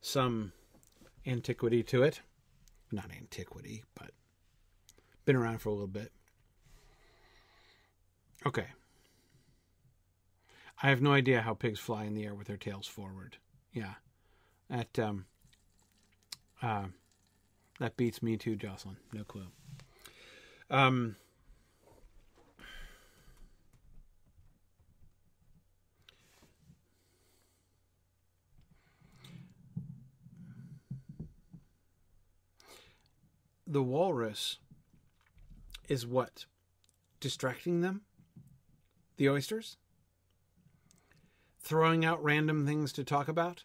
some 0.00 0.52
antiquity 1.26 1.82
to 1.82 2.02
it. 2.02 2.22
Not 2.90 3.10
antiquity, 3.14 3.84
but 3.94 4.10
been 5.26 5.36
around 5.36 5.58
for 5.58 5.68
a 5.68 5.72
little 5.72 5.86
bit. 5.86 6.12
Okay. 8.46 8.66
I 10.82 10.88
have 10.88 11.02
no 11.02 11.12
idea 11.12 11.42
how 11.42 11.54
pigs 11.54 11.78
fly 11.78 12.04
in 12.04 12.14
the 12.14 12.24
air 12.24 12.34
with 12.34 12.46
their 12.46 12.56
tails 12.56 12.86
forward. 12.86 13.36
Yeah, 13.72 13.94
that 14.70 14.98
um, 14.98 15.26
uh, 16.62 16.86
that 17.78 17.96
beats 17.96 18.22
me 18.22 18.36
too, 18.38 18.56
Jocelyn. 18.56 18.96
No 19.12 19.24
clue. 19.24 19.46
Um, 20.70 21.16
the 33.66 33.82
walrus 33.82 34.58
is 35.88 36.06
what 36.06 36.46
distracting 37.20 37.82
them. 37.82 38.02
The 39.18 39.28
oysters. 39.28 39.76
Throwing 41.70 42.04
out 42.04 42.20
random 42.20 42.66
things 42.66 42.92
to 42.94 43.04
talk 43.04 43.28
about? 43.28 43.62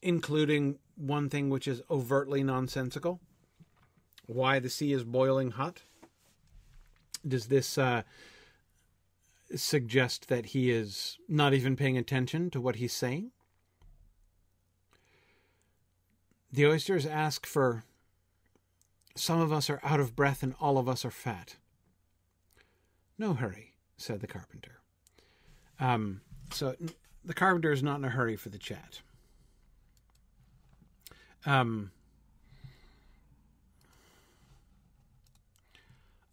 Including 0.00 0.78
one 0.94 1.28
thing 1.28 1.50
which 1.50 1.66
is 1.66 1.82
overtly 1.90 2.44
nonsensical? 2.44 3.18
Why 4.26 4.60
the 4.60 4.70
sea 4.70 4.92
is 4.92 5.02
boiling 5.02 5.50
hot? 5.50 5.82
Does 7.26 7.46
this 7.46 7.76
uh, 7.76 8.02
suggest 9.56 10.28
that 10.28 10.46
he 10.46 10.70
is 10.70 11.18
not 11.28 11.52
even 11.52 11.74
paying 11.74 11.98
attention 11.98 12.48
to 12.50 12.60
what 12.60 12.76
he's 12.76 12.92
saying? 12.92 13.32
The 16.52 16.68
oysters 16.68 17.06
ask 17.06 17.44
for 17.44 17.82
some 19.16 19.40
of 19.40 19.52
us 19.52 19.68
are 19.68 19.80
out 19.82 19.98
of 19.98 20.14
breath 20.14 20.44
and 20.44 20.54
all 20.60 20.78
of 20.78 20.88
us 20.88 21.04
are 21.04 21.10
fat. 21.10 21.56
No 23.18 23.34
hurry, 23.34 23.74
said 23.96 24.20
the 24.20 24.28
carpenter. 24.28 24.78
Um, 25.80 26.20
so 26.50 26.74
the 27.24 27.34
carpenter 27.34 27.72
is 27.72 27.82
not 27.82 27.98
in 27.98 28.04
a 28.04 28.10
hurry 28.10 28.36
for 28.36 28.48
the 28.48 28.58
chat. 28.58 29.00
Um, 31.44 31.92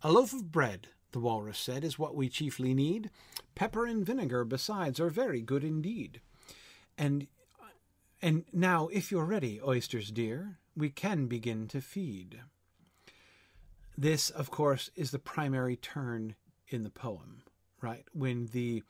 a 0.02 0.12
loaf 0.12 0.34
of 0.34 0.52
bread, 0.52 0.88
the 1.12 1.20
walrus 1.20 1.60
said, 1.60 1.84
is 1.84 2.00
what 2.00 2.16
we 2.16 2.30
chiefly 2.30 2.74
need. 2.74 3.10
Pepper 3.56 3.86
and 3.86 4.06
vinegar, 4.06 4.44
besides, 4.44 5.00
are 5.00 5.10
very 5.10 5.42
good 5.42 5.64
indeed. 5.64 6.22
And 6.98 7.28
and 8.22 8.46
now, 8.54 8.88
if 8.88 9.12
you're 9.12 9.26
ready, 9.26 9.60
oysters 9.62 10.10
dear, 10.10 10.58
we 10.78 10.90
can 10.90 11.28
begin 11.28 11.68
to 11.68 11.82
feed. 11.82 12.40
This, 13.98 14.30
of 14.30 14.50
course, 14.50 14.90
is 14.96 15.12
the 15.12 15.20
primary 15.20 15.76
turn 15.76 16.36
in 16.70 16.84
the 16.84 16.90
poem, 16.90 17.42
right? 17.82 18.06
When 18.14 18.46
the 18.48 18.82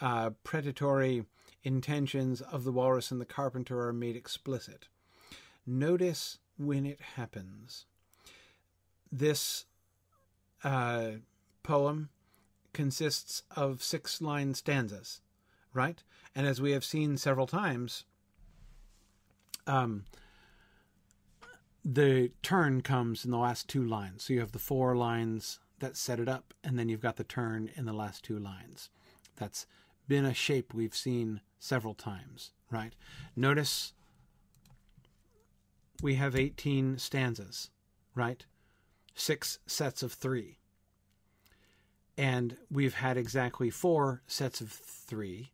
uh, 0.00 0.30
predatory 0.44 1.24
intentions 1.62 2.40
of 2.40 2.64
the 2.64 2.72
walrus 2.72 3.10
and 3.10 3.20
the 3.20 3.26
carpenter 3.26 3.86
are 3.86 3.92
made 3.92 4.16
explicit. 4.16 4.88
Notice 5.66 6.38
when 6.56 6.86
it 6.86 7.00
happens. 7.16 7.86
This 9.12 9.66
uh, 10.64 11.12
poem 11.62 12.10
consists 12.72 13.42
of 13.54 13.82
six 13.82 14.20
line 14.20 14.54
stanzas, 14.54 15.20
right? 15.74 16.02
And 16.34 16.46
as 16.46 16.60
we 16.60 16.72
have 16.72 16.84
seen 16.84 17.16
several 17.16 17.46
times, 17.46 18.04
um, 19.66 20.04
the 21.84 22.30
turn 22.42 22.82
comes 22.82 23.24
in 23.24 23.30
the 23.30 23.38
last 23.38 23.68
two 23.68 23.84
lines. 23.84 24.24
So 24.24 24.34
you 24.34 24.40
have 24.40 24.52
the 24.52 24.58
four 24.58 24.96
lines 24.96 25.58
that 25.80 25.96
set 25.96 26.20
it 26.20 26.28
up, 26.28 26.54
and 26.62 26.78
then 26.78 26.88
you've 26.88 27.00
got 27.00 27.16
the 27.16 27.24
turn 27.24 27.70
in 27.74 27.86
the 27.86 27.92
last 27.92 28.22
two 28.22 28.38
lines. 28.38 28.90
That's 29.36 29.66
been 30.10 30.26
a 30.26 30.34
shape 30.34 30.74
we've 30.74 30.96
seen 30.96 31.40
several 31.60 31.94
times, 31.94 32.50
right? 32.68 32.94
Notice 33.36 33.92
we 36.02 36.16
have 36.16 36.34
18 36.34 36.98
stanzas, 36.98 37.70
right? 38.16 38.44
Six 39.14 39.60
sets 39.66 40.02
of 40.02 40.12
three. 40.12 40.58
And 42.18 42.56
we've 42.68 42.94
had 42.94 43.16
exactly 43.16 43.70
four 43.70 44.22
sets 44.26 44.60
of 44.60 44.72
three 44.72 45.52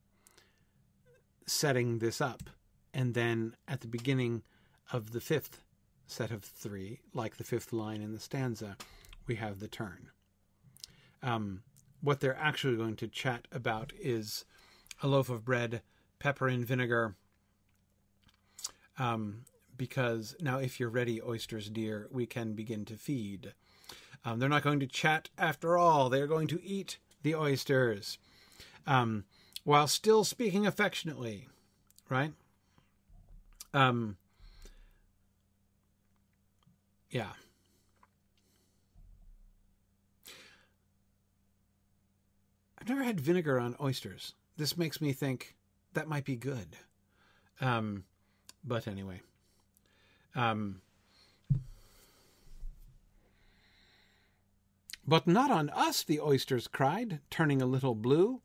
setting 1.45 1.99
this 1.99 2.23
up. 2.23 2.49
And 2.95 3.13
then 3.13 3.57
at 3.69 3.83
the 3.83 3.89
beginning 3.89 4.43
of 4.91 5.13
the 5.13 5.21
fifth 5.21 5.61
set 6.07 6.31
of 6.31 6.43
three, 6.43 7.01
like 7.13 7.37
the 7.37 7.45
fifth 7.45 7.75
line 7.75 8.01
in 8.01 8.15
the 8.15 8.21
stanza, 8.21 8.79
we 9.27 9.35
have 9.35 9.61
the 9.61 9.69
turn. 9.69 10.09
Um, 11.23 11.61
what 12.07 12.21
they're 12.21 12.39
actually 12.39 12.77
going 12.77 12.95
to 12.95 13.09
chat 13.09 13.49
about 13.51 13.93
is 14.01 14.45
a 15.03 15.09
loaf 15.09 15.29
of 15.29 15.45
bread, 15.45 15.83
pepper 16.21 16.47
and 16.47 16.65
vinegar. 16.65 17.17
Um, 18.97 19.43
because 19.77 20.37
now, 20.41 20.59
if 20.59 20.79
you're 20.79 20.89
ready, 20.89 21.21
oysters 21.21 21.69
dear, 21.69 22.07
we 22.13 22.25
can 22.25 22.55
begin 22.55 22.85
to 22.85 22.95
feed. 22.95 23.55
Um, 24.25 24.39
they're 24.39 24.49
not 24.49 24.63
going 24.63 24.79
to 24.81 24.87
chat 24.87 25.31
after 25.37 25.77
all. 25.77 26.09
They're 26.09 26.29
going 26.29 26.47
to 26.47 26.65
eat 26.65 26.99
the 27.25 27.35
oysters 27.35 28.19
um, 28.87 29.25
while 29.65 29.89
still 29.89 30.23
speaking 30.23 30.65
affectionately, 30.65 31.49
right? 32.09 32.33
Um, 33.75 34.17
yeah. 37.11 37.33
I've 42.87 42.91
never 42.91 43.03
had 43.03 43.21
vinegar 43.21 43.59
on 43.59 43.75
oysters. 43.81 44.35
This 44.57 44.77
makes 44.77 45.01
me 45.01 45.13
think 45.13 45.57
that 45.95 46.07
might 46.07 46.25
be 46.25 46.37
good. 46.37 46.77
Um, 47.61 48.05
but 48.63 48.87
anyway. 48.87 49.23
Um, 50.37 50.83
but 55.05 55.27
not 55.27 55.51
on 55.51 55.69
us, 55.71 56.05
the 56.05 56.21
oysters 56.21 56.69
cried, 56.69 57.19
turning 57.29 57.61
a 57.61 57.67
little 57.67 57.97
blue. 57.97 58.41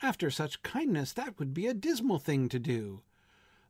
After 0.00 0.30
such 0.30 0.62
kindness, 0.62 1.12
that 1.14 1.40
would 1.40 1.52
be 1.52 1.66
a 1.66 1.74
dismal 1.74 2.20
thing 2.20 2.48
to 2.50 2.60
do. 2.60 3.02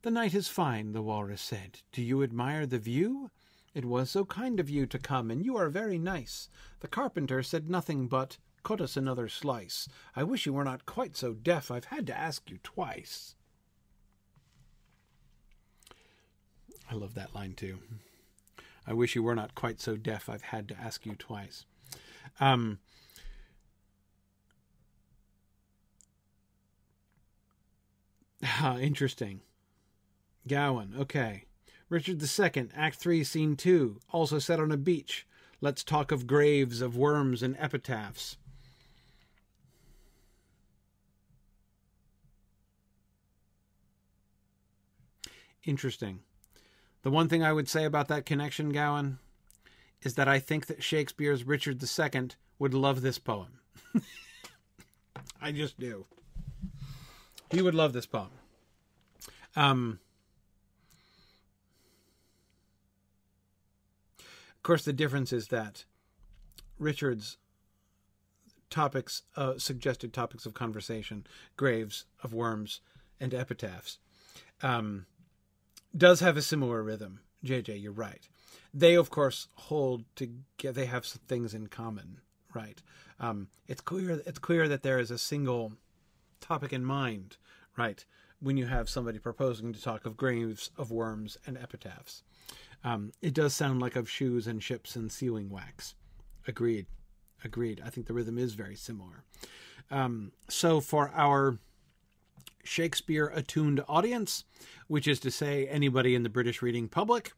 The 0.02 0.10
night 0.10 0.34
is 0.34 0.46
fine, 0.46 0.92
the 0.92 1.00
walrus 1.00 1.40
said. 1.40 1.78
Do 1.90 2.02
you 2.02 2.22
admire 2.22 2.66
the 2.66 2.78
view? 2.78 3.30
It 3.72 3.86
was 3.86 4.10
so 4.10 4.26
kind 4.26 4.60
of 4.60 4.68
you 4.68 4.84
to 4.88 4.98
come, 4.98 5.30
and 5.30 5.42
you 5.42 5.56
are 5.56 5.70
very 5.70 5.98
nice. 5.98 6.50
The 6.80 6.88
carpenter 6.88 7.42
said 7.42 7.70
nothing 7.70 8.08
but, 8.08 8.36
Cut 8.62 8.80
us 8.80 8.96
another 8.96 9.28
slice. 9.28 9.88
I 10.14 10.22
wish 10.22 10.46
you 10.46 10.52
were 10.52 10.64
not 10.64 10.86
quite 10.86 11.16
so 11.16 11.32
deaf. 11.32 11.70
I've 11.70 11.86
had 11.86 12.06
to 12.06 12.16
ask 12.16 12.48
you 12.48 12.58
twice. 12.62 13.34
I 16.90 16.94
love 16.94 17.14
that 17.14 17.34
line 17.34 17.54
too. 17.54 17.78
I 18.86 18.92
wish 18.92 19.14
you 19.14 19.22
were 19.22 19.34
not 19.34 19.54
quite 19.54 19.80
so 19.80 19.96
deaf. 19.96 20.28
I've 20.28 20.42
had 20.42 20.68
to 20.68 20.78
ask 20.78 21.06
you 21.06 21.14
twice. 21.14 21.64
Um, 22.38 22.78
ah, 28.44 28.76
interesting. 28.78 29.40
Gowan, 30.46 30.94
okay. 30.98 31.44
Richard 31.88 32.22
II, 32.22 32.68
Act 32.74 32.96
3, 32.96 33.22
Scene 33.22 33.56
2, 33.56 34.00
also 34.12 34.38
set 34.38 34.58
on 34.60 34.72
a 34.72 34.76
beach. 34.76 35.26
Let's 35.60 35.84
talk 35.84 36.10
of 36.10 36.26
graves, 36.26 36.80
of 36.80 36.96
worms, 36.96 37.42
and 37.42 37.56
epitaphs. 37.58 38.36
Interesting. 45.64 46.20
The 47.02 47.10
one 47.10 47.28
thing 47.28 47.42
I 47.42 47.52
would 47.52 47.68
say 47.68 47.84
about 47.84 48.08
that 48.08 48.26
connection, 48.26 48.70
Gowan, 48.70 49.18
is 50.02 50.14
that 50.14 50.28
I 50.28 50.38
think 50.38 50.66
that 50.66 50.82
Shakespeare's 50.82 51.44
Richard 51.44 51.82
II 51.82 52.28
would 52.58 52.74
love 52.74 53.02
this 53.02 53.18
poem. 53.18 53.60
I 55.40 55.52
just 55.52 55.78
do. 55.78 56.06
He 57.50 57.62
would 57.62 57.74
love 57.74 57.92
this 57.92 58.06
poem. 58.06 58.30
Um, 59.56 59.98
Of 64.62 64.64
course, 64.64 64.84
the 64.84 64.92
difference 64.92 65.32
is 65.32 65.48
that 65.48 65.86
Richard's 66.78 67.36
topics, 68.70 69.22
uh, 69.34 69.58
suggested 69.58 70.12
topics 70.12 70.46
of 70.46 70.54
conversation, 70.54 71.26
graves 71.56 72.04
of 72.22 72.32
worms 72.32 72.80
and 73.18 73.34
epitaphs, 73.34 73.98
um, 74.62 75.06
does 75.96 76.20
have 76.20 76.36
a 76.36 76.42
similar 76.42 76.82
rhythm. 76.82 77.20
JJ, 77.44 77.82
you're 77.82 77.92
right. 77.92 78.28
They, 78.72 78.94
of 78.94 79.10
course, 79.10 79.48
hold 79.54 80.04
together. 80.14 80.72
They 80.72 80.86
have 80.86 81.04
some 81.04 81.20
things 81.26 81.54
in 81.54 81.66
common, 81.66 82.20
right? 82.54 82.80
Um, 83.20 83.48
it's 83.66 83.80
clear. 83.80 84.22
It's 84.26 84.38
clear 84.38 84.68
that 84.68 84.82
there 84.82 84.98
is 84.98 85.10
a 85.10 85.18
single 85.18 85.72
topic 86.40 86.72
in 86.72 86.84
mind, 86.84 87.36
right? 87.76 88.04
When 88.40 88.56
you 88.56 88.66
have 88.66 88.88
somebody 88.88 89.18
proposing 89.18 89.72
to 89.72 89.82
talk 89.82 90.06
of 90.06 90.16
graves 90.16 90.70
of 90.76 90.90
worms 90.90 91.36
and 91.46 91.56
epitaphs. 91.56 92.22
Um, 92.84 93.12
it 93.20 93.34
does 93.34 93.54
sound 93.54 93.80
like 93.80 93.94
of 93.94 94.10
shoes 94.10 94.46
and 94.46 94.62
ships 94.62 94.96
and 94.96 95.12
sealing 95.12 95.50
wax. 95.50 95.94
Agreed. 96.48 96.86
Agreed. 97.44 97.80
I 97.84 97.90
think 97.90 98.06
the 98.06 98.14
rhythm 98.14 98.38
is 98.38 98.54
very 98.54 98.74
similar. 98.74 99.24
Um, 99.90 100.32
so 100.48 100.80
for 100.80 101.10
our 101.14 101.58
Shakespeare 102.64 103.32
attuned 103.34 103.82
audience, 103.88 104.44
which 104.86 105.08
is 105.08 105.20
to 105.20 105.30
say 105.30 105.66
anybody 105.66 106.14
in 106.14 106.22
the 106.22 106.28
British 106.28 106.62
reading 106.62 106.88
public, 106.88 107.32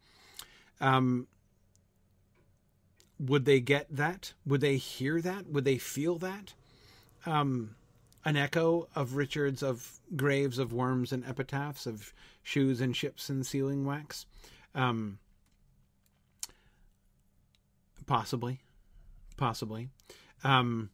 um, 0.80 1.26
would 3.18 3.44
they 3.44 3.60
get 3.60 3.86
that? 3.90 4.32
Would 4.44 4.60
they 4.60 4.76
hear 4.76 5.20
that? 5.20 5.46
Would 5.48 5.64
they 5.64 5.78
feel 5.78 6.18
that? 6.18 6.54
Um, 7.26 7.76
an 8.24 8.36
echo 8.36 8.88
of 8.94 9.16
Richard's 9.16 9.62
of 9.62 10.00
graves 10.16 10.58
of 10.58 10.72
worms 10.72 11.12
and 11.12 11.24
epitaphs 11.24 11.86
of 11.86 12.12
shoes 12.42 12.80
and 12.80 12.96
ships 12.96 13.28
and 13.28 13.46
sealing 13.46 13.84
wax. 13.84 14.26
Um, 14.74 15.18
Possibly. 18.06 18.60
Possibly. 19.36 19.88
Um, 20.42 20.90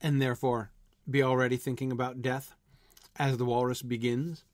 and 0.00 0.20
therefore 0.20 0.70
be 1.08 1.22
already 1.22 1.56
thinking 1.56 1.92
about 1.92 2.22
death 2.22 2.54
as 3.16 3.36
the 3.36 3.44
walrus 3.44 3.82
begins? 3.82 4.44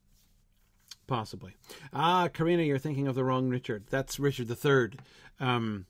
Possibly. 1.07 1.55
Ah, 1.93 2.29
Karina, 2.29 2.65
you're 2.65 2.79
thinking 2.79 3.07
of 3.07 3.15
the 3.15 3.25
wrong 3.25 3.49
Richard. 3.49 3.85
That's 3.91 4.19
Richard 4.19 4.51
III. 4.51 4.99
Um, 5.39 5.87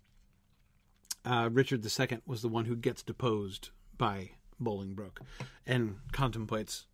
uh, 1.25 1.49
Richard 1.53 1.85
II 1.85 2.19
was 2.27 2.43
the 2.43 2.49
one 2.49 2.67
who 2.67 2.77
gets 2.77 3.03
deposed 3.03 3.71
by 3.97 4.31
Bolingbroke 4.61 5.21
and 5.67 5.97
contemplates 6.13 6.87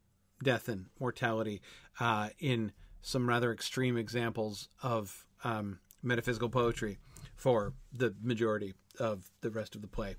death 0.42 0.68
and 0.68 0.86
mortality 0.98 1.60
uh, 2.00 2.30
in 2.38 2.72
some 3.00 3.28
rather 3.28 3.52
extreme 3.52 3.96
examples 3.96 4.68
of 4.82 5.26
um, 5.44 5.80
metaphysical 6.02 6.48
poetry 6.48 6.98
for 7.34 7.74
the 7.92 8.14
majority 8.22 8.74
of 8.98 9.30
the 9.40 9.50
rest 9.50 9.74
of 9.74 9.82
the 9.82 9.88
play. 9.88 10.16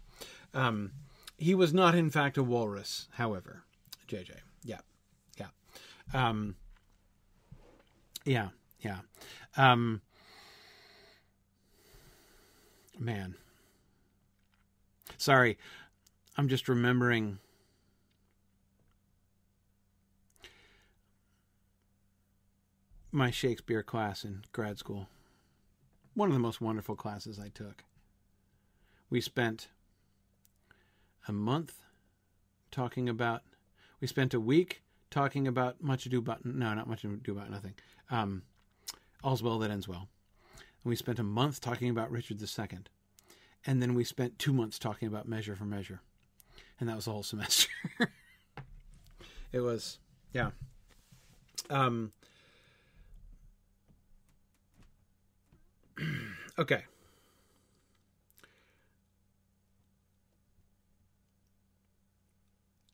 Um, 0.54 0.92
he 1.38 1.56
was 1.56 1.74
not, 1.74 1.96
in 1.96 2.10
fact, 2.10 2.38
a 2.38 2.44
walrus, 2.44 3.08
however. 3.14 3.64
JJ. 4.08 4.32
Yeah. 4.64 4.80
Yeah. 5.38 5.48
Um, 6.14 6.56
yeah. 8.26 8.50
Yeah. 8.82 9.00
Um, 9.58 10.02
man. 13.00 13.36
Sorry. 15.18 15.58
I'm 16.38 16.48
just 16.48 16.68
remembering. 16.68 17.40
My 23.12 23.30
Shakespeare 23.30 23.84
class 23.84 24.24
in 24.24 24.44
grad 24.52 24.80
school. 24.80 25.08
One 26.16 26.30
of 26.30 26.34
the 26.34 26.40
most 26.40 26.62
wonderful 26.62 26.96
classes 26.96 27.40
I 27.40 27.50
took. 27.50 27.84
We 29.10 29.22
spent 29.22 29.68
a 31.28 31.32
month 31.32 31.84
talking 32.72 33.10
about. 33.10 33.44
We 34.02 34.08
spent 34.08 34.34
a 34.34 34.40
week 34.40 34.84
talking 35.10 35.48
about 35.48 35.82
much 35.82 36.06
ado 36.06 36.20
about 36.20 36.44
no, 36.44 36.74
not 36.74 36.88
much 36.88 37.04
ado 37.04 37.32
about 37.32 37.50
nothing. 37.50 37.76
Um, 38.10 38.44
All's 39.24 39.42
well 39.44 39.60
that 39.60 39.72
ends 39.72 39.88
well. 39.88 40.10
And 40.58 40.90
we 40.90 40.96
spent 40.96 41.20
a 41.20 41.24
month 41.24 41.62
talking 41.62 41.90
about 41.90 42.12
Richard 42.12 42.42
II, 42.42 42.80
and 43.66 43.82
then 43.82 43.94
we 43.94 44.04
spent 44.04 44.38
two 44.40 44.52
months 44.52 44.78
talking 44.78 45.08
about 45.08 45.28
Measure 45.28 45.56
for 45.56 45.66
Measure, 45.66 46.02
and 46.80 46.90
that 46.90 46.96
was 46.96 47.06
the 47.06 47.12
whole 47.12 47.24
semester. 47.34 47.70
it 49.52 49.62
was, 49.62 50.00
yeah. 50.34 50.50
Um. 51.70 52.12
okay. 56.60 56.84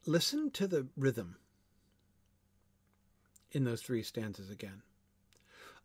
Listen 0.05 0.49
to 0.51 0.65
the 0.65 0.87
rhythm 0.95 1.35
in 3.51 3.65
those 3.65 3.81
three 3.81 4.01
stanzas 4.01 4.49
again. 4.49 4.81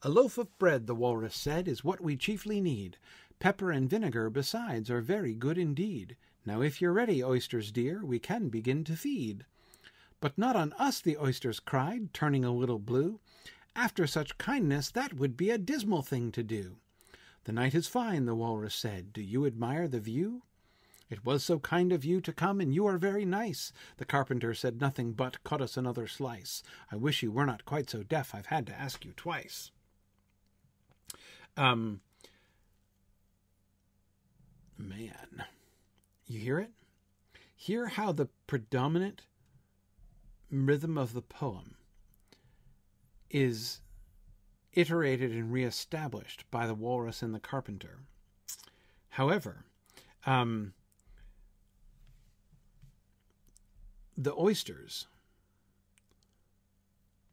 A 0.02 0.08
loaf 0.08 0.38
of 0.38 0.56
bread, 0.58 0.86
the 0.86 0.94
walrus 0.94 1.34
said, 1.34 1.66
is 1.66 1.82
what 1.82 2.00
we 2.00 2.16
chiefly 2.16 2.60
need. 2.60 2.96
Pepper 3.38 3.70
and 3.70 3.90
vinegar 3.90 4.30
besides 4.30 4.88
are 4.90 5.00
very 5.00 5.34
good 5.34 5.58
indeed. 5.58 6.16
Now 6.46 6.60
if 6.62 6.80
you're 6.80 6.92
ready, 6.92 7.24
oysters 7.24 7.72
dear, 7.72 8.04
we 8.04 8.18
can 8.18 8.50
begin 8.50 8.84
to 8.84 8.96
feed. 8.96 9.46
But 10.20 10.38
not 10.38 10.56
on 10.56 10.72
us, 10.74 11.00
the 11.00 11.18
oysters 11.18 11.58
cried, 11.58 12.14
turning 12.14 12.44
a 12.44 12.54
little 12.54 12.78
blue. 12.78 13.18
After 13.74 14.06
such 14.06 14.38
kindness, 14.38 14.90
that 14.92 15.14
would 15.14 15.36
be 15.36 15.50
a 15.50 15.58
dismal 15.58 16.02
thing 16.02 16.30
to 16.32 16.42
do. 16.42 16.76
The 17.44 17.52
night 17.52 17.74
is 17.74 17.88
fine, 17.88 18.26
the 18.26 18.34
walrus 18.34 18.74
said. 18.74 19.12
Do 19.12 19.20
you 19.20 19.44
admire 19.44 19.88
the 19.88 20.00
view? 20.00 20.42
It 21.10 21.24
was 21.24 21.44
so 21.44 21.58
kind 21.58 21.92
of 21.92 22.04
you 22.04 22.20
to 22.22 22.32
come, 22.32 22.60
and 22.60 22.74
you 22.74 22.86
are 22.86 22.98
very 22.98 23.24
nice. 23.24 23.72
The 23.98 24.04
carpenter 24.04 24.54
said 24.54 24.80
nothing 24.80 25.12
but, 25.12 25.44
Cut 25.44 25.60
us 25.60 25.76
another 25.76 26.06
slice. 26.06 26.62
I 26.90 26.96
wish 26.96 27.22
you 27.22 27.30
were 27.30 27.46
not 27.46 27.64
quite 27.64 27.90
so 27.90 28.02
deaf, 28.02 28.34
I've 28.34 28.46
had 28.46 28.66
to 28.66 28.80
ask 28.80 29.04
you 29.04 29.12
twice. 29.16 29.70
Um, 31.56 32.00
man, 34.76 35.44
you 36.26 36.40
hear 36.40 36.58
it? 36.58 36.70
Hear 37.54 37.86
how 37.86 38.12
the 38.12 38.28
predominant 38.46 39.22
rhythm 40.50 40.98
of 40.98 41.12
the 41.12 41.22
poem 41.22 41.76
is 43.30 43.80
iterated 44.72 45.32
and 45.32 45.52
reestablished 45.52 46.44
by 46.50 46.66
the 46.66 46.74
walrus 46.74 47.22
and 47.22 47.34
the 47.34 47.40
carpenter. 47.40 48.00
However, 49.10 49.64
um, 50.26 50.72
the 54.16 54.34
oysters, 54.34 55.06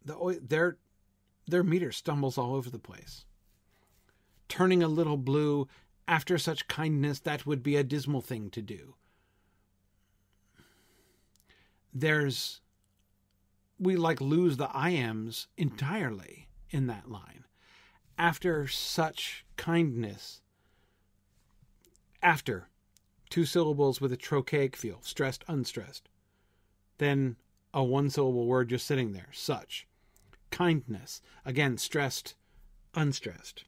the 0.03 0.39
their 0.41 0.77
their 1.47 1.63
meter 1.63 1.91
stumbles 1.91 2.37
all 2.37 2.55
over 2.55 2.69
the 2.69 2.79
place. 2.79 3.25
Turning 4.47 4.83
a 4.83 4.87
little 4.87 5.17
blue 5.17 5.67
after 6.07 6.37
such 6.37 6.67
kindness, 6.67 7.19
that 7.19 7.45
would 7.45 7.63
be 7.63 7.75
a 7.75 7.83
dismal 7.83 8.21
thing 8.21 8.49
to 8.51 8.61
do. 8.61 8.95
There's 11.93 12.61
we 13.79 13.95
like 13.95 14.21
lose 14.21 14.57
the 14.57 14.67
iambs 14.67 15.47
entirely 15.57 16.47
in 16.69 16.87
that 16.87 17.09
line. 17.09 17.45
After 18.17 18.67
such 18.67 19.45
kindness, 19.57 20.41
after 22.21 22.67
two 23.29 23.45
syllables 23.45 23.99
with 23.99 24.11
a 24.11 24.17
trochaic 24.17 24.75
feel, 24.75 24.99
stressed, 25.01 25.43
unstressed 25.47 26.07
than 27.01 27.35
a 27.73 27.83
one 27.83 28.11
syllable 28.11 28.45
word 28.45 28.69
just 28.69 28.85
sitting 28.85 29.11
there. 29.11 29.29
Such. 29.31 29.87
Kindness. 30.51 31.19
Again, 31.43 31.79
stressed, 31.79 32.35
unstressed. 32.93 33.63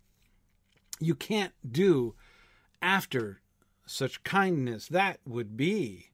You 0.99 1.15
can't 1.15 1.53
do 1.67 2.13
after 2.79 3.41
such 3.87 4.23
kindness. 4.23 4.87
That 4.87 5.19
would 5.25 5.57
be. 5.57 6.11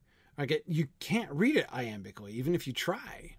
Get 0.48 0.64
you 0.66 0.88
can't 1.02 1.30
read 1.34 1.58
it 1.58 1.68
iambically, 1.68 2.30
even 2.30 2.56
if 2.56 2.66
you 2.66 2.72
try. 2.72 3.36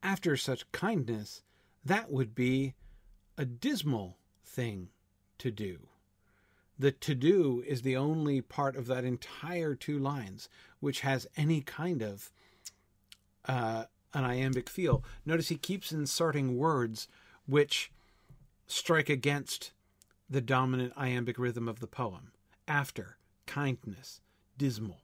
After 0.00 0.36
such 0.36 0.70
kindness, 0.70 1.42
that 1.84 2.12
would 2.12 2.36
be 2.36 2.74
a 3.36 3.44
dismal 3.44 4.16
thing 4.44 4.90
to 5.38 5.50
do. 5.50 5.88
The 6.78 6.92
to 6.92 7.16
do 7.16 7.64
is 7.66 7.82
the 7.82 7.96
only 7.96 8.40
part 8.40 8.76
of 8.76 8.86
that 8.86 9.04
entire 9.04 9.74
two 9.74 9.98
lines 9.98 10.48
which 10.78 11.00
has 11.00 11.26
any 11.36 11.62
kind 11.62 12.00
of 12.00 12.30
uh, 13.46 13.84
an 14.14 14.24
iambic 14.24 14.68
feel. 14.68 15.04
Notice 15.24 15.48
he 15.48 15.56
keeps 15.56 15.92
inserting 15.92 16.56
words 16.56 17.08
which 17.46 17.90
strike 18.66 19.08
against 19.08 19.72
the 20.28 20.40
dominant 20.40 20.92
iambic 20.96 21.38
rhythm 21.38 21.68
of 21.68 21.80
the 21.80 21.86
poem. 21.86 22.32
After, 22.66 23.18
kindness, 23.46 24.20
dismal. 24.58 25.02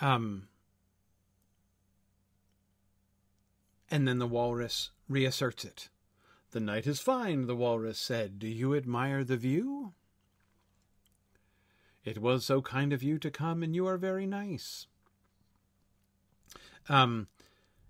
Um, 0.00 0.48
and 3.90 4.06
then 4.06 4.18
the 4.18 4.26
walrus 4.26 4.90
reasserts 5.08 5.64
it. 5.64 5.88
The 6.50 6.60
night 6.60 6.86
is 6.86 7.00
fine, 7.00 7.46
the 7.46 7.56
walrus 7.56 7.98
said. 7.98 8.38
Do 8.38 8.48
you 8.48 8.74
admire 8.74 9.22
the 9.22 9.36
view? 9.36 9.92
It 12.08 12.22
was 12.22 12.44
so 12.46 12.62
kind 12.62 12.94
of 12.94 13.02
you 13.02 13.18
to 13.18 13.30
come, 13.30 13.62
and 13.62 13.74
you 13.74 13.86
are 13.86 13.98
very 13.98 14.26
nice. 14.26 14.86
Um, 16.88 17.28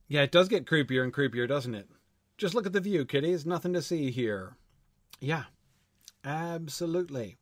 yeah, 0.09 0.23
it 0.23 0.33
does 0.33 0.49
get 0.49 0.67
creepier 0.67 1.05
and 1.05 1.13
creepier, 1.13 1.47
doesn't 1.47 1.77
it? 1.77 1.89
Just 2.37 2.53
look 2.53 2.67
at 2.67 2.73
the 2.73 2.81
view, 2.81 3.05
kiddies. 3.05 3.47
Nothing 3.47 3.73
to 3.75 3.83
see 3.83 4.11
here. 4.11 4.57
Yeah, 5.21 5.45
absolutely. 6.25 7.37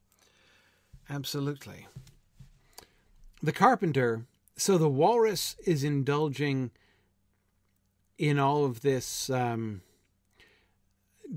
Absolutely. 1.09 1.87
The 3.43 3.53
carpenter, 3.53 4.27
so 4.57 4.77
the 4.77 4.89
walrus 4.89 5.57
is 5.65 5.83
indulging 5.83 6.73
in 8.19 8.39
all 8.39 8.67
of 8.67 8.83
this 8.83 9.31
um, 9.31 9.81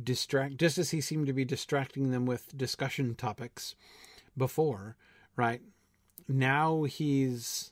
distract, 0.04 0.58
just 0.58 0.78
as 0.78 0.92
he 0.92 1.00
seemed 1.00 1.28
to 1.28 1.34
be 1.34 1.46
distracting 1.46 2.12
them 2.12 2.26
with 2.26 2.58
discussion 2.58 3.16
topics 3.16 3.76
before, 4.38 4.96
right? 5.40 5.62
Now 6.28 6.84
he's, 6.84 7.72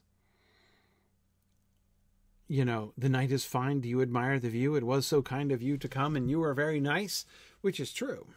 you 2.47 2.63
know, 2.63 2.93
the 2.97 3.09
night 3.09 3.31
is 3.31 3.43
fine. 3.43 3.81
Do 3.81 3.89
you 3.89 4.01
admire 4.01 4.39
the 4.39 4.49
view? 4.49 4.75
It 4.75 4.85
was 4.85 5.05
so 5.05 5.21
kind 5.21 5.51
of 5.51 5.61
you 5.61 5.77
to 5.77 5.87
come, 5.89 6.15
and 6.15 6.29
you 6.29 6.41
are 6.43 6.53
very 6.53 6.79
nice, 6.79 7.25
which 7.61 7.79
is 7.79 7.91
true 7.93 8.27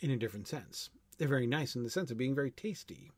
in 0.00 0.10
a 0.10 0.18
different 0.18 0.46
sense. 0.46 0.90
They're 1.16 1.26
very 1.26 1.46
nice 1.46 1.74
in 1.74 1.82
the 1.82 1.90
sense 1.90 2.10
of 2.10 2.18
being 2.18 2.34
very 2.34 2.50
tasty. 2.50 3.10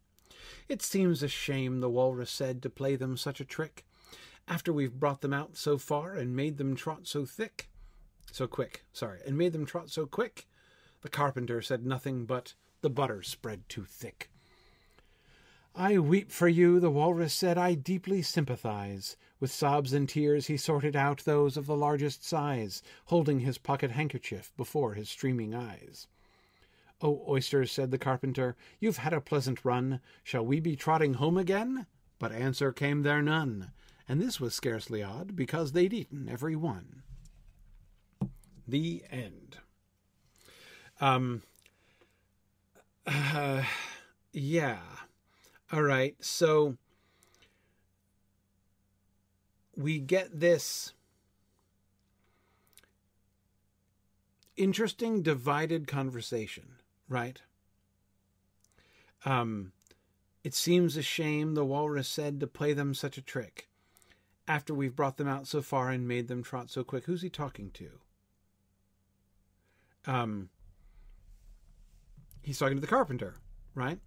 It 0.69 0.83
seems 0.83 1.23
a 1.23 1.29
shame, 1.29 1.81
the 1.81 1.91
walrus 1.91 2.31
said, 2.31 2.63
to 2.63 2.71
play 2.71 2.95
them 2.95 3.17
such 3.17 3.41
a 3.41 3.45
trick. 3.45 3.85
After 4.47 4.73
we've 4.73 4.99
brought 4.99 5.21
them 5.21 5.35
out 5.35 5.57
so 5.57 5.79
far 5.79 6.15
and 6.15 6.35
made 6.35 6.59
them 6.59 6.77
trot 6.77 7.09
so 7.09 7.27
thick, 7.27 7.69
so 8.31 8.47
quick, 8.47 8.85
sorry, 8.93 9.19
and 9.27 9.37
made 9.37 9.53
them 9.53 9.67
trot 9.67 9.91
so 9.91 10.07
quick, 10.07 10.47
the 11.03 11.09
carpenter 11.09 11.61
said 11.61 11.85
nothing 11.85 12.25
but 12.25 12.55
the 12.83 12.91
butter 12.91 13.23
spread 13.23 13.69
too 13.69 13.85
thick. 13.85 14.31
I 15.75 15.99
weep 15.99 16.31
for 16.33 16.49
you, 16.49 16.81
the 16.81 16.91
walrus 16.91 17.33
said, 17.33 17.57
I 17.57 17.75
deeply 17.75 18.23
sympathize. 18.23 19.17
With 19.39 19.53
sobs 19.53 19.93
and 19.93 20.09
tears 20.09 20.49
he 20.49 20.57
sorted 20.57 20.95
out 20.95 21.25
those 21.25 21.57
of 21.57 21.67
the 21.67 21.77
largest 21.77 22.25
size, 22.25 22.83
holding 23.07 23.41
his 23.41 23.57
pocket 23.57 23.93
handkerchief 23.93 24.53
before 24.57 24.95
his 24.95 25.09
streaming 25.09 25.55
eyes. 25.55 26.09
O 27.01 27.25
oysters, 27.27 27.73
said 27.73 27.91
the 27.91 27.99
carpenter, 27.99 28.57
you've 28.79 28.99
had 28.99 29.15
a 29.15 29.21
pleasant 29.21 29.65
run. 29.65 30.01
Shall 30.23 30.45
we 30.45 30.61
be 30.61 30.77
trotting 30.77 31.15
home 31.15 31.39
again? 31.39 31.87
But 32.19 32.33
answer 32.33 32.73
came 32.73 33.03
there 33.03 33.23
none, 33.23 33.71
and 34.07 34.21
this 34.21 34.39
was 34.39 34.55
scarcely 34.55 35.03
odd, 35.03 35.35
because 35.35 35.73
they'd 35.73 35.95
eaten 35.95 36.29
every 36.29 36.57
one. 36.57 37.03
The 38.69 39.03
end. 39.11 39.57
Um. 41.01 41.43
Uh, 43.07 43.63
yeah. 44.33 44.81
All 45.73 45.83
right. 45.83 46.17
So 46.21 46.77
we 49.77 49.99
get 50.01 50.41
this 50.41 50.93
interesting 54.57 55.23
divided 55.23 55.87
conversation, 55.87 56.77
right? 57.09 57.41
Um, 59.25 59.73
it 60.43 60.55
seems 60.55 60.97
a 60.97 61.03
shame, 61.03 61.55
the 61.55 61.65
walrus 61.65 62.09
said, 62.09 62.41
to 62.41 62.47
play 62.47 62.73
them 62.73 62.95
such 62.95 63.17
a 63.17 63.23
trick. 63.23 63.69
After 64.49 64.75
we've 64.75 64.97
brought 64.97 65.19
them 65.19 65.29
out 65.29 65.47
so 65.47 65.63
far 65.63 65.91
and 65.91 66.09
made 66.09 66.27
them 66.27 66.43
trot 66.43 66.71
so 66.71 66.83
quick. 66.83 67.05
Who's 67.05 67.23
he 67.23 67.31
talking 67.31 67.71
to? 67.75 67.91
Um, 70.07 70.49
he's 72.43 72.59
talking 72.59 72.77
to 72.77 72.81
the 72.81 72.87
carpenter, 72.87 73.37
right? 73.75 74.01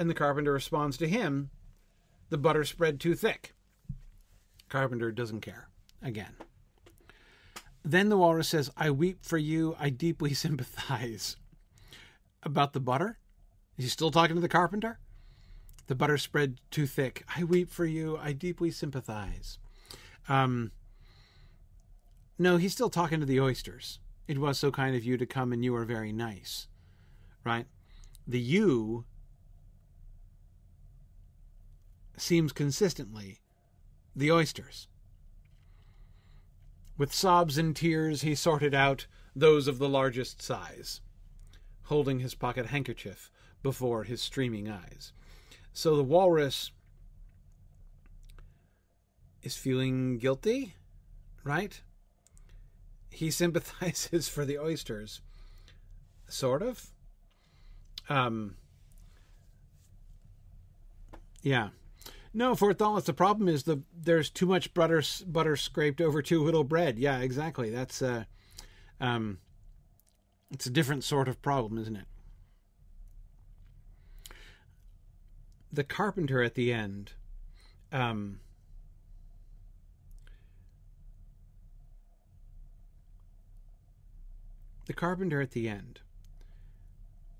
And 0.00 0.08
the 0.08 0.14
carpenter 0.14 0.54
responds 0.54 0.96
to 0.96 1.06
him, 1.06 1.50
the 2.30 2.38
butter 2.38 2.64
spread 2.64 2.98
too 2.98 3.14
thick. 3.14 3.52
Carpenter 4.70 5.12
doesn't 5.12 5.42
care. 5.42 5.68
Again. 6.00 6.36
Then 7.84 8.08
the 8.08 8.16
walrus 8.16 8.48
says, 8.48 8.70
I 8.78 8.92
weep 8.92 9.18
for 9.20 9.36
you, 9.36 9.76
I 9.78 9.90
deeply 9.90 10.32
sympathize. 10.46 11.36
About 12.42 12.72
the 12.72 12.80
butter? 12.80 13.18
Is 13.76 13.84
he 13.84 13.90
still 13.90 14.10
talking 14.10 14.36
to 14.36 14.40
the 14.40 14.48
carpenter? 14.48 15.00
The 15.86 15.94
butter 15.94 16.16
spread 16.16 16.62
too 16.70 16.86
thick. 16.86 17.26
I 17.36 17.44
weep 17.44 17.68
for 17.68 17.84
you, 17.84 18.18
I 18.22 18.32
deeply 18.32 18.70
sympathize. 18.70 19.58
Um, 20.30 20.72
no, 22.38 22.56
he's 22.56 22.72
still 22.72 22.88
talking 22.88 23.20
to 23.20 23.26
the 23.26 23.40
oysters. 23.40 23.98
It 24.26 24.38
was 24.38 24.58
so 24.58 24.70
kind 24.70 24.96
of 24.96 25.04
you 25.04 25.18
to 25.18 25.26
come, 25.26 25.52
and 25.52 25.62
you 25.62 25.74
were 25.74 25.84
very 25.84 26.10
nice. 26.10 26.68
Right? 27.44 27.66
The 28.26 28.40
you 28.40 29.04
seems 32.20 32.52
consistently 32.52 33.40
the 34.14 34.30
oysters. 34.30 34.88
With 36.96 37.14
sobs 37.14 37.56
and 37.56 37.74
tears, 37.74 38.22
he 38.22 38.34
sorted 38.34 38.74
out 38.74 39.06
those 39.34 39.66
of 39.66 39.78
the 39.78 39.88
largest 39.88 40.42
size, 40.42 41.00
holding 41.84 42.18
his 42.18 42.34
pocket 42.34 42.66
handkerchief 42.66 43.30
before 43.62 44.04
his 44.04 44.20
streaming 44.20 44.68
eyes. 44.68 45.12
So 45.72 45.96
the 45.96 46.04
walrus 46.04 46.72
is 49.42 49.56
feeling 49.56 50.18
guilty, 50.18 50.74
right? 51.44 51.80
He 53.10 53.30
sympathizes 53.30 54.28
for 54.28 54.44
the 54.44 54.58
oysters, 54.58 55.20
sort 56.28 56.62
of. 56.62 56.90
Um, 58.08 58.56
yeah. 61.42 61.68
No, 62.32 62.54
for 62.54 62.72
Thalamus, 62.72 63.04
the 63.04 63.12
problem 63.12 63.48
is 63.48 63.64
the 63.64 63.82
there's 63.92 64.30
too 64.30 64.46
much 64.46 64.72
butter 64.72 65.02
butter 65.26 65.56
scraped 65.56 66.00
over 66.00 66.22
too 66.22 66.42
little 66.42 66.64
bread. 66.64 66.98
Yeah, 66.98 67.18
exactly. 67.18 67.70
That's 67.70 68.00
uh, 68.02 68.24
um, 69.00 69.38
it's 70.50 70.66
a 70.66 70.70
different 70.70 71.02
sort 71.02 71.26
of 71.28 71.42
problem, 71.42 71.78
isn't 71.78 71.96
it? 71.96 72.06
The 75.72 75.84
carpenter 75.84 76.42
at 76.42 76.54
the 76.54 76.72
end, 76.72 77.12
um, 77.92 78.40
the 84.86 84.92
carpenter 84.92 85.40
at 85.40 85.52
the 85.52 85.68
end 85.68 86.00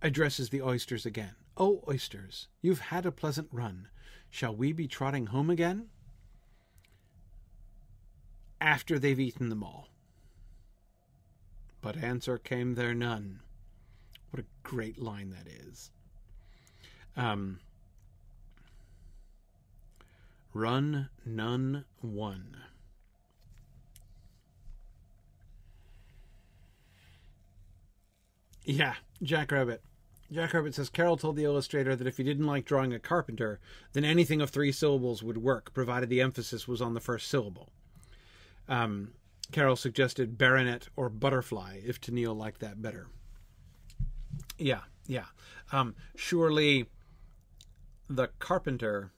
addresses 0.02 0.50
the 0.50 0.62
oysters 0.62 1.06
again. 1.06 1.34
Oh, 1.56 1.82
oysters, 1.88 2.48
you've 2.60 2.80
had 2.80 3.06
a 3.06 3.12
pleasant 3.12 3.48
run. 3.52 3.88
Shall 4.30 4.54
we 4.54 4.72
be 4.72 4.86
trotting 4.86 5.26
home 5.26 5.50
again? 5.50 5.88
After 8.60 8.98
they've 8.98 9.18
eaten 9.18 9.48
them 9.48 9.64
all. 9.64 9.88
But 11.80 11.96
answer 11.96 12.38
came 12.38 12.74
there 12.74 12.94
none. 12.94 13.40
What 14.30 14.42
a 14.42 14.46
great 14.62 14.98
line 14.98 15.30
that 15.30 15.46
is. 15.46 15.90
Um, 17.16 17.58
run, 20.54 21.08
none, 21.24 21.84
one. 22.00 22.56
Yeah, 28.64 28.94
Jackrabbit. 29.22 29.82
Jackrabbit 30.32 30.74
says 30.74 30.88
Carroll 30.88 31.16
told 31.16 31.36
the 31.36 31.44
illustrator 31.44 31.96
that 31.96 32.06
if 32.06 32.16
he 32.16 32.22
didn't 32.22 32.46
like 32.46 32.64
drawing 32.64 32.92
a 32.92 33.00
carpenter, 33.00 33.58
then 33.92 34.04
anything 34.04 34.40
of 34.40 34.50
three 34.50 34.70
syllables 34.70 35.22
would 35.22 35.38
work, 35.38 35.74
provided 35.74 36.08
the 36.08 36.20
emphasis 36.20 36.68
was 36.68 36.80
on 36.80 36.94
the 36.94 37.00
first 37.00 37.28
syllable. 37.28 37.70
Um, 38.68 39.14
Carroll 39.50 39.76
suggested 39.76 40.38
baronet 40.38 40.88
or 40.94 41.08
butterfly 41.08 41.80
if 41.84 42.00
Tenniel 42.00 42.36
liked 42.36 42.60
that 42.60 42.80
better. 42.80 43.08
Yeah, 44.56 44.82
yeah. 45.06 45.26
Um, 45.72 45.96
surely 46.14 46.86
the 48.08 48.28
carpenter 48.38 49.10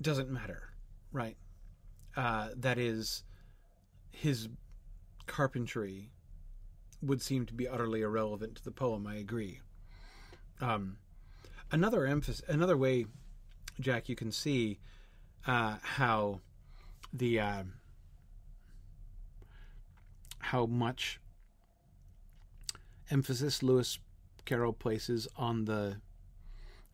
doesn't 0.00 0.30
matter, 0.30 0.70
right? 1.12 1.36
Uh, 2.16 2.50
that 2.56 2.78
is, 2.78 3.24
his 4.12 4.48
carpentry 5.26 6.10
would 7.04 7.22
seem 7.22 7.46
to 7.46 7.54
be 7.54 7.68
utterly 7.68 8.02
irrelevant 8.02 8.56
to 8.56 8.64
the 8.64 8.70
poem. 8.70 9.06
I 9.06 9.16
agree. 9.16 9.60
Um, 10.60 10.98
another 11.70 12.06
emphasis, 12.06 12.42
another 12.48 12.76
way, 12.76 13.06
Jack, 13.80 14.08
you 14.08 14.16
can 14.16 14.32
see 14.32 14.78
uh, 15.46 15.76
how 15.82 16.40
the 17.12 17.40
uh, 17.40 17.62
how 20.38 20.66
much 20.66 21.20
emphasis 23.10 23.62
Lewis 23.62 23.98
Carroll 24.44 24.72
places 24.72 25.26
on 25.36 25.64
the 25.64 25.96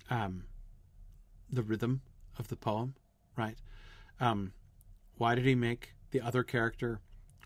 um, 0.08 0.44
the 1.50 1.62
rhythm 1.62 2.00
of 2.38 2.48
the 2.48 2.56
poem, 2.56 2.94
right? 3.36 3.56
Um, 4.20 4.52
why 5.16 5.34
did 5.34 5.44
he 5.44 5.54
make 5.54 5.94
the 6.11 6.20
other 6.20 6.42
character 6.42 7.00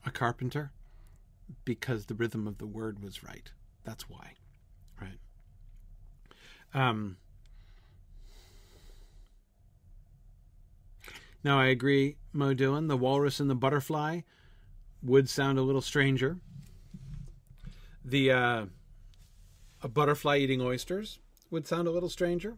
a 0.04 0.10
carpenter? 0.10 0.72
Because 1.64 2.06
the 2.06 2.14
rhythm 2.14 2.46
of 2.46 2.58
the 2.58 2.66
word 2.66 3.02
was 3.02 3.22
right. 3.22 3.50
That's 3.84 4.08
why, 4.08 4.34
right? 5.00 5.18
Um, 6.72 7.16
now 11.42 11.58
I 11.58 11.66
agree, 11.66 12.16
Mo 12.32 12.54
Dillon. 12.54 12.88
The 12.88 12.96
walrus 12.96 13.40
and 13.40 13.50
the 13.50 13.54
butterfly 13.54 14.20
would 15.02 15.28
sound 15.28 15.58
a 15.58 15.62
little 15.62 15.82
stranger. 15.82 16.38
The 18.04 18.32
uh, 18.32 18.66
a 19.82 19.88
butterfly 19.88 20.38
eating 20.38 20.60
oysters 20.60 21.18
would 21.50 21.66
sound 21.66 21.86
a 21.86 21.90
little 21.90 22.08
stranger. 22.08 22.56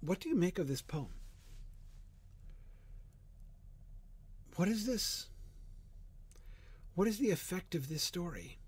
What 0.00 0.20
do 0.20 0.28
you 0.28 0.36
make 0.36 0.58
of 0.58 0.68
this 0.68 0.80
poem? 0.80 1.17
What 4.58 4.66
is 4.66 4.86
this? 4.86 5.28
What 6.96 7.06
is 7.06 7.18
the 7.18 7.30
effect 7.30 7.76
of 7.76 7.88
this 7.88 8.02
story? 8.02 8.58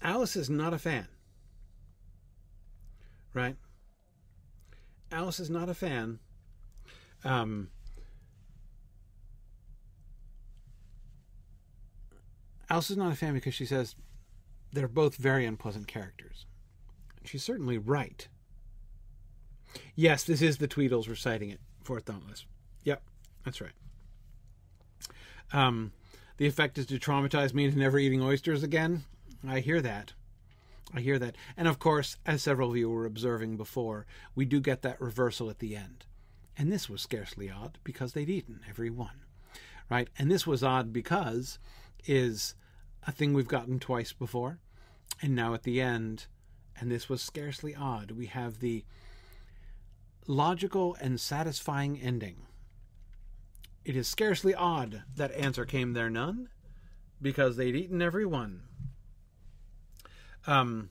Alice 0.00 0.36
is 0.36 0.48
not 0.48 0.72
a 0.72 0.78
fan. 0.78 1.06
Right? 3.34 3.56
Alice 5.12 5.38
is 5.38 5.50
not 5.50 5.68
a 5.68 5.74
fan. 5.74 6.18
Um, 7.24 7.68
Alice 12.70 12.88
is 12.88 12.96
not 12.96 13.12
a 13.12 13.16
fan 13.16 13.34
because 13.34 13.52
she 13.52 13.66
says, 13.66 13.96
they're 14.72 14.88
both 14.88 15.16
very 15.16 15.44
unpleasant 15.44 15.88
characters. 15.88 16.46
She's 17.22 17.44
certainly 17.44 17.76
right. 17.76 18.28
Yes, 19.94 20.24
this 20.24 20.40
is 20.40 20.56
the 20.56 20.68
Tweedles 20.68 21.06
reciting 21.06 21.50
it 21.50 21.60
for 21.86 22.00
Dauntless. 22.00 22.44
Yep, 22.84 23.02
that's 23.44 23.60
right. 23.60 23.72
Um, 25.52 25.92
the 26.36 26.46
effect 26.46 26.76
is 26.78 26.86
to 26.86 26.98
traumatize 26.98 27.54
me 27.54 27.64
into 27.64 27.78
never 27.78 27.98
eating 27.98 28.22
oysters 28.22 28.62
again. 28.62 29.04
I 29.46 29.60
hear 29.60 29.80
that. 29.80 30.12
I 30.92 31.00
hear 31.00 31.18
that. 31.18 31.36
And 31.56 31.68
of 31.68 31.78
course, 31.78 32.16
as 32.26 32.42
several 32.42 32.70
of 32.70 32.76
you 32.76 32.90
were 32.90 33.06
observing 33.06 33.56
before, 33.56 34.06
we 34.34 34.44
do 34.44 34.60
get 34.60 34.82
that 34.82 35.00
reversal 35.00 35.48
at 35.48 35.60
the 35.60 35.76
end. 35.76 36.04
And 36.58 36.72
this 36.72 36.88
was 36.88 37.02
scarcely 37.02 37.50
odd 37.50 37.78
because 37.84 38.12
they'd 38.12 38.30
eaten 38.30 38.60
every 38.68 38.90
one. 38.90 39.22
Right? 39.88 40.08
And 40.18 40.30
this 40.30 40.46
was 40.46 40.64
odd 40.64 40.92
because 40.92 41.58
is 42.06 42.54
a 43.06 43.12
thing 43.12 43.32
we've 43.32 43.46
gotten 43.46 43.78
twice 43.78 44.12
before. 44.12 44.58
And 45.22 45.34
now 45.34 45.54
at 45.54 45.62
the 45.62 45.80
end, 45.80 46.26
and 46.78 46.90
this 46.90 47.08
was 47.08 47.22
scarcely 47.22 47.74
odd, 47.74 48.10
we 48.10 48.26
have 48.26 48.58
the 48.58 48.84
logical 50.26 50.96
and 51.00 51.20
satisfying 51.20 52.00
ending. 52.00 52.46
It 53.84 53.96
is 53.96 54.08
scarcely 54.08 54.54
odd 54.54 55.02
that 55.14 55.32
answer 55.32 55.64
came 55.64 55.92
there 55.92 56.10
none, 56.10 56.48
because 57.22 57.56
they'd 57.56 57.76
eaten 57.76 58.02
every 58.02 58.26
one. 58.26 58.62
Um, 60.46 60.90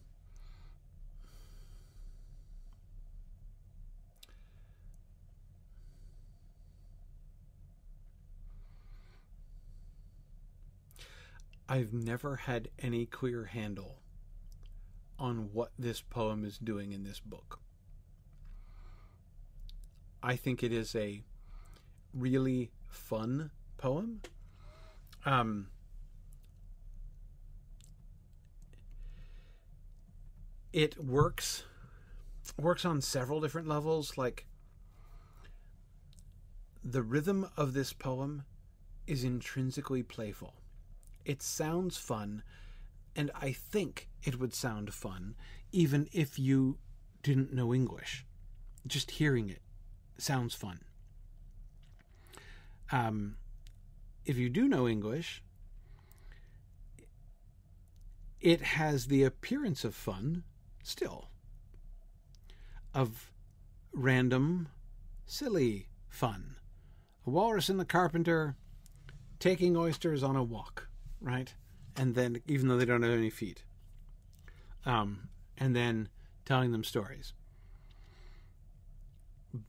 I've 11.68 11.94
never 11.94 12.36
had 12.36 12.70
any 12.80 13.06
clear 13.06 13.46
handle 13.46 14.00
on 15.18 15.50
what 15.52 15.72
this 15.80 16.02
poem 16.02 16.46
is 16.46 16.58
doing 16.58 16.92
in 16.92 17.04
this 17.04 17.20
book. 17.20 17.60
I 20.26 20.36
think 20.36 20.63
it 20.63 20.73
is 20.73 20.95
a 20.95 21.21
really 22.11 22.71
fun 22.88 23.51
poem. 23.78 24.21
Um, 25.23 25.67
it 30.73 30.97
works 30.97 31.63
works 32.59 32.86
on 32.86 33.01
several 33.01 33.39
different 33.39 33.67
levels. 33.67 34.17
Like 34.17 34.47
the 36.84 37.03
rhythm 37.03 37.47
of 37.55 37.73
this 37.73 37.93
poem 37.93 38.45
is 39.05 39.23
intrinsically 39.23 40.01
playful. 40.01 40.55
It 41.23 41.43
sounds 41.43 41.97
fun 41.97 42.41
and 43.17 43.32
i 43.34 43.49
think 43.49 44.09
it 44.23 44.38
would 44.38 44.53
sound 44.53 44.93
fun 44.93 45.36
even 45.71 46.05
if 46.11 46.38
you 46.38 46.80
didn't 47.21 47.53
know 47.53 47.76
english. 47.76 48.26
Just 48.88 49.11
hearing 49.11 49.49
it 49.49 49.61
sounds 50.18 50.53
fun 50.53 50.80
um, 52.91 53.36
if 54.26 54.38
you 54.38 54.49
do 54.49 54.68
know 54.68 54.88
english 54.88 55.43
it 58.39 58.61
has 58.61 59.07
the 59.07 59.24
appearance 59.24 59.84
of 59.84 59.95
fun 59.95 60.43
still 60.84 61.30
of 62.95 63.34
random, 63.91 64.70
silly 65.26 65.88
fun. 66.07 66.55
A 67.28 67.30
walrus 67.30 67.70
and 67.70 67.80
the 67.80 67.86
carpenter 67.86 68.55
taking 69.38 69.76
oysters 69.76 70.24
on 70.24 70.38
a 70.38 70.43
walk, 70.43 70.88
right? 71.20 71.53
And 71.97 72.16
then, 72.16 72.41
even 72.47 72.68
though 72.68 72.78
they 72.78 72.86
don't 72.86 73.03
have 73.03 73.11
any 73.11 73.30
feet, 73.30 73.63
um, 74.86 75.30
and 75.57 75.76
then 75.76 76.09
telling 76.45 76.72
them 76.72 76.84
stories. 76.84 77.34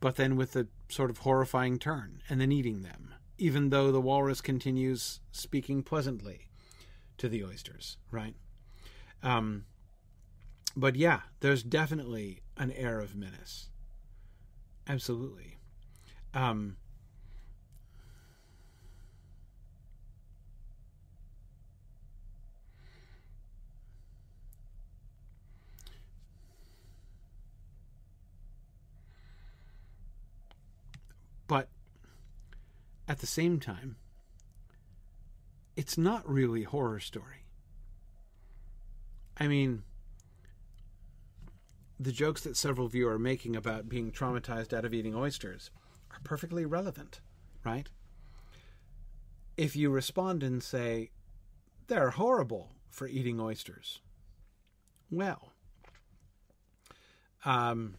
But 0.00 0.16
then 0.16 0.36
with 0.36 0.56
a 0.56 0.66
sort 0.88 1.10
of 1.10 1.18
horrifying 1.18 1.78
turn, 1.78 2.22
and 2.28 2.40
then 2.40 2.50
eating 2.50 2.82
them, 2.82 3.14
even 3.38 3.70
though 3.70 3.92
the 3.92 4.00
walrus 4.00 4.40
continues 4.40 5.20
speaking 5.30 5.82
pleasantly 5.82 6.48
to 7.18 7.28
the 7.28 7.44
oysters, 7.44 7.96
right? 8.10 8.34
Um, 9.22 9.66
but 10.76 10.96
yeah, 10.96 11.20
there's 11.40 11.62
definitely 11.62 12.42
an 12.56 12.70
air 12.72 13.00
of 13.00 13.14
menace. 13.14 13.68
Absolutely. 14.88 15.58
Um, 16.34 16.76
at 33.08 33.18
the 33.20 33.26
same 33.26 33.60
time, 33.60 33.96
it's 35.76 35.98
not 35.98 36.28
really 36.28 36.62
horror 36.62 37.00
story. 37.00 37.44
I 39.38 39.46
mean, 39.46 39.82
the 42.00 42.12
jokes 42.12 42.42
that 42.42 42.56
several 42.56 42.86
of 42.86 42.94
you 42.94 43.08
are 43.08 43.18
making 43.18 43.56
about 43.56 43.88
being 43.88 44.10
traumatized 44.10 44.72
out 44.72 44.84
of 44.84 44.94
eating 44.94 45.14
oysters 45.14 45.70
are 46.10 46.20
perfectly 46.24 46.64
relevant, 46.64 47.20
right? 47.64 47.88
If 49.56 49.76
you 49.76 49.90
respond 49.90 50.42
and 50.42 50.62
say, 50.62 51.10
they're 51.86 52.10
horrible 52.10 52.72
for 52.90 53.06
eating 53.06 53.40
oysters, 53.40 54.00
well, 55.10 55.52
um, 57.44 57.96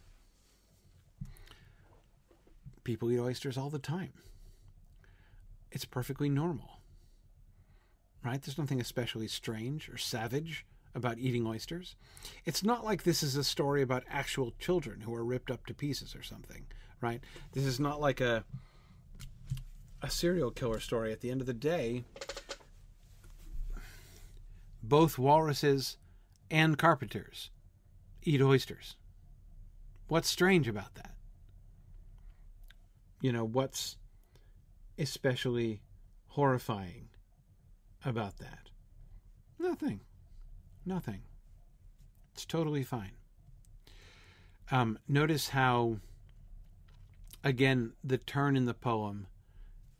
people 2.84 3.10
eat 3.10 3.18
oysters 3.18 3.56
all 3.56 3.70
the 3.70 3.78
time. 3.78 4.12
It's 5.70 5.84
perfectly 5.84 6.28
normal, 6.28 6.80
right? 8.24 8.40
There's 8.40 8.58
nothing 8.58 8.80
especially 8.80 9.28
strange 9.28 9.88
or 9.88 9.98
savage 9.98 10.66
about 10.94 11.18
eating 11.18 11.46
oysters. 11.46 11.96
It's 12.44 12.64
not 12.64 12.84
like 12.84 13.02
this 13.02 13.22
is 13.22 13.36
a 13.36 13.44
story 13.44 13.82
about 13.82 14.04
actual 14.08 14.52
children 14.58 15.02
who 15.02 15.14
are 15.14 15.24
ripped 15.24 15.50
up 15.50 15.66
to 15.66 15.74
pieces 15.74 16.16
or 16.16 16.22
something, 16.22 16.66
right? 17.00 17.20
This 17.52 17.64
is 17.64 17.78
not 17.78 18.00
like 18.00 18.20
a 18.20 18.44
a 20.02 20.10
serial 20.10 20.50
killer 20.50 20.80
story. 20.80 21.12
At 21.12 21.20
the 21.20 21.30
end 21.30 21.40
of 21.40 21.46
the 21.46 21.54
day, 21.54 22.04
both 24.82 25.18
walruses 25.18 25.96
and 26.50 26.78
carpenters 26.78 27.50
eat 28.22 28.40
oysters. 28.40 28.96
What's 30.08 30.28
strange 30.30 30.68
about 30.68 30.94
that? 30.94 31.14
You 33.20 33.32
know, 33.32 33.44
what's 33.44 33.96
especially 34.98 35.80
horrifying 36.28 37.08
about 38.04 38.38
that? 38.38 38.70
Nothing. 39.58 40.00
Nothing. 40.84 41.22
It's 42.34 42.44
totally 42.44 42.82
fine. 42.82 43.12
Um, 44.70 44.98
notice 45.08 45.48
how, 45.48 45.98
again, 47.42 47.92
the 48.04 48.18
turn 48.18 48.56
in 48.56 48.66
the 48.66 48.74
poem 48.74 49.26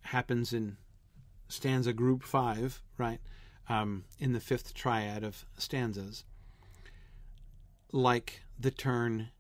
happens 0.03 0.53
in 0.53 0.77
stanza 1.49 1.93
group 1.93 2.23
five, 2.23 2.83
right? 2.97 3.21
Um, 3.69 4.05
in 4.19 4.33
the 4.33 4.41
fifth 4.41 4.75
triad 4.75 5.25
of 5.25 5.45
stanzas, 5.57 6.25
like 7.93 8.43
the 8.59 8.71
turn 8.71 9.31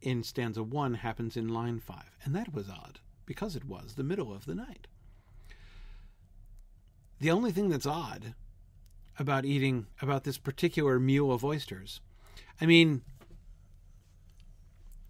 in 0.00 0.22
stanza 0.22 0.62
one 0.62 0.94
happens 0.94 1.36
in 1.36 1.48
line 1.48 1.80
five. 1.80 2.16
And 2.24 2.34
that 2.34 2.52
was 2.52 2.68
odd 2.68 2.98
because 3.26 3.56
it 3.56 3.64
was 3.64 3.94
the 3.94 4.04
middle 4.04 4.32
of 4.32 4.46
the 4.46 4.54
night. 4.54 4.86
The 7.20 7.30
only 7.30 7.52
thing 7.52 7.68
that's 7.68 7.86
odd 7.86 8.34
about 9.18 9.44
eating 9.44 9.86
about 10.00 10.24
this 10.24 10.38
particular 10.38 10.98
meal 10.98 11.30
of 11.30 11.44
oysters. 11.44 12.00
I 12.60 12.66
mean, 12.66 13.02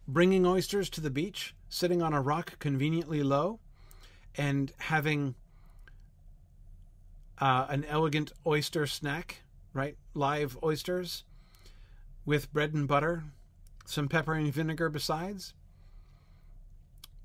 bringing 0.06 0.44
oysters 0.44 0.90
to 0.90 1.00
the 1.00 1.10
beach, 1.10 1.54
sitting 1.68 2.02
on 2.02 2.12
a 2.12 2.20
rock 2.20 2.58
conveniently 2.58 3.22
low, 3.22 3.60
and 4.36 4.72
having 4.78 5.34
uh, 7.38 7.66
an 7.68 7.84
elegant 7.86 8.32
oyster 8.46 8.86
snack, 8.86 9.42
right? 9.72 9.96
Live 10.14 10.58
oysters 10.62 11.24
with 12.24 12.52
bread 12.52 12.74
and 12.74 12.86
butter, 12.86 13.24
some 13.86 14.08
pepper 14.08 14.34
and 14.34 14.52
vinegar 14.52 14.88
besides. 14.88 15.54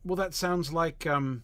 Well, 0.07 0.15
that 0.15 0.33
sounds 0.33 0.71
like 0.71 1.05
um, 1.05 1.43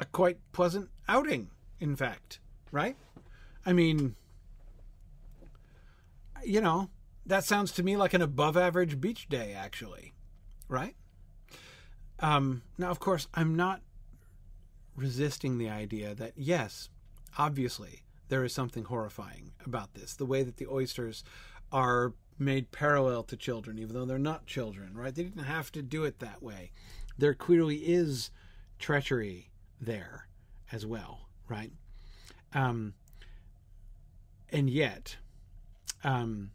a 0.00 0.04
quite 0.06 0.38
pleasant 0.52 0.88
outing, 1.08 1.50
in 1.78 1.94
fact 1.94 2.40
right? 2.76 2.96
I 3.64 3.72
mean, 3.72 4.16
you 6.44 6.60
know, 6.60 6.90
that 7.24 7.44
sounds 7.44 7.72
to 7.72 7.82
me 7.82 7.96
like 7.96 8.14
an 8.14 8.22
above 8.22 8.56
average 8.56 9.00
beach 9.00 9.28
day, 9.28 9.54
actually, 9.56 10.12
right? 10.68 10.94
Um, 12.20 12.62
now, 12.78 12.90
of 12.90 13.00
course, 13.00 13.28
I'm 13.34 13.54
not 13.54 13.80
resisting 14.94 15.58
the 15.58 15.68
idea 15.68 16.14
that, 16.14 16.32
yes, 16.36 16.88
obviously, 17.38 18.02
there 18.28 18.44
is 18.44 18.52
something 18.52 18.84
horrifying 18.84 19.52
about 19.64 19.94
this. 19.94 20.14
The 20.14 20.26
way 20.26 20.42
that 20.42 20.56
the 20.56 20.66
oysters 20.66 21.24
are 21.72 22.12
made 22.38 22.70
parallel 22.70 23.22
to 23.24 23.36
children, 23.36 23.78
even 23.78 23.94
though 23.94 24.04
they're 24.04 24.18
not 24.18 24.46
children, 24.46 24.92
right? 24.94 25.14
They 25.14 25.22
didn't 25.24 25.44
have 25.44 25.72
to 25.72 25.82
do 25.82 26.04
it 26.04 26.18
that 26.18 26.42
way. 26.42 26.70
There 27.18 27.34
clearly 27.34 27.76
is 27.76 28.30
treachery 28.78 29.50
there 29.80 30.26
as 30.70 30.84
well, 30.84 31.28
right? 31.48 31.72
Um, 32.54 32.94
and 34.50 34.68
yet, 34.68 35.16
um, 36.04 36.50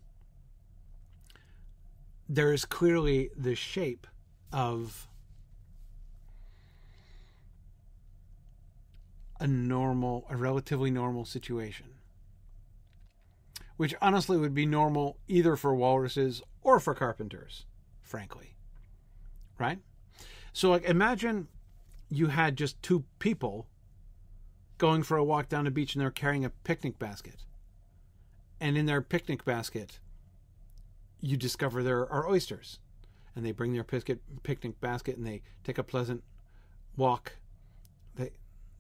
there 2.30 2.54
is 2.54 2.66
clearly 2.66 3.30
the 3.36 3.56
shape 3.56 4.08
of 4.54 5.08
a 9.40 9.48
normal, 9.48 10.26
a 10.30 10.38
relatively 10.38 10.92
normal 10.92 11.26
situation. 11.26 11.88
Which 13.82 13.96
honestly 14.00 14.38
would 14.38 14.54
be 14.54 14.68
normal 14.68 15.18
either 15.28 15.56
for 15.56 15.74
walruses 15.74 16.44
or 16.62 16.80
for 16.80 16.94
carpenters, 16.94 17.66
frankly. 18.04 18.54
Right? 19.58 19.80
So, 20.54 20.70
like, 20.70 20.84
imagine 20.84 21.48
you 22.08 22.28
had 22.28 22.58
just 22.58 22.80
two 22.84 23.06
people 23.18 23.66
going 24.78 25.02
for 25.02 25.18
a 25.18 25.24
walk 25.24 25.50
down 25.50 25.66
the 25.66 25.72
beach 25.72 25.96
and 25.96 26.02
they're 26.04 26.12
carrying 26.12 26.46
a 26.46 26.52
picnic 26.52 27.00
basket. 27.00 27.38
And 28.60 28.78
in 28.78 28.86
their 28.86 29.02
picnic 29.02 29.46
basket, 29.46 29.98
you 31.20 31.36
discover 31.36 31.82
there 31.82 32.08
are 32.08 32.30
oysters. 32.30 32.78
And 33.36 33.44
they 33.44 33.52
bring 33.52 33.74
their 33.74 33.84
picnic 33.84 34.80
basket 34.80 35.18
and 35.18 35.26
they 35.26 35.42
take 35.64 35.80
a 35.80 35.84
pleasant 35.84 36.24
walk 36.96 37.32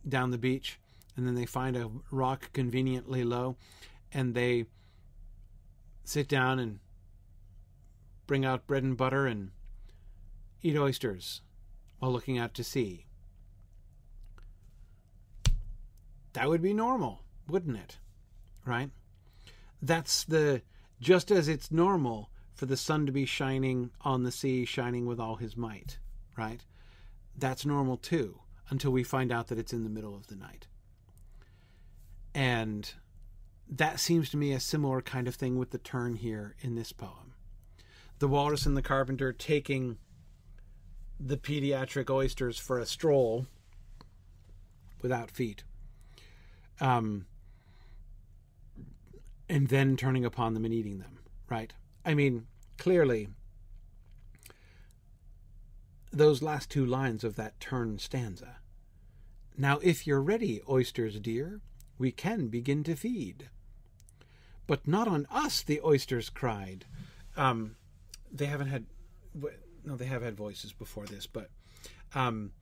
down 0.08 0.30
the 0.30 0.38
beach, 0.38 0.80
and 1.18 1.26
then 1.26 1.34
they 1.34 1.48
find 1.48 1.76
a 1.76 1.90
rock 2.12 2.54
conveniently 2.54 3.24
low, 3.24 3.56
and 4.14 4.36
they 4.36 4.66
sit 6.04 6.28
down 6.28 6.60
and 6.60 6.80
bring 8.28 8.46
out 8.46 8.68
bread 8.68 8.84
and 8.84 8.98
butter 8.98 9.26
and 9.26 9.52
eat 10.62 10.78
oysters 10.78 11.42
while 12.00 12.12
looking 12.12 12.38
out 12.38 12.54
to 12.56 12.64
sea. 12.64 13.06
That 16.34 16.48
would 16.48 16.62
be 16.62 16.74
normal, 16.74 17.24
wouldn't 17.48 17.78
it? 17.78 17.98
Right? 18.66 18.90
That's 19.82 20.24
the 20.24 20.62
just 21.00 21.32
as 21.32 21.48
it's 21.48 21.72
normal 21.72 22.30
for 22.54 22.68
the 22.68 22.78
sun 22.78 23.06
to 23.06 23.12
be 23.12 23.26
shining 23.26 23.92
on 24.02 24.24
the 24.24 24.32
sea, 24.32 24.66
shining 24.66 25.06
with 25.06 25.20
all 25.20 25.36
his 25.36 25.58
might, 25.58 25.98
right? 26.38 26.64
That's 27.36 27.66
normal 27.66 27.98
too 27.98 28.40
until 28.70 28.92
we 28.92 29.04
find 29.04 29.32
out 29.32 29.48
that 29.48 29.58
it's 29.58 29.74
in 29.74 29.84
the 29.84 29.90
middle 29.90 30.16
of 30.16 30.28
the 30.28 30.36
night. 30.36 30.68
And 32.34 32.94
that 33.72 34.00
seems 34.00 34.30
to 34.30 34.38
me 34.38 34.52
a 34.52 34.60
similar 34.60 35.02
kind 35.02 35.28
of 35.28 35.36
thing 35.36 35.58
with 35.58 35.72
the 35.72 35.78
turn 35.78 36.16
here 36.16 36.56
in 36.60 36.76
this 36.76 36.92
poem. 36.92 37.34
The 38.20 38.28
walrus 38.28 38.66
and 38.66 38.78
the 38.78 38.82
carpenter 38.82 39.34
taking 39.34 39.98
the 41.20 41.38
pediatric 41.38 42.10
oysters 42.10 42.58
for 42.58 42.78
a 42.78 42.86
stroll 42.86 43.48
without 45.02 45.32
feet. 45.32 45.64
Um, 46.80 47.26
and 49.48 49.68
then 49.68 49.96
turning 49.96 50.26
upon 50.26 50.54
them 50.54 50.66
and 50.66 50.74
eating 50.74 51.00
them, 51.00 51.20
right? 51.50 51.74
I 52.06 52.14
mean, 52.14 52.48
clearly, 52.78 53.30
those 56.12 56.42
last 56.42 56.70
two 56.70 56.86
lines 56.86 57.24
of 57.24 57.36
that 57.38 57.60
turn 57.60 58.00
stanza 58.00 58.58
now, 59.58 59.80
if 59.84 60.08
you're 60.08 60.22
ready, 60.22 60.62
oysters 60.68 61.20
dear, 61.20 61.62
we 61.98 62.12
can 62.12 62.48
begin 62.48 62.84
to 62.86 62.96
feed. 62.96 63.50
But 64.72 64.88
not 64.88 65.10
on 65.10 65.28
us, 65.30 65.64
the 65.64 65.82
oysters 65.84 66.30
cried. 66.30 66.86
Um, 67.36 67.76
they 68.32 68.46
haven't 68.46 68.70
had, 68.70 68.86
no, 69.84 69.98
they 69.98 70.06
have 70.06 70.22
had 70.22 70.38
voices 70.38 70.72
before 70.72 71.06
this, 71.06 71.28
but 71.28 71.50
um, 72.16 72.54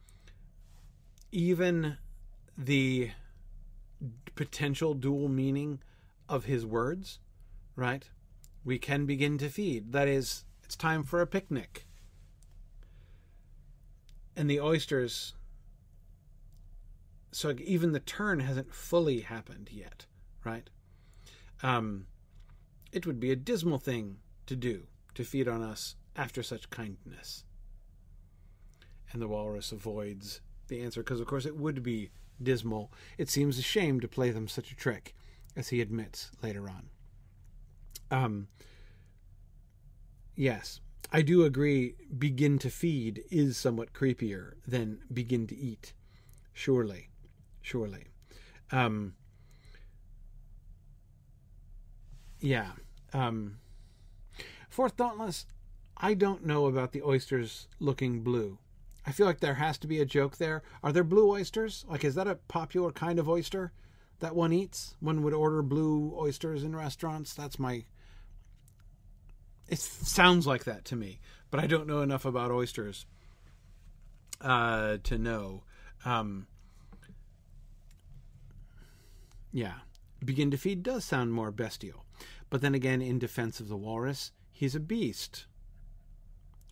even 1.31 1.97
the 2.57 3.11
potential 4.33 4.95
dual 4.95 5.29
meaning 5.29 5.83
of 6.27 6.45
his 6.45 6.65
words, 6.65 7.19
right? 7.75 8.09
We 8.65 8.79
can 8.79 9.05
begin 9.05 9.37
to 9.37 9.47
feed. 9.47 9.91
That 9.91 10.07
is, 10.07 10.45
it's 10.63 10.75
time 10.75 11.03
for 11.03 11.21
a 11.21 11.27
picnic. 11.27 11.85
And 14.35 14.49
the 14.49 14.59
oysters 14.59 15.35
so 17.31 17.53
even 17.63 17.91
the 17.91 17.99
turn 17.99 18.39
hasn't 18.39 18.73
fully 18.73 19.19
happened 19.19 19.69
yet, 19.71 20.07
right? 20.43 20.71
Um, 21.61 22.07
it 22.91 23.05
would 23.05 23.19
be 23.19 23.31
a 23.31 23.35
dismal 23.35 23.77
thing 23.77 24.17
to 24.47 24.55
do 24.55 24.87
to 25.15 25.23
feed 25.23 25.47
on 25.47 25.61
us 25.61 25.95
after 26.15 26.41
such 26.41 26.69
kindness. 26.69 27.43
And 29.11 29.21
the 29.21 29.27
walrus 29.27 29.71
avoids 29.71 30.41
the 30.67 30.81
answer 30.81 31.01
because, 31.01 31.19
of 31.19 31.27
course, 31.27 31.45
it 31.45 31.57
would 31.57 31.83
be 31.83 32.11
dismal. 32.41 32.91
It 33.17 33.29
seems 33.29 33.57
a 33.57 33.63
shame 33.63 33.99
to 33.99 34.07
play 34.07 34.29
them 34.29 34.47
such 34.47 34.71
a 34.71 34.75
trick, 34.75 35.15
as 35.55 35.69
he 35.69 35.81
admits 35.81 36.31
later 36.41 36.69
on. 36.69 36.89
Um, 38.11 38.47
yes, 40.35 40.79
I 41.11 41.21
do 41.21 41.43
agree. 41.43 41.95
Begin 42.17 42.59
to 42.59 42.69
feed 42.69 43.23
is 43.31 43.57
somewhat 43.57 43.93
creepier 43.93 44.53
than 44.67 44.99
begin 45.11 45.47
to 45.47 45.57
eat, 45.57 45.93
surely 46.53 47.09
surely. 47.61 48.05
Um, 48.71 49.13
yeah. 52.39 52.71
Um, 53.13 53.57
fourth 54.69 54.95
Dauntless, 54.97 55.45
I 55.97 56.13
don't 56.13 56.45
know 56.45 56.67
about 56.67 56.91
the 56.91 57.03
oysters 57.03 57.67
looking 57.79 58.21
blue. 58.21 58.57
I 59.05 59.11
feel 59.11 59.25
like 59.25 59.39
there 59.39 59.55
has 59.55 59.77
to 59.79 59.87
be 59.87 59.99
a 60.01 60.05
joke 60.05 60.37
there. 60.37 60.61
Are 60.83 60.91
there 60.91 61.03
blue 61.03 61.29
oysters? 61.29 61.85
Like, 61.89 62.03
is 62.03 62.15
that 62.15 62.27
a 62.27 62.35
popular 62.35 62.91
kind 62.91 63.17
of 63.17 63.27
oyster 63.27 63.71
that 64.19 64.35
one 64.35 64.53
eats? 64.53 64.95
One 64.99 65.23
would 65.23 65.33
order 65.33 65.61
blue 65.61 66.13
oysters 66.17 66.63
in 66.63 66.75
restaurants. 66.75 67.33
That's 67.33 67.57
my. 67.57 67.85
It 69.67 69.79
sounds 69.79 70.47
like 70.47 70.63
that 70.65 70.85
to 70.85 70.95
me, 70.95 71.19
but 71.51 71.59
I 71.59 71.67
don't 71.67 71.87
know 71.87 72.01
enough 72.01 72.25
about 72.25 72.51
oysters 72.51 73.05
uh, 74.41 74.97
to 75.03 75.17
know. 75.17 75.63
Um, 76.05 76.47
yeah. 79.51 79.73
Begin 80.23 80.51
to 80.51 80.57
feed 80.57 80.83
does 80.83 81.05
sound 81.05 81.31
more 81.31 81.51
bestial. 81.51 82.05
But 82.49 82.61
then 82.61 82.73
again, 82.73 83.01
in 83.01 83.19
defense 83.19 83.59
of 83.59 83.67
the 83.67 83.77
walrus, 83.77 84.31
he's 84.51 84.75
a 84.75 84.79
beast. 84.79 85.45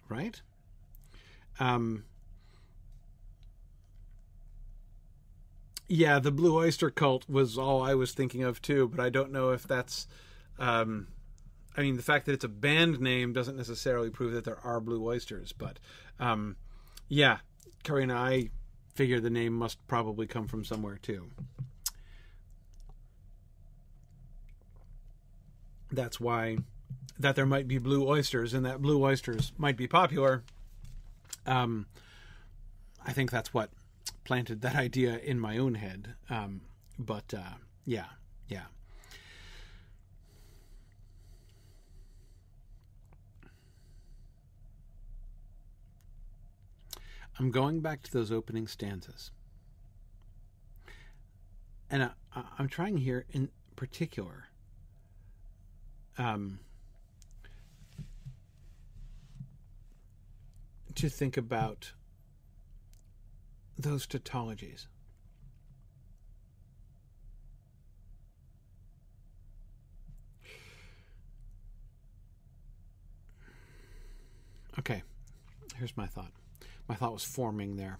Right? 0.10 0.42
Um, 1.60 2.06
yeah, 5.88 6.20
the 6.20 6.32
Blue 6.32 6.58
Oyster 6.58 6.90
Cult 6.90 7.30
was 7.30 7.58
all 7.58 7.82
I 7.82 7.94
was 7.94 8.12
thinking 8.12 8.44
of 8.44 8.62
too, 8.62 8.88
but 8.88 9.00
I 9.00 9.10
don't 9.10 9.32
know 9.32 9.52
if 9.52 9.64
that's. 9.64 10.08
Um, 10.60 11.08
I 11.76 11.82
mean, 11.82 11.96
the 11.96 12.04
fact 12.04 12.26
that 12.26 12.34
it's 12.34 12.44
a 12.44 12.50
band 12.50 13.00
name 13.00 13.34
doesn't 13.34 13.56
necessarily 13.56 14.10
prove 14.10 14.34
that 14.34 14.46
there 14.46 14.60
are 14.64 14.80
blue 14.80 15.06
oysters, 15.06 15.54
but 15.54 15.78
um, 16.20 16.56
yeah, 17.08 17.38
Karina, 17.84 18.16
I 18.16 18.50
figure 18.96 19.20
the 19.20 19.30
name 19.30 19.54
must 19.54 19.86
probably 19.88 20.26
come 20.26 20.48
from 20.48 20.66
somewhere 20.66 20.98
too. 21.00 21.30
That's 25.92 26.20
why 26.20 26.58
that 27.20 27.36
there 27.36 27.46
might 27.46 27.68
be 27.68 27.78
blue 27.78 28.08
oysters 28.08 28.54
and 28.54 28.66
that 28.66 28.82
blue 28.82 29.04
oysters 29.04 29.52
might 29.58 29.78
be 29.78 29.88
popular. 29.88 30.44
Um, 31.46 31.88
I 33.06 33.14
think 33.14 33.32
that's 33.32 33.54
what 33.54 33.70
planted 34.24 34.62
that 34.62 34.76
idea 34.88 35.18
in 35.18 35.40
my 35.40 35.58
own 35.58 35.76
head. 35.76 36.14
Um, 36.30 36.62
but 37.00 37.34
uh, 37.34 37.56
yeah, 37.86 38.06
yeah. 38.48 38.66
I'm 47.40 47.52
going 47.52 47.82
back 47.82 48.02
to 48.04 48.12
those 48.12 48.32
opening 48.32 48.68
stanzas. 48.68 49.32
And 51.90 52.04
I, 52.04 52.10
I'm 52.58 52.68
trying 52.68 52.98
here 52.98 53.26
in 53.32 53.50
particular 53.76 54.47
um, 56.18 56.60
to 60.96 61.10
think 61.10 61.38
about 61.38 61.92
those 63.78 64.08
tautologies. 64.08 64.88
Okay, 74.80 75.02
here's 75.76 75.98
my 75.98 76.06
thought. 76.06 76.32
My 76.88 76.96
thought 76.96 77.14
was 77.14 77.24
forming 77.24 77.78
there. 77.78 77.98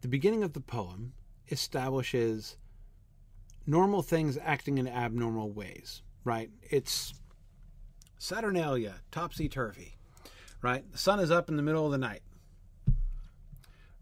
The 0.00 0.08
beginning 0.08 0.42
of 0.42 0.52
the 0.52 0.60
poem 0.60 1.12
establishes 1.48 2.56
normal 3.66 4.02
things 4.02 4.38
acting 4.42 4.78
in 4.78 4.88
abnormal 4.88 5.50
ways, 5.50 6.02
right? 6.24 6.50
It's 6.62 7.14
Saturnalia, 8.18 8.96
topsy 9.10 9.48
turvy, 9.48 9.96
right? 10.62 10.90
The 10.92 10.98
sun 10.98 11.20
is 11.20 11.30
up 11.30 11.48
in 11.48 11.56
the 11.56 11.62
middle 11.62 11.86
of 11.86 11.92
the 11.92 11.98
night, 11.98 12.22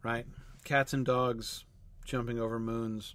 right? 0.03 0.27
Cats 0.65 0.93
and 0.93 1.05
dogs 1.05 1.65
jumping 2.05 2.39
over 2.39 2.59
moons, 2.59 3.15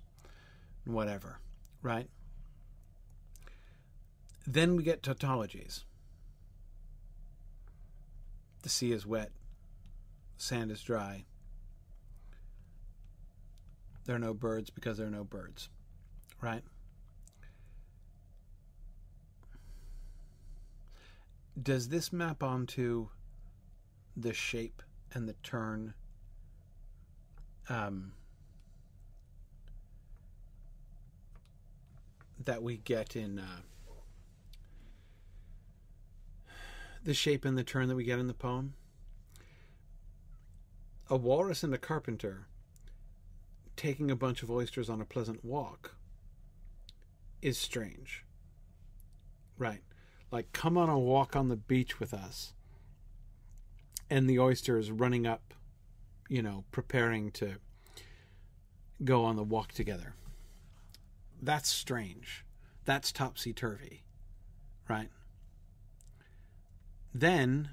whatever, 0.85 1.39
right? 1.81 2.07
Then 4.45 4.75
we 4.75 4.83
get 4.83 5.01
tautologies. 5.01 5.83
The 8.61 8.69
sea 8.69 8.91
is 8.91 9.05
wet, 9.05 9.31
sand 10.37 10.71
is 10.71 10.81
dry. 10.81 11.25
There 14.05 14.15
are 14.15 14.19
no 14.19 14.33
birds 14.33 14.69
because 14.69 14.97
there 14.97 15.07
are 15.07 15.11
no 15.11 15.23
birds, 15.23 15.69
right? 16.43 16.63
Does 21.61 21.87
this 21.87 22.11
map 22.11 22.43
onto 22.43 23.07
the 24.17 24.33
shape 24.33 24.81
and 25.13 25.29
the 25.29 25.35
turn 25.43 25.93
um, 27.69 28.11
that 32.43 32.61
we 32.61 32.77
get 32.77 33.15
in 33.15 33.39
uh, 33.39 33.61
the 37.03 37.13
shape 37.13 37.45
and 37.45 37.57
the 37.57 37.63
turn 37.63 37.87
that 37.87 37.95
we 37.95 38.03
get 38.03 38.19
in 38.19 38.27
the 38.27 38.33
poem? 38.33 38.73
A 41.09 41.15
walrus 41.15 41.63
and 41.63 41.73
a 41.73 41.77
carpenter 41.77 42.47
taking 43.77 44.11
a 44.11 44.15
bunch 44.15 44.43
of 44.43 44.51
oysters 44.51 44.89
on 44.89 44.99
a 44.99 45.05
pleasant 45.05 45.45
walk 45.45 45.95
is 47.43 47.57
strange. 47.57 48.23
Right. 49.57 49.81
Like, 50.31 50.51
come 50.53 50.77
on 50.77 50.89
a 50.89 50.97
walk 50.97 51.35
on 51.35 51.49
the 51.49 51.55
beach 51.55 51.99
with 51.99 52.13
us. 52.13 52.53
And 54.09 54.29
the 54.29 54.39
oyster 54.39 54.77
is 54.77 54.91
running 54.91 55.27
up, 55.27 55.53
you 56.29 56.41
know, 56.41 56.63
preparing 56.71 57.31
to 57.31 57.55
go 59.03 59.25
on 59.25 59.35
the 59.35 59.43
walk 59.43 59.73
together. 59.73 60.15
That's 61.41 61.69
strange. 61.69 62.45
That's 62.85 63.11
topsy 63.11 63.53
turvy. 63.53 64.03
Right? 64.89 65.09
Then 67.13 67.69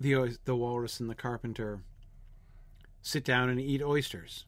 the, 0.00 0.38
the 0.44 0.56
walrus 0.56 1.00
and 1.00 1.08
the 1.08 1.14
carpenter 1.14 1.82
sit 3.02 3.24
down 3.24 3.48
and 3.48 3.60
eat 3.60 3.82
oysters, 3.82 4.46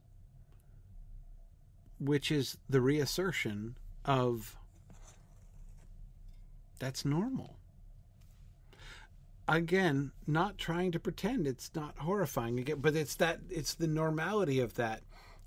which 1.98 2.30
is 2.30 2.56
the 2.68 2.80
reassertion 2.80 3.76
of 4.04 4.56
that's 6.78 7.04
normal. 7.04 7.56
Again, 9.46 10.12
not 10.26 10.58
trying 10.58 10.92
to 10.92 11.00
pretend 11.00 11.46
it's 11.46 11.70
not 11.74 11.98
horrifying 11.98 12.58
again, 12.58 12.80
but 12.80 12.94
it's 12.94 13.14
that 13.16 13.40
it's 13.48 13.74
the 13.74 13.86
normality 13.86 14.60
of 14.60 14.74
that 14.74 15.02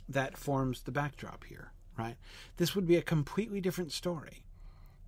that 0.10 0.38
forms 0.38 0.82
the 0.82 0.92
backdrop 0.92 1.44
here, 1.46 1.72
right? 1.98 2.16
This 2.58 2.76
would 2.76 2.88
be 2.88 2.98
a 2.98 3.02
completely 3.02 3.62
different 3.62 3.92
story 3.92 4.44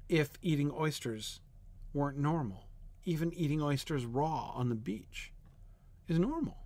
if 0.07 0.31
eating 0.41 0.71
oysters 0.77 1.41
weren't 1.93 2.17
normal. 2.17 2.67
Even 3.03 3.33
eating 3.33 3.61
oysters 3.61 4.05
raw 4.05 4.51
on 4.55 4.69
the 4.69 4.75
beach 4.75 5.33
is 6.07 6.19
normal. 6.19 6.57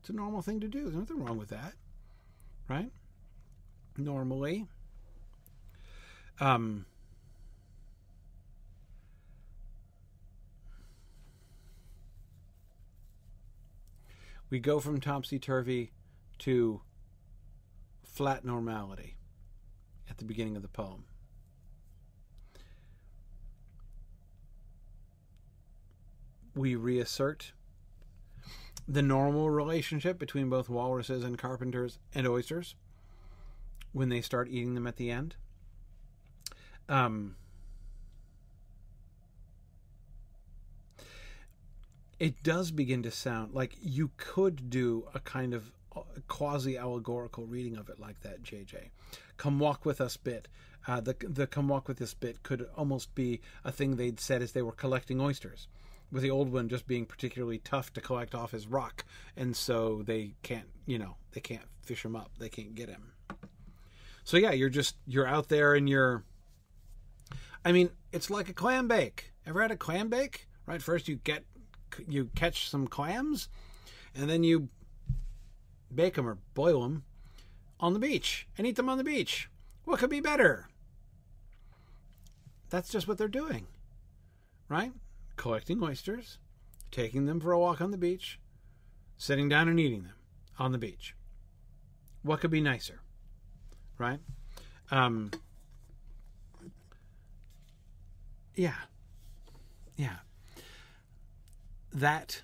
It's 0.00 0.10
a 0.10 0.14
normal 0.14 0.42
thing 0.42 0.60
to 0.60 0.68
do. 0.68 0.84
There's 0.84 0.96
nothing 0.96 1.22
wrong 1.22 1.38
with 1.38 1.50
that, 1.50 1.74
right? 2.68 2.90
Normally, 3.96 4.66
um, 6.40 6.84
we 14.50 14.58
go 14.58 14.80
from 14.80 15.00
topsy 15.00 15.38
turvy 15.38 15.92
to 16.38 16.80
flat 18.02 18.44
normality 18.44 19.16
at 20.10 20.18
the 20.18 20.24
beginning 20.24 20.56
of 20.56 20.62
the 20.62 20.68
poem. 20.68 21.04
We 26.56 26.74
reassert 26.74 27.52
the 28.86 29.02
normal 29.02 29.50
relationship 29.50 30.18
between 30.18 30.48
both 30.48 30.68
walruses 30.68 31.24
and 31.24 31.38
carpenters 31.38 31.98
and 32.12 32.26
oysters 32.26 32.74
when 33.94 34.10
they 34.10 34.20
start 34.20 34.48
eating 34.50 34.74
them 34.74 34.86
at 34.86 34.96
the 34.96 35.10
end. 35.10 35.36
Um, 36.88 37.36
it 42.18 42.42
does 42.42 42.70
begin 42.70 43.02
to 43.04 43.10
sound 43.10 43.54
like 43.54 43.76
you 43.80 44.10
could 44.18 44.68
do 44.68 45.08
a 45.14 45.20
kind 45.20 45.54
of 45.54 45.72
quasi 46.28 46.76
allegorical 46.76 47.46
reading 47.46 47.76
of 47.76 47.88
it 47.88 47.98
like 47.98 48.20
that, 48.20 48.42
JJ. 48.42 48.90
Come 49.38 49.58
walk 49.58 49.86
with 49.86 50.00
us 50.00 50.18
bit. 50.18 50.48
Uh, 50.86 51.00
the 51.00 51.16
the 51.20 51.46
come 51.46 51.68
walk 51.68 51.88
with 51.88 52.02
us 52.02 52.12
bit 52.12 52.42
could 52.42 52.68
almost 52.76 53.14
be 53.14 53.40
a 53.64 53.72
thing 53.72 53.96
they'd 53.96 54.20
said 54.20 54.42
as 54.42 54.52
they 54.52 54.60
were 54.60 54.72
collecting 54.72 55.20
oysters 55.20 55.68
with 56.12 56.22
the 56.22 56.30
old 56.30 56.52
one 56.52 56.68
just 56.68 56.86
being 56.86 57.06
particularly 57.06 57.58
tough 57.58 57.92
to 57.92 58.00
collect 58.00 58.34
off 58.34 58.50
his 58.52 58.66
rock, 58.66 59.04
and 59.36 59.56
so 59.56 60.02
they 60.04 60.34
can't, 60.42 60.68
you 60.86 60.98
know, 60.98 61.16
they 61.32 61.40
can't 61.40 61.66
fish 61.82 62.04
him 62.04 62.14
up. 62.14 62.30
They 62.38 62.48
can't 62.48 62.74
get 62.74 62.88
him. 62.88 63.13
So 64.24 64.36
yeah, 64.36 64.52
you're 64.52 64.70
just 64.70 64.96
you're 65.06 65.26
out 65.26 65.48
there 65.48 65.74
and 65.74 65.88
you're. 65.88 66.24
I 67.64 67.72
mean, 67.72 67.90
it's 68.12 68.30
like 68.30 68.48
a 68.48 68.52
clam 68.52 68.88
bake. 68.88 69.32
Ever 69.46 69.62
had 69.62 69.70
a 69.70 69.76
clam 69.76 70.08
bake? 70.08 70.48
Right, 70.66 70.82
first 70.82 71.08
you 71.08 71.16
get 71.16 71.44
you 72.08 72.30
catch 72.34 72.68
some 72.68 72.86
clams, 72.86 73.48
and 74.14 74.28
then 74.28 74.42
you 74.42 74.68
bake 75.94 76.14
them 76.14 76.28
or 76.28 76.38
boil 76.54 76.82
them 76.82 77.04
on 77.78 77.92
the 77.92 77.98
beach 77.98 78.48
and 78.58 78.66
eat 78.66 78.76
them 78.76 78.88
on 78.88 78.98
the 78.98 79.04
beach. 79.04 79.48
What 79.84 80.00
could 80.00 80.10
be 80.10 80.20
better? 80.20 80.68
That's 82.70 82.88
just 82.88 83.06
what 83.06 83.18
they're 83.18 83.28
doing, 83.28 83.66
right? 84.68 84.92
collecting 85.36 85.82
oysters, 85.82 86.38
taking 86.90 87.26
them 87.26 87.40
for 87.40 87.52
a 87.52 87.58
walk 87.58 87.80
on 87.80 87.90
the 87.90 87.98
beach, 87.98 88.38
sitting 89.16 89.48
down 89.48 89.68
and 89.68 89.78
eating 89.80 90.04
them 90.04 90.14
on 90.58 90.72
the 90.72 90.78
beach. 90.78 91.14
What 92.22 92.40
could 92.40 92.50
be 92.50 92.60
nicer? 92.60 93.00
Right? 93.98 94.20
Um, 94.90 95.30
yeah. 98.54 98.74
Yeah. 99.96 100.16
That 101.92 102.42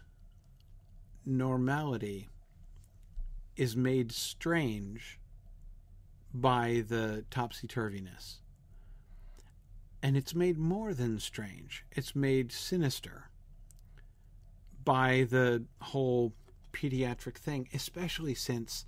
normality 1.27 2.29
is 3.57 3.77
made 3.77 4.13
strange 4.13 5.19
by 6.33 6.85
the 6.89 7.25
topsy 7.31 7.67
turviness 7.67 8.37
and 10.03 10.17
it's 10.17 10.35
made 10.35 10.59
more 10.59 10.95
than 10.95 11.19
strange. 11.19 11.85
It's 11.93 12.17
made 12.17 12.53
sinister 12.53 13.31
by 14.85 15.27
the 15.29 15.65
whole 15.81 16.33
pediatric 16.73 17.37
thing, 17.37 17.69
especially 17.75 18.35
since, 18.35 18.87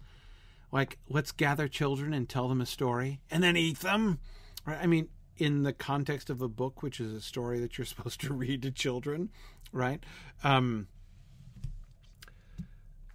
like, 0.72 0.98
let's 1.08 1.32
gather 1.32 1.68
children 1.68 2.14
and 2.14 2.28
tell 2.28 2.48
them 2.48 2.60
a 2.60 2.66
story 2.66 3.20
and 3.30 3.42
then 3.42 3.56
eat 3.56 3.80
them. 3.80 4.18
Right? 4.66 4.78
I 4.80 4.86
mean, 4.86 5.08
in 5.36 5.62
the 5.62 5.72
context 5.72 6.30
of 6.30 6.40
a 6.40 6.48
book, 6.48 6.82
which 6.82 6.98
is 6.98 7.12
a 7.12 7.20
story 7.20 7.60
that 7.60 7.76
you're 7.76 7.84
supposed 7.86 8.20
to 8.22 8.32
read 8.32 8.62
to 8.62 8.70
children, 8.70 9.28
right? 9.70 10.02
Um, 10.42 10.88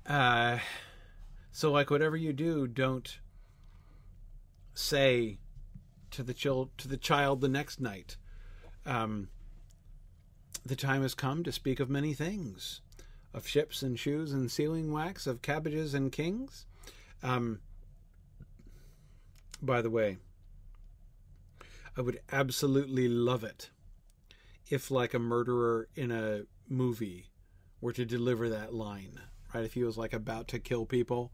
uh, 0.05 0.59
so, 1.51 1.71
like, 1.71 1.89
whatever 1.89 2.15
you 2.15 2.31
do, 2.31 2.67
don't 2.67 3.19
say 4.73 5.39
to 6.11 6.21
the 6.21 6.33
child 6.33 6.69
to 6.77 6.87
the 6.87 6.97
child 6.97 7.41
the 7.41 7.49
next 7.49 7.81
night. 7.81 8.17
Um, 8.85 9.29
the 10.65 10.75
time 10.75 11.01
has 11.01 11.15
come 11.15 11.43
to 11.43 11.51
speak 11.51 11.79
of 11.79 11.89
many 11.89 12.13
things, 12.13 12.81
of 13.33 13.47
ships 13.47 13.81
and 13.81 13.97
shoes 13.97 14.33
and 14.33 14.51
sealing 14.51 14.91
wax, 14.91 15.25
of 15.25 15.41
cabbages 15.41 15.93
and 15.93 16.11
kings. 16.11 16.65
Um, 17.23 17.59
by 19.61 19.81
the 19.81 19.89
way, 19.89 20.17
I 21.95 22.01
would 22.01 22.19
absolutely 22.31 23.07
love 23.07 23.43
it 23.43 23.71
if, 24.69 24.91
like 24.91 25.13
a 25.13 25.19
murderer 25.19 25.87
in 25.95 26.11
a 26.11 26.43
movie, 26.67 27.31
were 27.81 27.93
to 27.93 28.05
deliver 28.05 28.49
that 28.49 28.73
line. 28.73 29.19
Right, 29.53 29.63
if 29.63 29.73
he 29.73 29.83
was 29.83 29.97
like 29.97 30.13
about 30.13 30.47
to 30.49 30.59
kill 30.59 30.85
people, 30.85 31.31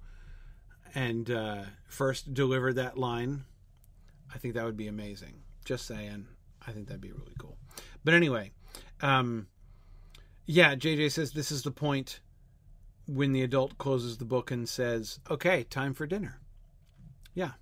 and 0.94 1.30
uh, 1.30 1.64
first 1.88 2.34
delivered 2.34 2.76
that 2.76 2.98
line 2.98 3.46
I 4.34 4.38
think 4.38 4.56
that 4.56 4.66
would 4.66 4.78
be 4.78 4.88
amazing. 4.88 5.42
Just 5.64 5.86
saying. 5.86 6.28
I 6.66 6.72
think 6.72 6.88
that'd 6.88 7.02
be 7.02 7.12
really 7.12 7.36
cool. 7.38 7.58
But 8.04 8.14
anyway, 8.14 8.52
um, 9.02 9.48
yeah, 10.46 10.76
JJ 10.76 11.12
says 11.12 11.32
this 11.32 11.52
is 11.52 11.64
the 11.64 11.72
point 11.72 12.20
when 13.08 13.34
the 13.34 13.44
adult 13.44 13.78
closes 13.78 14.18
the 14.18 14.26
book 14.26 14.52
and 14.52 14.68
says, 14.68 15.20
"Okay, 15.30 15.64
time 15.64 15.94
for 15.94 16.08
dinner." 16.08 16.40
Yeah, 17.34 17.54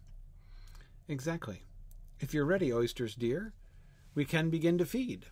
exactly. 1.08 1.64
If 2.20 2.34
you're 2.34 2.46
ready, 2.46 2.72
oysters 2.72 3.16
dear, 3.16 3.54
we 4.14 4.26
can 4.26 4.50
begin 4.50 4.78
to 4.78 4.86
feed. 4.86 5.28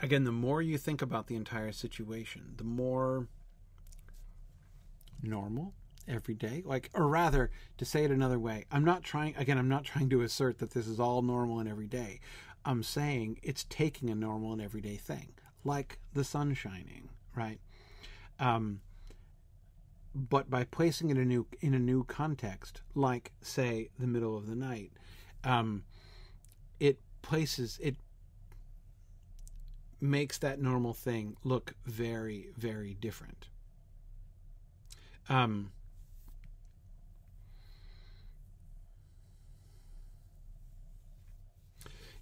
Again, 0.00 0.24
the 0.24 0.32
more 0.32 0.60
you 0.60 0.78
think 0.78 1.00
about 1.00 1.28
the 1.28 1.36
entire 1.36 1.70
situation, 1.70 2.54
the 2.56 2.64
more 2.64 3.28
normal, 5.22 5.74
everyday, 6.08 6.62
like, 6.64 6.90
or 6.92 7.06
rather, 7.06 7.50
to 7.78 7.84
say 7.84 8.04
it 8.04 8.10
another 8.10 8.38
way, 8.38 8.64
I'm 8.72 8.84
not 8.84 9.04
trying, 9.04 9.36
again, 9.36 9.58
I'm 9.58 9.68
not 9.68 9.84
trying 9.84 10.10
to 10.10 10.22
assert 10.22 10.58
that 10.58 10.72
this 10.72 10.88
is 10.88 10.98
all 10.98 11.22
normal 11.22 11.60
and 11.60 11.68
everyday. 11.68 12.18
I'm 12.64 12.82
saying 12.82 13.38
it's 13.44 13.64
taking 13.68 14.10
a 14.10 14.14
normal 14.16 14.52
and 14.52 14.60
everyday 14.60 14.96
thing, 14.96 15.34
like 15.64 15.98
the 16.12 16.24
sun 16.24 16.54
shining, 16.54 17.08
right? 17.34 17.60
Um, 18.38 18.80
but 20.14 20.50
by 20.50 20.64
placing 20.64 21.10
it 21.10 21.16
in 21.16 21.22
a 21.22 21.24
new 21.24 21.46
in 21.60 21.74
a 21.74 21.78
new 21.78 22.04
context, 22.04 22.82
like 22.94 23.32
say 23.40 23.90
the 23.98 24.06
middle 24.06 24.36
of 24.36 24.46
the 24.46 24.54
night, 24.56 24.92
um, 25.44 25.84
it 26.80 26.98
places 27.22 27.78
it 27.82 27.96
makes 30.00 30.36
that 30.38 30.60
normal 30.60 30.92
thing 30.92 31.36
look 31.44 31.74
very 31.86 32.48
very 32.56 32.94
different. 32.94 33.48
Um, 35.28 35.70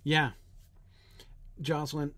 yeah, 0.03 0.31
Jocelyn, 1.61 2.13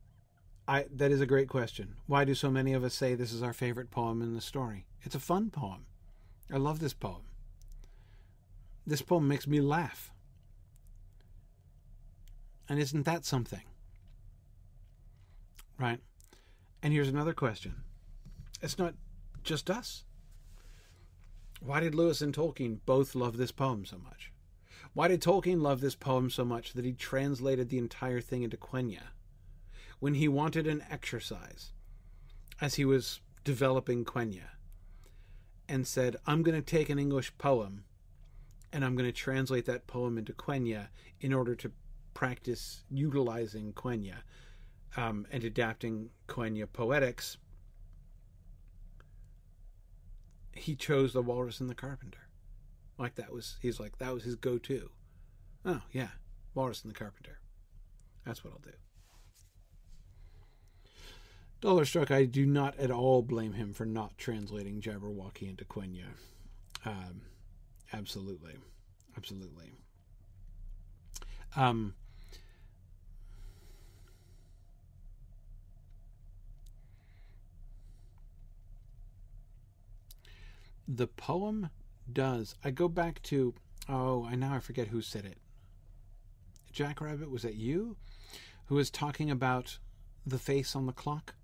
I 0.68 0.86
that 0.94 1.10
is 1.10 1.20
a 1.20 1.26
great 1.26 1.48
question. 1.48 1.96
Why 2.06 2.24
do 2.24 2.34
so 2.34 2.50
many 2.50 2.72
of 2.72 2.84
us 2.84 2.94
say 2.94 3.14
this 3.14 3.32
is 3.32 3.42
our 3.42 3.52
favorite 3.52 3.90
poem 3.90 4.22
in 4.22 4.34
the 4.34 4.40
story? 4.40 4.86
It's 5.02 5.14
a 5.14 5.20
fun 5.20 5.50
poem. 5.50 5.86
I 6.52 6.56
love 6.58 6.80
this 6.80 6.94
poem. 6.94 7.22
This 8.86 9.02
poem 9.02 9.26
makes 9.26 9.46
me 9.46 9.60
laugh. 9.60 10.12
And 12.68 12.78
isn't 12.78 13.04
that 13.04 13.24
something? 13.24 13.62
Right? 15.78 16.00
And 16.82 16.92
here's 16.92 17.08
another 17.08 17.32
question. 17.32 17.82
It's 18.60 18.78
not 18.78 18.94
just 19.42 19.70
us. 19.70 20.04
Why 21.60 21.80
did 21.80 21.94
Lewis 21.94 22.20
and 22.20 22.34
Tolkien 22.34 22.78
both 22.86 23.14
love 23.14 23.36
this 23.36 23.52
poem 23.52 23.84
so 23.84 23.98
much? 23.98 24.32
Why 24.94 25.08
did 25.08 25.22
Tolkien 25.22 25.60
love 25.60 25.80
this 25.80 25.94
poem 25.94 26.28
so 26.28 26.44
much 26.44 26.72
that 26.72 26.84
he 26.84 26.92
translated 26.92 27.68
the 27.68 27.78
entire 27.78 28.20
thing 28.20 28.42
into 28.42 28.56
Quenya? 28.56 29.10
When 30.02 30.14
he 30.14 30.26
wanted 30.26 30.66
an 30.66 30.82
exercise, 30.90 31.70
as 32.60 32.74
he 32.74 32.84
was 32.84 33.20
developing 33.44 34.04
Quenya, 34.04 34.48
and 35.68 35.86
said, 35.86 36.16
I'm 36.26 36.42
going 36.42 36.60
to 36.60 36.60
take 36.60 36.90
an 36.90 36.98
English 36.98 37.32
poem 37.38 37.84
and 38.72 38.84
I'm 38.84 38.96
going 38.96 39.08
to 39.08 39.16
translate 39.16 39.64
that 39.66 39.86
poem 39.86 40.18
into 40.18 40.32
Quenya 40.32 40.88
in 41.20 41.32
order 41.32 41.54
to 41.54 41.70
practice 42.14 42.82
utilizing 42.90 43.74
Quenya 43.74 44.24
um, 44.96 45.24
and 45.30 45.44
adapting 45.44 46.10
Quenya 46.26 46.66
poetics. 46.66 47.36
He 50.52 50.74
chose 50.74 51.12
the 51.12 51.22
Walrus 51.22 51.60
and 51.60 51.70
the 51.70 51.76
Carpenter. 51.76 52.26
Like 52.98 53.14
that 53.14 53.32
was, 53.32 53.56
he's 53.62 53.78
like, 53.78 53.98
that 53.98 54.12
was 54.12 54.24
his 54.24 54.34
go 54.34 54.58
to. 54.58 54.90
Oh, 55.64 55.82
yeah, 55.92 56.08
Walrus 56.56 56.82
and 56.82 56.92
the 56.92 56.98
Carpenter. 56.98 57.38
That's 58.26 58.42
what 58.42 58.52
I'll 58.52 58.58
do. 58.58 58.76
Dollarstruck, 61.62 62.10
I 62.10 62.24
do 62.24 62.44
not 62.44 62.76
at 62.76 62.90
all 62.90 63.22
blame 63.22 63.52
him 63.52 63.72
for 63.72 63.86
not 63.86 64.18
translating 64.18 64.80
Jabberwocky 64.80 65.48
into 65.48 65.64
Quenya. 65.64 66.06
Um, 66.84 67.22
absolutely. 67.92 68.54
Absolutely. 69.16 69.70
Um, 71.54 71.94
the 80.88 81.06
poem 81.06 81.70
does. 82.12 82.56
I 82.64 82.72
go 82.72 82.88
back 82.88 83.22
to, 83.24 83.54
oh, 83.88 84.24
I 84.24 84.34
now 84.34 84.54
I 84.54 84.58
forget 84.58 84.88
who 84.88 85.00
said 85.00 85.24
it. 85.24 85.38
Jack 86.72 87.00
Rabbit, 87.00 87.30
was 87.30 87.42
that 87.42 87.54
you? 87.54 87.96
Who 88.66 88.74
was 88.74 88.90
talking 88.90 89.30
about 89.30 89.78
the 90.26 90.38
face 90.38 90.74
on 90.74 90.86
the 90.86 90.92
clock? 90.92 91.34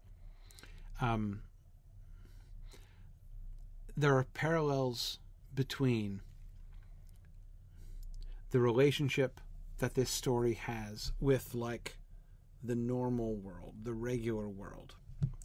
Um, 1.01 1.43
there 3.97 4.17
are 4.17 4.27
parallels 4.35 5.19
between 5.55 6.21
the 8.51 8.61
relationship 8.61 9.41
that 9.79 9.95
this 9.95 10.11
story 10.11 10.55
has 10.55 11.13
with 11.21 11.55
like 11.55 11.97
the 12.63 12.75
normal 12.75 13.37
world, 13.37 13.75
the 13.83 13.93
regular 13.93 14.49
world, 14.49 14.95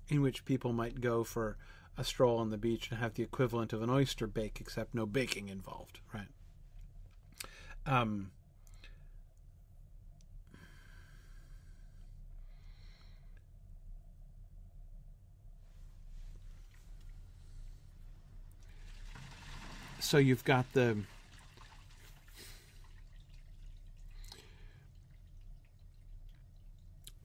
in 0.07 0.21
which 0.21 0.45
people 0.45 0.73
might 0.73 1.01
go 1.01 1.23
for 1.23 1.57
a 1.97 2.03
stroll 2.03 2.39
on 2.39 2.49
the 2.49 2.57
beach 2.57 2.89
and 2.89 2.99
have 2.99 3.13
the 3.13 3.23
equivalent 3.23 3.73
of 3.73 3.81
an 3.81 3.89
oyster 3.89 4.25
bake, 4.25 4.59
except 4.59 4.95
no 4.95 5.05
baking 5.05 5.49
involved, 5.49 5.99
right? 6.13 6.27
Um, 7.85 8.31
so 20.13 20.19
you've 20.19 20.43
got 20.43 20.71
the 20.73 20.95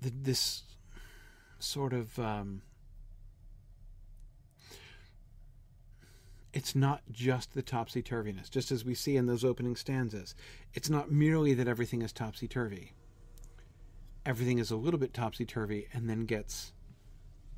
this 0.00 0.62
sort 1.58 1.92
of 1.92 2.18
um, 2.18 2.62
it's 6.54 6.74
not 6.74 7.02
just 7.12 7.52
the 7.52 7.60
topsy 7.60 8.02
turviness, 8.02 8.48
just 8.48 8.72
as 8.72 8.86
we 8.86 8.94
see 8.94 9.18
in 9.18 9.26
those 9.26 9.44
opening 9.44 9.76
stanzas. 9.76 10.34
It's 10.72 10.88
not 10.88 11.12
merely 11.12 11.52
that 11.52 11.68
everything 11.68 12.00
is 12.00 12.10
topsy 12.10 12.48
turvy. 12.48 12.94
Everything 14.24 14.56
is 14.56 14.70
a 14.70 14.76
little 14.76 14.98
bit 14.98 15.12
topsy 15.12 15.44
turvy 15.44 15.88
and 15.92 16.08
then 16.08 16.24
gets 16.24 16.72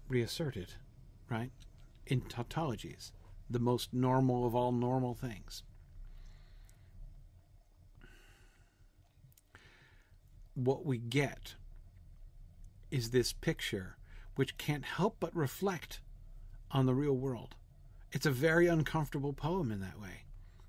reasserted, 0.09 0.75
right? 1.29 1.53
In 2.09 2.21
tautologies 2.23 3.13
the 3.51 3.59
most 3.59 3.93
normal 3.93 4.47
of 4.47 4.55
all 4.55 4.73
normal 4.73 5.15
things. 5.15 5.65
What 10.55 10.87
we 10.87 10.99
get 10.99 11.57
is 12.91 13.11
this 13.11 13.33
picture 13.33 13.97
which 14.37 14.57
can't 14.57 14.85
help 14.85 15.17
but 15.21 15.35
reflect 15.35 16.01
on 16.71 16.87
the 16.87 16.95
real 16.95 17.17
world. 17.17 17.57
It's 18.13 18.27
a 18.27 18.31
very 18.31 18.69
uncomfortable 18.69 19.33
poem 19.33 19.71
in 19.71 19.81
that 19.81 20.01
way. 20.01 20.25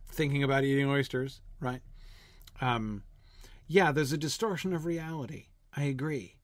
Thinking 0.08 0.44
about 0.44 0.64
eating 0.64 0.90
oysters, 0.90 1.42
right? 1.60 1.82
Um, 2.60 3.04
yeah, 3.68 3.92
there's 3.92 4.12
a 4.12 4.18
distortion 4.18 4.74
of 4.74 4.86
reality. 4.86 5.46
I 5.76 5.84
agree. 5.84 6.36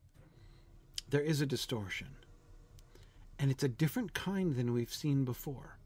There 1.10 1.22
is 1.22 1.42
a 1.42 1.46
distortion. 1.46 2.16
And 3.40 3.52
it's 3.52 3.64
a 3.64 3.70
different 3.70 4.14
kind 4.14 4.56
than 4.56 4.74
we've 4.74 4.94
seen 4.94 5.26
before. 5.26 5.77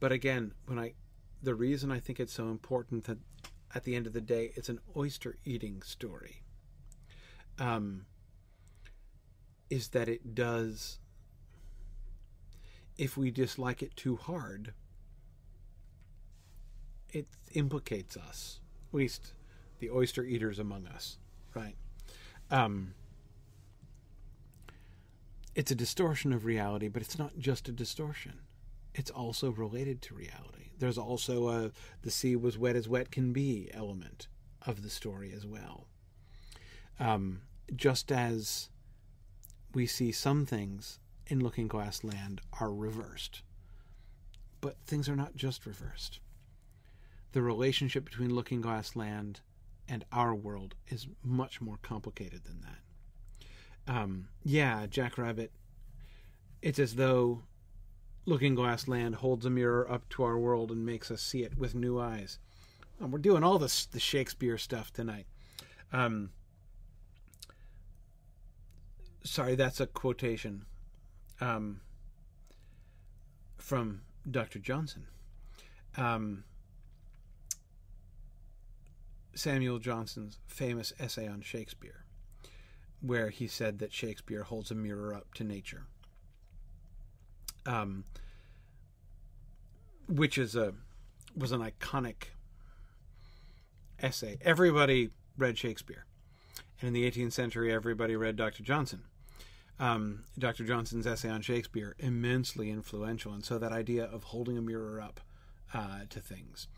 But 0.00 0.12
again, 0.12 0.52
when 0.66 0.78
I 0.78 0.94
the 1.42 1.54
reason 1.54 1.90
I 1.90 2.00
think 2.00 2.18
it's 2.18 2.32
so 2.32 2.48
important 2.48 3.04
that 3.04 3.18
at 3.74 3.84
the 3.84 3.94
end 3.94 4.06
of 4.06 4.12
the 4.12 4.20
day 4.20 4.52
it's 4.56 4.68
an 4.68 4.80
oyster 4.96 5.36
eating 5.44 5.82
story 5.82 6.42
um, 7.58 8.06
is 9.70 9.88
that 9.88 10.08
it 10.08 10.34
does 10.34 10.98
if 12.96 13.16
we 13.16 13.30
dislike 13.30 13.82
it 13.82 13.96
too 13.96 14.16
hard 14.16 14.72
it 17.10 17.26
implicates 17.52 18.16
us 18.16 18.60
at 18.88 18.94
least 18.94 19.32
the 19.78 19.90
oyster 19.90 20.24
eaters 20.24 20.58
among 20.58 20.86
us 20.86 21.18
right? 21.54 21.76
Um, 22.50 22.94
it's 25.54 25.70
a 25.70 25.74
distortion 25.74 26.32
of 26.32 26.44
reality 26.44 26.88
but 26.88 27.02
it's 27.02 27.18
not 27.18 27.38
just 27.38 27.68
a 27.68 27.72
distortion 27.72 28.40
it's 28.98 29.10
also 29.12 29.50
related 29.50 30.02
to 30.02 30.14
reality. 30.14 30.72
There's 30.76 30.98
also 30.98 31.48
a 31.48 31.70
the 32.02 32.10
sea 32.10 32.34
was 32.34 32.58
wet 32.58 32.74
as 32.74 32.88
wet 32.88 33.12
can 33.12 33.32
be 33.32 33.70
element 33.72 34.26
of 34.66 34.82
the 34.82 34.90
story 34.90 35.32
as 35.32 35.46
well. 35.46 35.86
Um, 36.98 37.42
just 37.76 38.10
as 38.10 38.70
we 39.72 39.86
see 39.86 40.10
some 40.10 40.44
things 40.44 40.98
in 41.28 41.40
Looking 41.40 41.68
Glass 41.68 42.02
Land 42.02 42.40
are 42.60 42.72
reversed, 42.72 43.42
but 44.60 44.76
things 44.84 45.08
are 45.08 45.16
not 45.16 45.36
just 45.36 45.64
reversed. 45.64 46.18
The 47.32 47.42
relationship 47.42 48.04
between 48.04 48.34
Looking 48.34 48.60
Glass 48.60 48.96
Land 48.96 49.42
and 49.86 50.04
our 50.10 50.34
world 50.34 50.74
is 50.88 51.06
much 51.22 51.60
more 51.60 51.78
complicated 51.82 52.42
than 52.44 52.62
that. 52.62 53.94
Um, 53.94 54.28
yeah, 54.42 54.86
Jack 54.86 55.18
Rabbit. 55.18 55.52
It's 56.62 56.80
as 56.80 56.96
though 56.96 57.42
Looking 58.26 58.54
Glass 58.54 58.88
Land 58.88 59.16
holds 59.16 59.46
a 59.46 59.50
mirror 59.50 59.90
up 59.90 60.08
to 60.10 60.22
our 60.22 60.38
world 60.38 60.70
and 60.70 60.84
makes 60.84 61.10
us 61.10 61.22
see 61.22 61.42
it 61.42 61.56
with 61.56 61.74
new 61.74 61.98
eyes. 61.98 62.38
And 63.00 63.12
we're 63.12 63.18
doing 63.18 63.42
all 63.42 63.58
this 63.58 63.86
the 63.86 64.00
Shakespeare 64.00 64.58
stuff 64.58 64.92
tonight. 64.92 65.26
Um, 65.92 66.30
sorry, 69.22 69.54
that's 69.54 69.80
a 69.80 69.86
quotation 69.86 70.64
um, 71.40 71.80
from 73.56 74.02
Dr. 74.28 74.58
Johnson. 74.58 75.06
Um, 75.96 76.44
Samuel 79.34 79.78
Johnson's 79.78 80.38
famous 80.46 80.92
essay 80.98 81.28
on 81.28 81.40
Shakespeare, 81.42 82.04
where 83.00 83.30
he 83.30 83.46
said 83.46 83.78
that 83.78 83.92
Shakespeare 83.92 84.42
holds 84.42 84.70
a 84.70 84.74
mirror 84.74 85.14
up 85.14 85.32
to 85.34 85.44
nature. 85.44 85.86
Um, 87.68 88.04
which 90.08 90.38
is 90.38 90.56
a 90.56 90.72
was 91.36 91.52
an 91.52 91.60
iconic 91.60 92.28
essay. 94.00 94.38
Everybody 94.40 95.10
read 95.36 95.58
Shakespeare, 95.58 96.06
and 96.80 96.88
in 96.88 96.94
the 96.94 97.08
18th 97.08 97.32
century, 97.32 97.72
everybody 97.72 98.16
read 98.16 98.36
Dr. 98.36 98.62
Johnson. 98.62 99.02
Um, 99.78 100.24
Dr. 100.38 100.64
Johnson's 100.64 101.06
essay 101.06 101.28
on 101.28 101.42
Shakespeare 101.42 101.94
immensely 101.98 102.70
influential, 102.70 103.32
and 103.32 103.44
so 103.44 103.58
that 103.58 103.70
idea 103.70 104.04
of 104.04 104.24
holding 104.24 104.56
a 104.56 104.62
mirror 104.62 105.00
up 105.00 105.20
uh, 105.74 106.00
to 106.08 106.20
things 106.20 106.68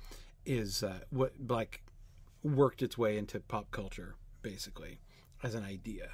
is 0.44 0.82
uh, 0.82 1.00
what 1.10 1.32
like 1.48 1.82
worked 2.42 2.82
its 2.82 2.98
way 2.98 3.16
into 3.16 3.38
pop 3.40 3.70
culture 3.70 4.16
basically 4.42 5.00
as 5.42 5.54
an 5.54 5.64
idea. 5.64 6.08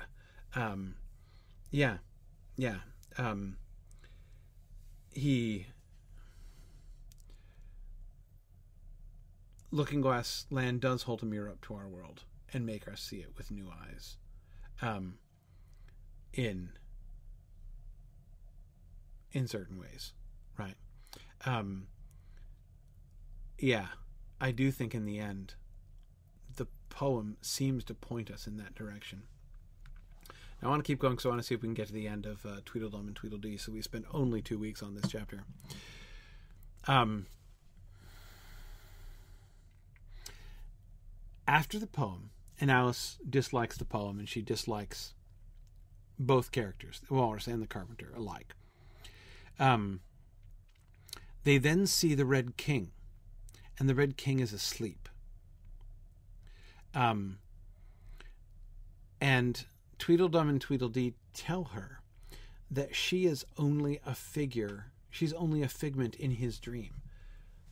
Um, 0.54 0.96
yeah, 1.70 1.98
yeah. 2.56 2.78
Um, 3.18 3.56
he 5.16 5.66
Looking 9.70 10.00
Glass 10.00 10.46
Land 10.50 10.80
does 10.80 11.02
hold 11.02 11.22
a 11.22 11.26
mirror 11.26 11.48
up 11.48 11.60
to 11.62 11.74
our 11.74 11.88
world 11.88 12.22
and 12.52 12.64
make 12.64 12.86
us 12.86 13.00
see 13.00 13.16
it 13.16 13.32
with 13.36 13.50
new 13.50 13.68
eyes. 13.68 14.16
Um, 14.80 15.18
in 16.32 16.70
in 19.32 19.46
certain 19.48 19.78
ways, 19.78 20.12
right? 20.58 20.76
Um, 21.44 21.88
yeah, 23.58 23.86
I 24.40 24.50
do 24.50 24.70
think 24.70 24.94
in 24.94 25.04
the 25.04 25.18
end 25.18 25.54
the 26.56 26.66
poem 26.88 27.36
seems 27.40 27.84
to 27.84 27.94
point 27.94 28.30
us 28.30 28.46
in 28.46 28.56
that 28.58 28.74
direction. 28.74 29.22
I 30.62 30.68
want 30.68 30.82
to 30.82 30.86
keep 30.86 30.98
going, 30.98 31.18
so 31.18 31.28
I 31.28 31.32
want 31.32 31.42
to 31.42 31.46
see 31.46 31.54
if 31.54 31.62
we 31.62 31.68
can 31.68 31.74
get 31.74 31.88
to 31.88 31.92
the 31.92 32.08
end 32.08 32.26
of 32.26 32.44
uh, 32.46 32.60
Tweedledum 32.64 33.06
and 33.06 33.14
Tweedledee. 33.14 33.58
So 33.58 33.72
we 33.72 33.82
spent 33.82 34.06
only 34.12 34.40
two 34.40 34.58
weeks 34.58 34.82
on 34.82 34.94
this 34.94 35.10
chapter. 35.10 35.42
Um, 36.88 37.26
after 41.46 41.78
the 41.78 41.86
poem, 41.86 42.30
and 42.60 42.70
Alice 42.70 43.18
dislikes 43.28 43.76
the 43.76 43.84
poem, 43.84 44.18
and 44.18 44.28
she 44.28 44.40
dislikes 44.40 45.12
both 46.18 46.52
characters, 46.52 47.02
the 47.06 47.14
walrus 47.14 47.46
and 47.46 47.62
the 47.62 47.66
carpenter, 47.66 48.12
alike. 48.16 48.54
Um, 49.58 50.00
they 51.44 51.58
then 51.58 51.86
see 51.86 52.14
the 52.14 52.24
Red 52.24 52.56
King, 52.56 52.92
and 53.78 53.88
the 53.88 53.94
Red 53.94 54.16
King 54.16 54.40
is 54.40 54.52
asleep. 54.52 55.08
Um, 56.94 57.38
and 59.20 59.66
Tweedledum 59.98 60.48
and 60.48 60.60
Tweedledee 60.60 61.14
tell 61.32 61.64
her 61.64 62.00
that 62.70 62.94
she 62.94 63.26
is 63.26 63.44
only 63.56 64.00
a 64.04 64.14
figure, 64.14 64.86
she's 65.10 65.32
only 65.34 65.62
a 65.62 65.68
figment 65.68 66.14
in 66.16 66.32
his 66.32 66.58
dream. 66.58 67.02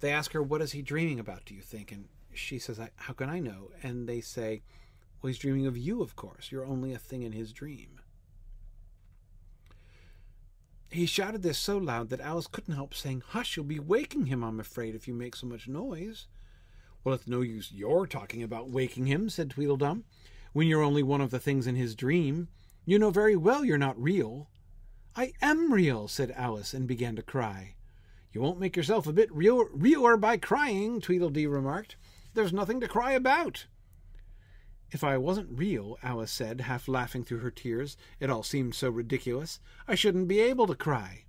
They 0.01 0.11
ask 0.11 0.33
her, 0.33 0.43
What 0.43 0.63
is 0.63 0.73
he 0.73 0.83
dreaming 0.83 1.19
about, 1.19 1.45
do 1.45 1.55
you 1.55 1.63
think? 1.63 1.93
And 1.93 2.09
she 2.33 2.59
says, 2.59 2.81
How 2.97 3.13
can 3.13 3.31
I 3.31 3.39
know? 3.39 3.71
And 3.83 4.09
they 4.09 4.21
say, 4.21 4.63
Well, 5.21 5.29
he's 5.29 5.39
dreaming 5.39 5.67
of 5.67 5.77
you, 5.77 6.03
of 6.03 6.17
course. 6.17 6.51
You're 6.51 6.67
only 6.67 6.93
a 6.93 6.99
thing 6.99 7.23
in 7.23 7.33
his 7.33 7.53
dream. 7.53 8.01
He 10.91 11.07
shouted 11.07 11.43
this 11.43 11.59
so 11.59 11.77
loud 11.77 12.11
that 12.11 12.21
Alice 12.21 12.47
couldn't 12.47 12.75
help 12.75 12.95
saying, 12.95 13.23
Hush, 13.29 13.57
you'll 13.57 13.67
be 13.67 13.81
waking 13.81 14.27
him, 14.27 14.45
I'm 14.45 14.61
afraid, 14.61 14.95
if 14.95 15.09
you 15.09 15.15
make 15.15 15.35
so 15.35 15.47
much 15.47 15.67
noise. 15.67 16.29
Well, 17.03 17.17
it's 17.17 17.27
no 17.27 17.43
use 17.43 17.73
your 17.73 18.07
talking 18.07 18.43
about 18.43 18.71
waking 18.71 19.07
him, 19.07 19.29
said 19.29 19.51
Tweedledum, 19.51 20.05
when 20.55 20.69
you're 20.69 20.83
only 20.83 21.03
one 21.03 21.21
of 21.21 21.31
the 21.31 21.39
things 21.39 21.67
in 21.67 21.75
his 21.75 21.95
dream. 21.95 22.49
You 22.87 22.99
know 22.99 23.11
very 23.11 23.37
well 23.37 23.65
you're 23.65 23.77
not 23.77 24.01
real. 24.03 24.49
I 25.15 25.33
am 25.43 25.73
real, 25.73 26.09
said 26.09 26.33
Alice, 26.35 26.73
and 26.73 26.89
began 26.89 27.17
to 27.17 27.23
cry. 27.23 27.75
You 28.33 28.41
won't 28.41 28.61
make 28.61 28.77
yourself 28.77 29.07
a 29.07 29.13
bit 29.13 29.33
real, 29.33 29.65
realer 29.73 30.17
by 30.17 30.39
crying, 30.39 31.01
Tweedledee 31.01 31.47
remarked. 31.47 31.97
There's 32.35 32.53
nothing 32.53 32.81
to 32.81 32.89
cry 32.89 33.13
about. 33.13 33.67
If 34.91 35.03
I 35.03 35.19
wasn't 35.19 35.59
real, 35.59 35.99
Alice 36.03 36.31
said, 36.31 36.63
half 36.63 36.87
laughing 36.87 37.25
through 37.25 37.41
her 37.41 37.51
tears, 37.51 37.97
it 38.21 38.31
all 38.31 38.45
seemed 38.45 38.75
so 38.75 38.91
ridiculous, 38.91 39.59
I 39.89 39.97
shouldn't 39.97 40.29
be 40.29 40.41
able 40.41 40.69
to 40.69 40.75
cry. 40.77 41.25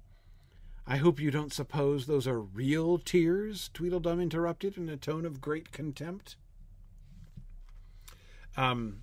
I 0.85 0.97
hope 0.97 1.19
you 1.19 1.31
don't 1.31 1.53
suppose 1.53 2.05
those 2.05 2.27
are 2.27 2.39
real 2.39 2.99
tears, 2.99 3.71
Tweedledum 3.73 4.19
interrupted 4.19 4.77
in 4.77 4.87
a 4.87 4.97
tone 4.97 5.25
of 5.25 5.41
great 5.41 5.71
contempt. 5.71 6.35
Um, 8.55 9.01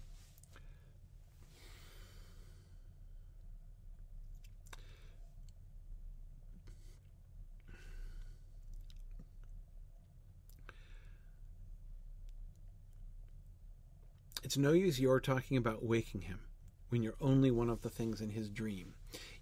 it's 14.43 14.57
no 14.57 14.73
use 14.73 15.01
your 15.01 15.21
talking 15.21 15.57
about 15.57 15.85
waking 15.85 16.23
him 16.23 16.41
when 16.89 17.03
you're 17.03 17.15
only 17.21 17.51
one 17.51 17.71
of 17.71 17.83
the 17.83 17.89
things 17.89 18.21
in 18.21 18.31
his 18.31 18.49
dream. 18.49 18.95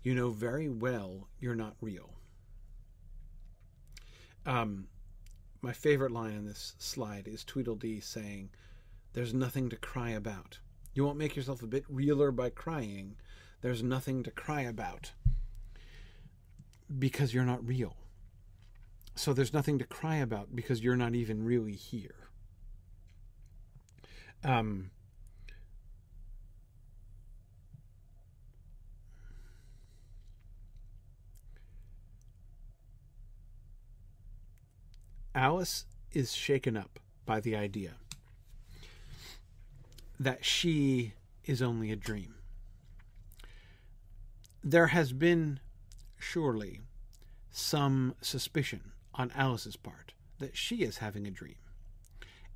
You 0.03 0.15
know 0.15 0.31
very 0.31 0.69
well 0.69 1.29
you're 1.39 1.55
not 1.55 1.77
real. 1.81 2.11
Um, 4.47 4.89
my 5.63 5.73
favorite 5.73 6.13
line 6.13 6.33
in 6.33 6.47
this 6.47 6.75
slide 6.79 7.29
is 7.29 7.45
Tweedledee 7.45 8.01
saying, 8.01 8.51
There's 9.13 9.35
nothing 9.35 9.69
to 9.71 9.77
cry 9.77 10.11
about. 10.11 10.59
You 10.95 11.05
won't 11.05 11.19
make 11.19 11.37
yourself 11.37 11.63
a 11.63 11.67
bit 11.67 11.85
realer 11.89 12.31
by 12.31 12.51
crying. 12.51 13.17
There's 13.61 13.83
nothing 13.83 14.23
to 14.23 14.31
cry 14.31 14.63
about 14.63 15.13
because 16.99 17.35
you're 17.35 17.45
not 17.45 17.67
real. 17.67 17.97
So 19.15 19.33
there's 19.33 19.53
nothing 19.53 19.79
to 19.79 19.85
cry 19.85 20.17
about 20.17 20.57
because 20.57 20.83
you're 20.83 20.97
not 20.97 21.15
even 21.15 21.45
really 21.45 21.75
here. 21.75 22.20
Um, 24.43 24.91
Alice 35.35 35.85
is 36.13 36.33
shaken 36.33 36.77
up 36.77 36.99
by 37.25 37.41
the 37.41 37.55
idea 37.55 37.93
that 40.19 40.45
she 40.45 41.13
is 41.45 41.63
only 41.63 41.91
a 41.91 41.97
dream. 41.97 42.35
There 44.63 44.89
has 44.89 45.13
been, 45.13 45.61
surely, 46.19 46.81
some 47.51 48.15
suspicion 48.21 48.93
on 49.15 49.31
Alice's 49.35 49.77
part 49.77 50.13
that 50.39 50.57
she 50.57 50.77
is 50.83 50.99
having 50.99 51.27
a 51.27 51.31
dream, 51.31 51.57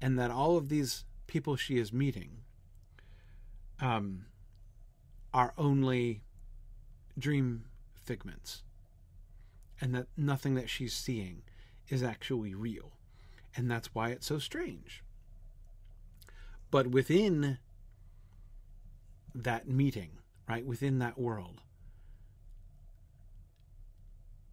and 0.01 0.19
that 0.19 0.31
all 0.31 0.57
of 0.57 0.69
these 0.69 1.05
people 1.27 1.57
she 1.57 1.79
is 1.79 1.93
meeting 1.93 2.39
um, 3.81 4.27
are 5.33 5.53
only 5.59 6.23
dream 7.19 7.65
figments, 7.95 8.63
and 9.81 9.95
that 9.95 10.07
nothing 10.17 10.55
that 10.55 10.71
she's 10.71 10.95
seeing 10.95 11.43
is 11.89 12.03
actually 12.03 12.55
real. 12.55 12.93
And 13.57 13.71
that's 13.71 13.95
why 13.95 14.11
it's 14.11 14.27
so 14.27 14.39
strange. 14.39 15.03
But 16.71 16.89
within 16.89 17.59
that 19.35 19.69
meeting, 19.69 20.19
right, 20.49 20.67
within 20.67 20.99
that 20.99 21.19
world, 21.19 21.61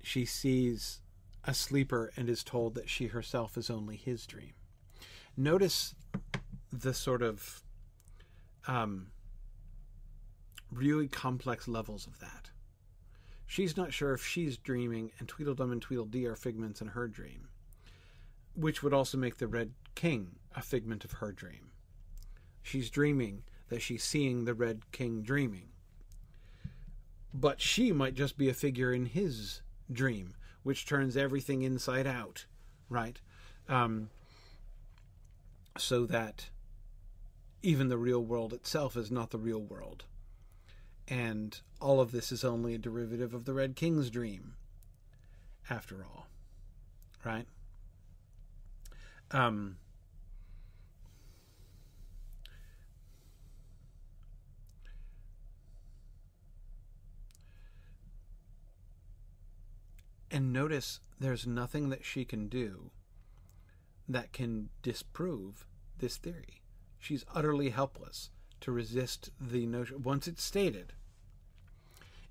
she 0.04 0.26
sees 0.26 1.02
a 1.44 1.54
sleeper 1.54 2.12
and 2.16 2.30
is 2.30 2.44
told 2.44 2.76
that 2.76 2.90
she 2.90 3.08
herself 3.08 3.58
is 3.58 3.70
only 3.70 3.96
his 3.96 4.26
dream. 4.26 4.54
Notice 5.36 5.96
the 6.72 6.94
sort 6.94 7.22
of 7.22 7.62
um, 8.68 9.08
really 10.72 11.08
complex 11.08 11.68
levels 11.68 12.08
of 12.08 12.20
that. 12.20 12.50
She's 13.46 13.76
not 13.76 13.92
sure 13.92 14.14
if 14.14 14.26
she's 14.26 14.58
dreaming, 14.58 15.12
and 15.20 15.28
Tweedledum 15.28 15.72
and 15.72 15.82
Tweedledee 15.82 16.26
are 16.26 16.36
figments 16.36 16.80
in 16.82 16.88
her 16.90 17.08
dream, 17.08 17.50
which 18.56 18.82
would 18.82 18.94
also 18.94 19.18
make 19.18 19.38
the 19.38 19.48
Red 19.48 19.74
King 19.96 20.38
a 20.56 20.62
figment 20.62 21.04
of 21.04 21.14
her 21.14 21.32
dream. 21.32 21.72
she's 22.64 22.90
dreaming 22.90 23.44
that 23.70 23.82
she's 23.82 24.04
seeing 24.04 24.46
the 24.46 24.54
Red 24.54 24.92
King 24.92 25.22
dreaming. 25.22 25.70
But 27.34 27.62
she 27.62 27.92
might 27.92 28.14
just 28.14 28.38
be 28.38 28.50
a 28.50 28.54
figure 28.54 28.94
in 28.94 29.06
his 29.06 29.62
dream, 29.92 30.34
which 30.64 30.86
turns 30.86 31.16
everything 31.16 31.62
inside 31.62 32.06
out, 32.06 32.46
right? 32.90 33.20
Um, 33.70 34.10
so 35.78 36.06
that 36.06 36.50
even 37.64 37.90
the 37.90 37.98
real 37.98 38.24
world 38.24 38.54
itself 38.54 38.98
is 38.98 39.12
not 39.12 39.30
the 39.30 39.38
real 39.38 39.62
world. 39.62 40.06
And 41.08 41.60
all 41.80 42.00
of 42.00 42.12
this 42.12 42.32
is 42.32 42.44
only 42.44 42.74
a 42.74 42.78
derivative 42.78 43.34
of 43.34 43.46
the 43.46 43.54
Red 43.54 43.76
King's 43.76 44.10
dream, 44.10 44.54
after 45.70 46.04
all. 46.04 46.28
Right? 47.24 47.46
Um, 49.32 49.78
and 60.32 60.52
notice 60.52 61.00
there's 61.20 61.46
nothing 61.46 61.90
that 61.90 62.04
she 62.04 62.26
can 62.26 62.48
do 62.48 62.90
that 64.10 64.34
can 64.34 64.70
disprove 64.82 65.66
this 66.00 66.18
theory. 66.18 66.61
She's 67.02 67.26
utterly 67.34 67.72
helpless 67.72 68.30
to 68.62 68.72
resist 68.72 69.32
the 69.42 69.66
notion. 69.66 70.04
Once 70.04 70.28
it's 70.28 70.44
stated, 70.44 70.94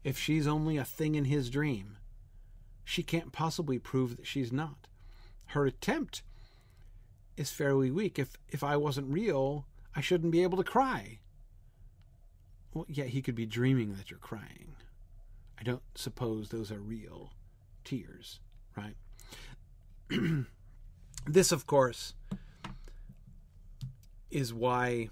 if 0.04 0.16
she's 0.16 0.46
only 0.46 0.76
a 0.76 0.84
thing 0.84 1.16
in 1.16 1.24
his 1.24 1.50
dream, 1.50 1.98
she 2.84 3.02
can't 3.02 3.32
possibly 3.32 3.80
prove 3.80 4.16
that 4.16 4.28
she's 4.28 4.52
not. 4.52 4.86
Her 5.46 5.66
attempt 5.66 6.22
is 7.36 7.50
fairly 7.50 7.90
weak. 7.90 8.16
If 8.16 8.38
if 8.48 8.62
I 8.62 8.76
wasn't 8.76 9.12
real, 9.12 9.66
I 9.96 10.00
shouldn't 10.00 10.32
be 10.32 10.44
able 10.44 10.58
to 10.58 10.64
cry. 10.64 11.18
Well, 12.72 12.86
yeah, 12.88 13.04
he 13.04 13.22
could 13.22 13.34
be 13.34 13.46
dreaming 13.46 13.96
that 13.96 14.08
you're 14.08 14.20
crying. 14.20 14.76
I 15.58 15.64
don't 15.64 15.82
suppose 15.96 16.48
those 16.48 16.70
are 16.70 16.78
real 16.78 17.32
tears, 17.82 18.38
right? 18.76 18.94
this, 21.26 21.50
of 21.50 21.66
course, 21.66 22.14
is 24.30 24.54
why, 24.54 25.08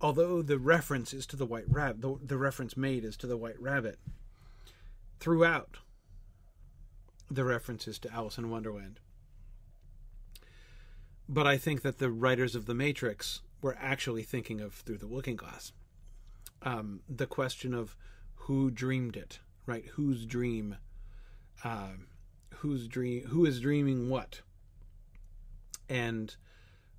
although 0.00 0.42
the 0.42 0.58
reference 0.58 1.12
is 1.12 1.26
to 1.26 1.36
the 1.36 1.46
white 1.46 1.68
rabbit, 1.68 2.00
the, 2.00 2.18
the 2.24 2.38
reference 2.38 2.76
made 2.76 3.04
is 3.04 3.16
to 3.18 3.26
the 3.26 3.36
white 3.36 3.60
rabbit, 3.60 3.98
throughout 5.20 5.78
the 7.30 7.44
references 7.44 7.98
to 8.00 8.12
Alice 8.12 8.38
in 8.38 8.50
Wonderland. 8.50 9.00
But 11.28 11.46
I 11.46 11.56
think 11.56 11.82
that 11.82 11.98
the 11.98 12.10
writers 12.10 12.54
of 12.54 12.66
The 12.66 12.74
Matrix 12.74 13.40
were 13.62 13.76
actually 13.80 14.22
thinking 14.22 14.60
of 14.60 14.74
Through 14.74 14.98
the 14.98 15.06
Looking 15.06 15.36
Glass. 15.36 15.72
Um, 16.62 17.00
the 17.08 17.26
question 17.26 17.74
of 17.74 17.96
who 18.34 18.70
dreamed 18.70 19.16
it, 19.16 19.38
right? 19.66 19.86
Whose 19.94 20.26
dream, 20.26 20.76
uh, 21.64 21.92
whose 22.56 22.86
dream, 22.88 23.24
who 23.28 23.46
is 23.46 23.60
dreaming 23.60 24.08
what, 24.10 24.42
and 25.88 26.34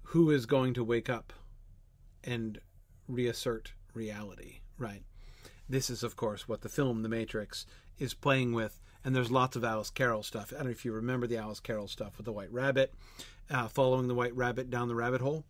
who 0.02 0.31
is 0.31 0.45
going 0.45 0.73
to 0.73 0.84
wake 0.84 1.10
up 1.10 1.34
and 2.23 2.59
reassert 3.07 3.73
reality, 3.93 4.59
right? 4.77 5.03
This 5.69 5.89
is, 5.89 6.03
of 6.03 6.15
course, 6.15 6.47
what 6.47 6.61
the 6.61 6.69
film 6.69 7.03
The 7.03 7.09
Matrix 7.09 7.65
is 7.99 8.13
playing 8.13 8.53
with. 8.53 8.79
And 9.05 9.15
there's 9.15 9.31
lots 9.31 9.55
of 9.55 9.65
Alice 9.65 9.89
Carroll 9.89 10.23
stuff. 10.23 10.53
I 10.53 10.57
don't 10.57 10.65
know 10.65 10.71
if 10.71 10.85
you 10.85 10.93
remember 10.93 11.27
the 11.27 11.37
Alice 11.37 11.59
Carroll 11.59 11.89
stuff 11.89 12.17
with 12.17 12.25
the 12.25 12.31
White 12.31 12.51
Rabbit, 12.53 12.93
uh, 13.49 13.67
following 13.67 14.07
the 14.07 14.15
White 14.15 14.35
Rabbit 14.35 14.69
down 14.69 14.87
the 14.87 14.95
rabbit 14.95 15.19
hole. 15.19 15.43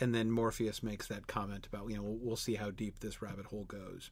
And 0.00 0.14
then 0.14 0.30
Morpheus 0.30 0.82
makes 0.82 1.06
that 1.08 1.26
comment 1.26 1.66
about, 1.66 1.88
you 1.88 1.96
know, 1.96 2.02
we'll, 2.02 2.18
we'll 2.20 2.36
see 2.36 2.56
how 2.56 2.70
deep 2.70 3.00
this 3.00 3.22
rabbit 3.22 3.46
hole 3.46 3.64
goes. 3.64 4.10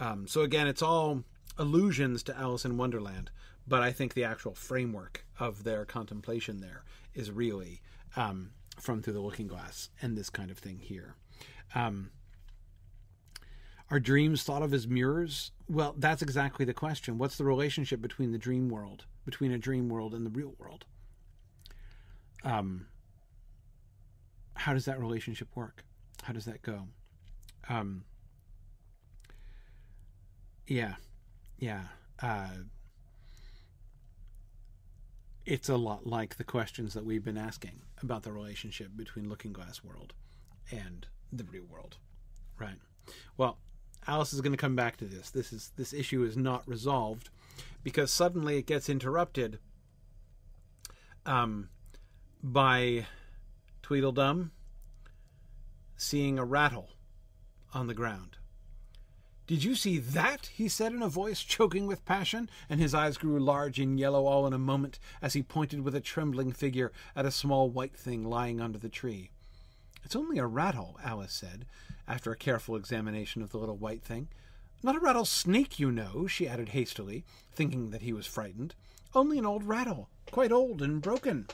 Um, 0.00 0.26
so 0.26 0.40
again, 0.40 0.66
it's 0.66 0.82
all 0.82 1.22
allusions 1.58 2.22
to 2.24 2.36
Alice 2.36 2.64
in 2.64 2.76
Wonderland, 2.76 3.30
but 3.66 3.82
I 3.82 3.92
think 3.92 4.14
the 4.14 4.24
actual 4.24 4.54
framework 4.54 5.24
of 5.38 5.64
their 5.64 5.84
contemplation 5.84 6.60
there 6.60 6.84
is 7.14 7.30
really 7.30 7.80
um, 8.16 8.50
from 8.78 9.02
Through 9.02 9.12
the 9.12 9.20
Looking 9.20 9.46
Glass 9.46 9.90
and 10.02 10.16
this 10.16 10.30
kind 10.30 10.50
of 10.50 10.58
thing 10.58 10.78
here. 10.78 11.14
Um, 11.74 12.10
are 13.90 14.00
dreams 14.00 14.42
thought 14.42 14.62
of 14.62 14.72
as 14.72 14.88
mirrors? 14.88 15.52
Well, 15.68 15.94
that's 15.96 16.22
exactly 16.22 16.64
the 16.64 16.74
question. 16.74 17.18
What's 17.18 17.36
the 17.36 17.44
relationship 17.44 18.00
between 18.00 18.32
the 18.32 18.38
dream 18.38 18.68
world, 18.68 19.04
between 19.24 19.52
a 19.52 19.58
dream 19.58 19.88
world 19.88 20.14
and 20.14 20.24
the 20.24 20.30
real 20.30 20.54
world? 20.58 20.84
Um, 22.42 22.86
how 24.56 24.72
does 24.72 24.84
that 24.86 25.00
relationship 25.00 25.48
work? 25.54 25.84
How 26.22 26.32
does 26.32 26.44
that 26.46 26.62
go? 26.62 26.88
Um, 27.68 28.04
yeah, 30.66 30.94
yeah. 31.58 31.82
Uh, 32.22 32.48
it's 35.44 35.68
a 35.68 35.76
lot 35.76 36.06
like 36.06 36.36
the 36.36 36.44
questions 36.44 36.94
that 36.94 37.04
we've 37.04 37.24
been 37.24 37.36
asking 37.36 37.82
about 38.02 38.22
the 38.22 38.32
relationship 38.32 38.90
between 38.96 39.28
Looking 39.28 39.52
Glass 39.52 39.84
World 39.84 40.14
and 40.70 41.06
the 41.38 41.44
real 41.44 41.64
world, 41.64 41.96
right? 42.58 42.78
Well, 43.36 43.58
Alice 44.06 44.32
is 44.32 44.40
going 44.40 44.52
to 44.52 44.58
come 44.58 44.76
back 44.76 44.96
to 44.98 45.04
this. 45.04 45.30
This 45.30 45.52
is 45.52 45.72
this 45.76 45.92
issue 45.92 46.22
is 46.24 46.36
not 46.36 46.66
resolved 46.68 47.30
because 47.82 48.12
suddenly 48.12 48.58
it 48.58 48.66
gets 48.66 48.88
interrupted 48.88 49.58
um, 51.26 51.68
by 52.42 53.06
Tweedledum 53.82 54.52
seeing 55.96 56.38
a 56.38 56.44
rattle 56.44 56.90
on 57.72 57.86
the 57.86 57.94
ground. 57.94 58.38
Did 59.46 59.62
you 59.62 59.74
see 59.74 59.98
that? 59.98 60.46
he 60.54 60.68
said 60.68 60.92
in 60.92 61.02
a 61.02 61.08
voice 61.08 61.42
choking 61.42 61.86
with 61.86 62.06
passion, 62.06 62.48
and 62.70 62.80
his 62.80 62.94
eyes 62.94 63.18
grew 63.18 63.38
large 63.38 63.78
and 63.78 64.00
yellow 64.00 64.24
all 64.24 64.46
in 64.46 64.54
a 64.54 64.58
moment 64.58 64.98
as 65.20 65.34
he 65.34 65.42
pointed 65.42 65.82
with 65.82 65.94
a 65.94 66.00
trembling 66.00 66.50
figure 66.50 66.92
at 67.14 67.26
a 67.26 67.30
small 67.30 67.68
white 67.68 67.94
thing 67.94 68.24
lying 68.24 68.58
under 68.58 68.78
the 68.78 68.88
tree. 68.88 69.30
It's 70.04 70.16
only 70.16 70.38
a 70.38 70.46
rattle, 70.46 70.98
Alice 71.02 71.32
said, 71.32 71.66
after 72.06 72.30
a 72.30 72.36
careful 72.36 72.76
examination 72.76 73.42
of 73.42 73.50
the 73.50 73.58
little 73.58 73.76
white 73.76 74.02
thing. 74.02 74.28
Not 74.82 74.96
a 74.96 75.00
rattlesnake, 75.00 75.78
you 75.78 75.90
know, 75.90 76.26
she 76.26 76.46
added 76.46 76.70
hastily, 76.70 77.24
thinking 77.52 77.90
that 77.90 78.02
he 78.02 78.12
was 78.12 78.26
frightened. 78.26 78.74
Only 79.14 79.38
an 79.38 79.46
old 79.46 79.64
rattle, 79.64 80.10
quite 80.30 80.52
old 80.52 80.82
and 80.82 81.00
broken. 81.00 81.46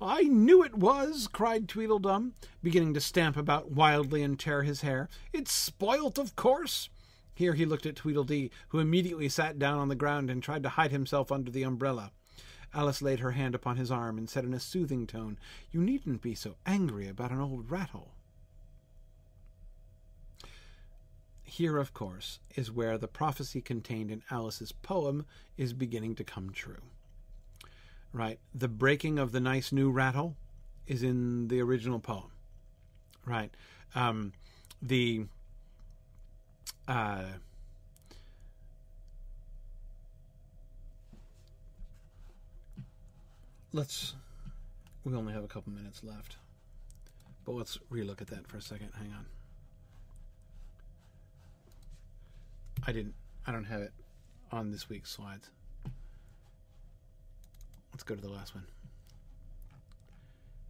I 0.00 0.22
knew 0.24 0.62
it 0.62 0.76
was, 0.76 1.26
cried 1.26 1.68
Tweedledum, 1.68 2.34
beginning 2.62 2.94
to 2.94 3.00
stamp 3.00 3.36
about 3.36 3.70
wildly 3.70 4.22
and 4.22 4.38
tear 4.38 4.62
his 4.62 4.82
hair. 4.82 5.08
It's 5.32 5.50
spoilt, 5.50 6.18
of 6.18 6.36
course. 6.36 6.90
Here 7.34 7.54
he 7.54 7.64
looked 7.64 7.86
at 7.86 7.96
Tweedledee, 7.96 8.50
who 8.68 8.78
immediately 8.78 9.28
sat 9.28 9.58
down 9.58 9.78
on 9.78 9.88
the 9.88 9.94
ground 9.94 10.30
and 10.30 10.42
tried 10.42 10.62
to 10.62 10.68
hide 10.70 10.92
himself 10.92 11.32
under 11.32 11.50
the 11.50 11.64
umbrella. 11.64 12.12
Alice 12.76 13.00
laid 13.00 13.20
her 13.20 13.30
hand 13.30 13.54
upon 13.54 13.78
his 13.78 13.90
arm 13.90 14.18
and 14.18 14.28
said 14.28 14.44
in 14.44 14.52
a 14.52 14.60
soothing 14.60 15.06
tone, 15.06 15.38
You 15.72 15.80
needn't 15.80 16.20
be 16.20 16.34
so 16.34 16.56
angry 16.66 17.08
about 17.08 17.30
an 17.30 17.40
old 17.40 17.70
rattle. 17.70 18.10
Here, 21.42 21.78
of 21.78 21.94
course, 21.94 22.38
is 22.54 22.70
where 22.70 22.98
the 22.98 23.08
prophecy 23.08 23.62
contained 23.62 24.10
in 24.10 24.22
Alice's 24.30 24.72
poem 24.72 25.24
is 25.56 25.72
beginning 25.72 26.16
to 26.16 26.24
come 26.24 26.50
true. 26.50 26.82
Right? 28.12 28.38
The 28.54 28.68
breaking 28.68 29.18
of 29.18 29.32
the 29.32 29.40
nice 29.40 29.72
new 29.72 29.90
rattle 29.90 30.36
is 30.86 31.02
in 31.02 31.48
the 31.48 31.62
original 31.62 31.98
poem. 31.98 32.30
Right? 33.24 33.52
Um, 33.94 34.34
the 34.82 35.24
uh, 36.86 37.24
let's 43.76 44.14
we 45.04 45.14
only 45.14 45.34
have 45.34 45.44
a 45.44 45.48
couple 45.48 45.70
minutes 45.70 46.02
left 46.02 46.36
but 47.44 47.52
let's 47.52 47.78
relook 47.92 48.20
at 48.20 48.26
that 48.28 48.48
for 48.48 48.56
a 48.56 48.60
second. 48.60 48.90
Hang 48.98 49.12
on. 49.12 49.24
I 52.86 52.92
didn't 52.92 53.14
i 53.46 53.52
don't 53.52 53.64
have 53.64 53.82
it 53.82 53.92
on 54.50 54.72
this 54.72 54.88
week's 54.88 55.10
slides. 55.10 55.48
Let's 57.92 58.02
go 58.02 58.14
to 58.14 58.20
the 58.20 58.28
last 58.28 58.54
one. 58.54 58.64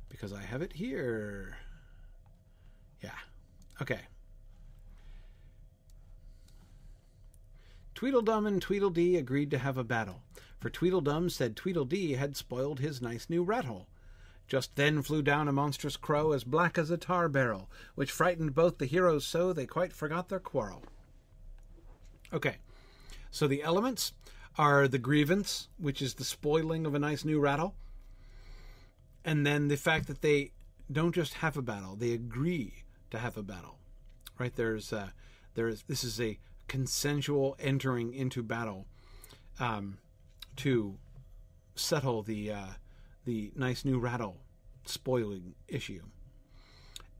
Because 0.08 0.32
i 0.32 0.42
have 0.42 0.60
it 0.60 0.72
here. 0.72 1.56
Yeah. 3.02 3.10
Okay. 3.80 4.00
Tweedledum 7.94 8.46
and 8.46 8.60
Tweedledee 8.60 9.16
agreed 9.16 9.50
to 9.52 9.58
have 9.58 9.78
a 9.78 9.84
battle, 9.84 10.20
for 10.66 10.70
Tweedledum 10.70 11.30
said 11.30 11.54
Tweedledee 11.54 12.14
had 12.14 12.34
spoiled 12.34 12.80
his 12.80 13.00
nice 13.00 13.30
new 13.30 13.44
rattle. 13.44 13.86
Just 14.48 14.74
then 14.74 15.00
flew 15.00 15.22
down 15.22 15.46
a 15.46 15.52
monstrous 15.52 15.96
crow 15.96 16.32
as 16.32 16.42
black 16.42 16.76
as 16.76 16.90
a 16.90 16.96
tar 16.96 17.28
barrel, 17.28 17.70
which 17.94 18.10
frightened 18.10 18.52
both 18.52 18.78
the 18.78 18.86
heroes 18.86 19.24
so 19.24 19.52
they 19.52 19.64
quite 19.64 19.92
forgot 19.92 20.28
their 20.28 20.40
quarrel. 20.40 20.82
Okay, 22.32 22.56
so 23.30 23.46
the 23.46 23.62
elements 23.62 24.12
are 24.58 24.88
the 24.88 24.98
grievance, 24.98 25.68
which 25.78 26.02
is 26.02 26.14
the 26.14 26.24
spoiling 26.24 26.84
of 26.84 26.96
a 26.96 26.98
nice 26.98 27.24
new 27.24 27.38
rattle, 27.38 27.76
and 29.24 29.46
then 29.46 29.68
the 29.68 29.76
fact 29.76 30.08
that 30.08 30.20
they 30.20 30.50
don't 30.90 31.14
just 31.14 31.34
have 31.34 31.56
a 31.56 31.62
battle, 31.62 31.94
they 31.94 32.10
agree 32.10 32.82
to 33.12 33.18
have 33.18 33.36
a 33.36 33.42
battle, 33.44 33.78
right? 34.36 34.56
There's 34.56 34.92
uh, 34.92 35.10
there's 35.54 35.84
this 35.84 36.02
is 36.02 36.20
a 36.20 36.40
consensual 36.66 37.54
entering 37.60 38.12
into 38.12 38.42
battle 38.42 38.88
um, 39.60 39.98
to 40.56 40.98
settle 41.74 42.22
the 42.22 42.52
uh, 42.52 42.66
the 43.24 43.52
nice 43.56 43.84
new 43.84 43.98
rattle 43.98 44.36
spoiling 44.84 45.54
issue, 45.68 46.02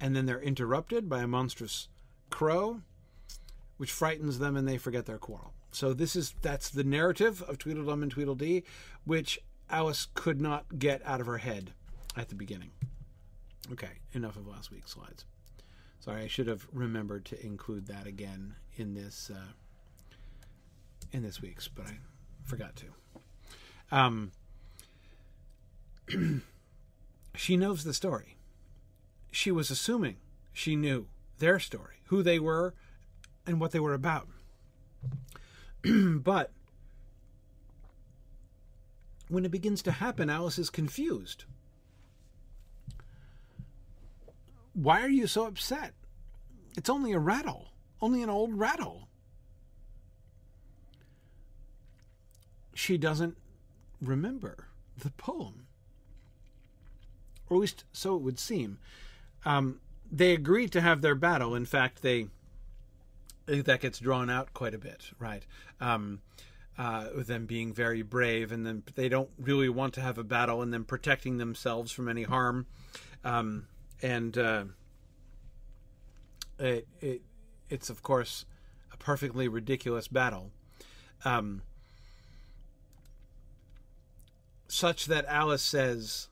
and 0.01 0.15
then 0.15 0.27
they're 0.27 0.41
interrupted 0.41 1.09
by 1.09 1.23
a 1.23 1.27
monstrous 1.27 1.89
crow, 2.31 2.81
which 3.77 3.93
frightens 3.93 4.39
them, 4.39 4.57
and 4.57 4.67
they 4.67 4.79
forget 4.79 5.07
their 5.07 5.19
quarrel. 5.19 5.53
So 5.73 5.93
this 5.93 6.17
is 6.17 6.35
that's 6.43 6.71
the 6.71 6.85
narrative 6.85 7.43
of 7.43 7.59
Tweedledum 7.59 8.03
and 8.03 8.11
Tweedledee, 8.11 8.65
which 9.05 9.41
Alice 9.69 10.09
could 10.15 10.41
not 10.41 10.79
get 10.79 11.05
out 11.05 11.21
of 11.21 11.27
her 11.27 11.39
head 11.39 11.73
at 12.17 12.29
the 12.29 12.35
beginning. 12.35 12.71
Okay, 13.73 14.01
enough 14.13 14.37
of 14.37 14.47
last 14.47 14.71
week's 14.71 14.93
slides. 14.93 15.25
Sorry, 16.01 16.23
I 16.23 16.29
should 16.29 16.47
have 16.47 16.67
remembered 16.73 17.25
to 17.27 17.45
include 17.45 17.87
that 17.89 18.07
again 18.07 18.55
in 18.77 18.95
this 18.95 19.31
uh, 19.35 19.53
in 21.13 21.23
this 21.23 21.43
week's, 21.43 21.69
but 21.69 21.87
I 21.87 21.99
forgot 22.45 22.77
to. 22.77 22.87
Um, 23.91 24.33
she 27.35 27.57
knows 27.57 27.85
the 27.85 27.95
story. 27.95 28.37
She 29.31 29.51
was 29.51 29.71
assuming 29.71 30.17
she 30.53 30.77
knew 30.77 31.07
their 31.39 31.59
story, 31.59 31.97
who 32.07 32.23
they 32.23 32.39
were, 32.39 32.75
and 33.47 33.61
what 33.61 33.73
they 33.73 33.81
were 33.81 33.95
about. 33.95 34.29
but 35.85 36.51
when 39.29 39.45
it 39.45 39.51
begins 39.51 39.83
to 39.83 39.93
happen, 39.93 40.31
Alice 40.31 40.59
is 40.59 40.71
confused. 40.71 41.45
Why 44.73 45.03
are 45.03 45.09
you 45.09 45.27
so 45.27 45.47
upset? 45.47 45.95
It's 46.77 46.91
only 46.91 47.13
a 47.13 47.19
rattle, 47.19 47.69
only 48.01 48.23
an 48.23 48.31
old 48.31 48.59
rattle. 48.59 49.09
She 52.75 52.99
doesn't 52.99 53.37
remember 54.01 54.69
the 54.99 55.11
poem, 55.11 55.67
or 57.49 57.57
at 57.57 57.61
least 57.61 57.85
so 57.93 58.17
it 58.17 58.23
would 58.23 58.39
seem. 58.39 58.79
Um, 59.45 59.81
they 60.11 60.33
agree 60.33 60.69
to 60.69 60.81
have 60.81 61.01
their 61.01 61.15
battle. 61.15 61.55
In 61.55 61.67
fact, 61.67 62.03
they 62.03 62.29
that 63.47 63.81
gets 63.81 63.99
drawn 64.01 64.29
out 64.29 64.53
quite 64.55 64.75
a 64.75 64.79
bit, 64.79 65.11
right? 65.19 65.45
Um, 65.81 66.21
uh, 66.79 67.07
with 67.17 67.27
them 67.27 67.47
being 67.47 67.73
very 67.73 68.03
brave, 68.03 68.53
and 68.53 68.67
then 68.67 68.83
they 68.97 69.09
don't 69.09 69.31
really 69.39 69.69
want 69.69 69.95
to 69.95 70.01
have 70.01 70.19
a 70.19 70.25
battle, 70.25 70.63
and 70.63 70.73
then 70.73 70.85
protecting 70.85 71.39
themselves 71.39 71.91
from 71.91 72.09
any 72.09 72.25
harm, 72.25 72.67
um, 73.25 73.67
and 74.03 74.37
uh, 74.37 74.65
it, 76.59 76.87
it 77.01 77.23
it's 77.71 77.89
of 77.89 78.03
course 78.03 78.45
a 78.93 78.97
perfectly 78.97 79.49
ridiculous 79.49 80.09
battle, 80.09 80.51
um, 81.25 81.63
such 84.69 85.07
that 85.07 85.25
Alice 85.27 85.63
says, 85.63 86.29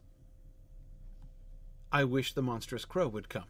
"I 1.93 2.05
wish 2.05 2.33
the 2.33 2.43
monstrous 2.43 2.85
crow 2.85 3.09
would 3.09 3.29
come." 3.29 3.49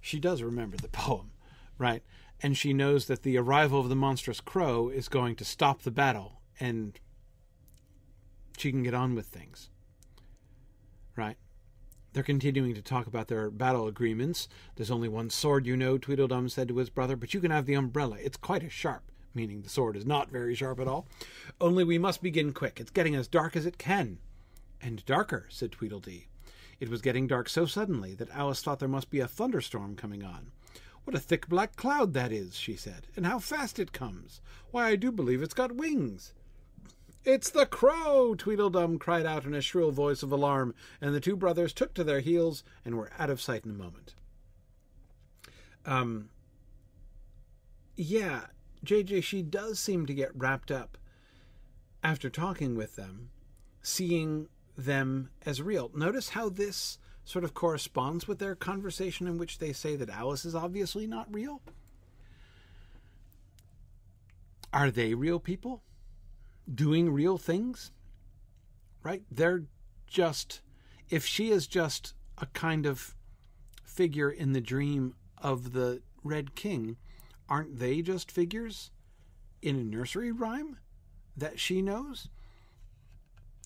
She 0.00 0.18
does 0.20 0.42
remember 0.42 0.76
the 0.76 0.88
poem, 0.88 1.32
right? 1.78 2.02
and 2.40 2.56
she 2.56 2.72
knows 2.72 3.06
that 3.06 3.22
the 3.22 3.36
arrival 3.36 3.80
of 3.80 3.88
the 3.88 3.96
monstrous 3.96 4.40
crow 4.40 4.88
is 4.88 5.08
going 5.08 5.34
to 5.36 5.44
stop 5.44 5.82
the 5.82 5.90
battle 5.90 6.40
and 6.60 6.98
she 8.56 8.70
can 8.70 8.82
get 8.82 8.94
on 8.94 9.14
with 9.14 9.26
things. 9.26 9.70
Right? 11.16 11.36
They're 12.12 12.22
continuing 12.22 12.74
to 12.74 12.82
talk 12.82 13.06
about 13.06 13.28
their 13.28 13.50
battle 13.50 13.86
agreements. 13.86 14.48
There's 14.76 14.90
only 14.90 15.08
one 15.08 15.30
sword, 15.30 15.66
you 15.66 15.76
know, 15.76 15.98
Tweedledum 15.98 16.48
said 16.48 16.68
to 16.68 16.76
his 16.76 16.90
brother, 16.90 17.16
but 17.16 17.34
you 17.34 17.40
can 17.40 17.50
have 17.50 17.66
the 17.66 17.74
umbrella. 17.74 18.16
It's 18.20 18.36
quite 18.36 18.62
as 18.62 18.72
sharp, 18.72 19.10
meaning 19.38 19.62
the 19.62 19.68
sword 19.68 19.96
is 19.96 20.04
not 20.04 20.32
very 20.32 20.56
sharp 20.56 20.80
at 20.80 20.88
all. 20.88 21.06
Only 21.60 21.84
we 21.84 21.96
must 21.96 22.20
begin 22.20 22.52
quick. 22.52 22.80
It's 22.80 22.90
getting 22.90 23.14
as 23.14 23.28
dark 23.28 23.54
as 23.54 23.66
it 23.66 23.78
can. 23.78 24.18
And 24.82 25.06
darker, 25.06 25.46
said 25.48 25.70
Tweedledee. 25.70 26.26
It 26.80 26.88
was 26.88 27.00
getting 27.00 27.28
dark 27.28 27.48
so 27.48 27.64
suddenly 27.64 28.16
that 28.16 28.30
Alice 28.30 28.60
thought 28.60 28.80
there 28.80 28.88
must 28.88 29.10
be 29.10 29.20
a 29.20 29.28
thunderstorm 29.28 29.94
coming 29.94 30.24
on. 30.24 30.50
What 31.04 31.14
a 31.14 31.20
thick 31.20 31.48
black 31.48 31.76
cloud 31.76 32.14
that 32.14 32.32
is, 32.32 32.56
she 32.56 32.74
said, 32.74 33.06
and 33.14 33.26
how 33.26 33.38
fast 33.38 33.78
it 33.78 33.92
comes. 33.92 34.40
Why, 34.72 34.88
I 34.88 34.96
do 34.96 35.12
believe 35.12 35.40
it's 35.40 35.54
got 35.54 35.76
wings. 35.76 36.34
It's 37.24 37.50
the 37.50 37.64
crow! 37.64 38.34
Tweedledum 38.34 38.98
cried 38.98 39.24
out 39.24 39.44
in 39.44 39.54
a 39.54 39.60
shrill 39.60 39.92
voice 39.92 40.24
of 40.24 40.32
alarm, 40.32 40.74
and 41.00 41.14
the 41.14 41.20
two 41.20 41.36
brothers 41.36 41.72
took 41.72 41.94
to 41.94 42.02
their 42.02 42.20
heels 42.20 42.64
and 42.84 42.96
were 42.96 43.12
out 43.20 43.30
of 43.30 43.40
sight 43.40 43.64
in 43.64 43.70
a 43.70 43.74
moment. 43.74 44.16
Um, 45.86 46.30
yeah, 47.96 48.42
JJ, 48.84 49.22
she 49.22 49.42
does 49.42 49.78
seem 49.78 50.06
to 50.06 50.14
get 50.14 50.34
wrapped 50.34 50.70
up 50.70 50.96
after 52.02 52.30
talking 52.30 52.76
with 52.76 52.96
them, 52.96 53.30
seeing 53.82 54.48
them 54.76 55.30
as 55.44 55.60
real. 55.60 55.90
Notice 55.94 56.30
how 56.30 56.48
this 56.48 56.98
sort 57.24 57.44
of 57.44 57.52
corresponds 57.52 58.26
with 58.26 58.38
their 58.38 58.54
conversation 58.54 59.26
in 59.26 59.36
which 59.36 59.58
they 59.58 59.72
say 59.72 59.96
that 59.96 60.08
Alice 60.08 60.44
is 60.44 60.54
obviously 60.54 61.06
not 61.06 61.32
real? 61.32 61.60
Are 64.72 64.90
they 64.90 65.14
real 65.14 65.38
people? 65.40 65.82
Doing 66.72 67.10
real 67.10 67.36
things? 67.36 67.90
Right? 69.02 69.22
They're 69.30 69.64
just, 70.06 70.60
if 71.10 71.26
she 71.26 71.50
is 71.50 71.66
just 71.66 72.14
a 72.38 72.46
kind 72.46 72.86
of 72.86 73.14
figure 73.84 74.30
in 74.30 74.52
the 74.52 74.60
dream 74.60 75.14
of 75.36 75.72
the 75.72 76.02
Red 76.22 76.54
King, 76.54 76.96
aren't 77.48 77.78
they 77.78 78.02
just 78.02 78.30
figures 78.30 78.90
in 79.62 79.76
a 79.76 79.84
nursery 79.84 80.32
rhyme 80.32 80.78
that 81.36 81.58
she 81.58 81.82
knows? 81.82 82.28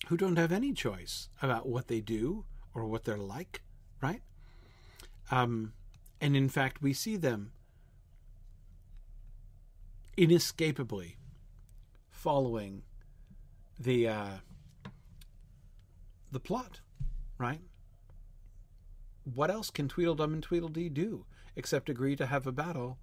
Who 0.07 0.17
don't 0.17 0.37
have 0.37 0.51
any 0.51 0.73
choice 0.73 1.29
about 1.41 1.67
what 1.67 1.87
they 1.87 2.01
do 2.01 2.45
or 2.73 2.85
what 2.85 3.05
they're 3.05 3.17
like, 3.17 3.61
right? 4.01 4.21
Um, 5.31 5.73
and 6.19 6.35
in 6.35 6.49
fact, 6.49 6.81
we 6.81 6.93
see 6.93 7.15
them 7.15 7.51
inescapably 10.17 11.17
following 12.11 12.83
the 13.79 14.07
uh, 14.07 14.29
the 16.31 16.39
plot, 16.39 16.81
right? 17.37 17.61
What 19.23 19.49
else 19.49 19.69
can 19.69 19.87
Tweedledum 19.87 20.33
and 20.33 20.43
Tweedledee 20.43 20.89
do 20.89 21.25
except 21.55 21.89
agree 21.89 22.15
to 22.15 22.25
have 22.25 22.47
a 22.47 22.51
battle 22.51 22.97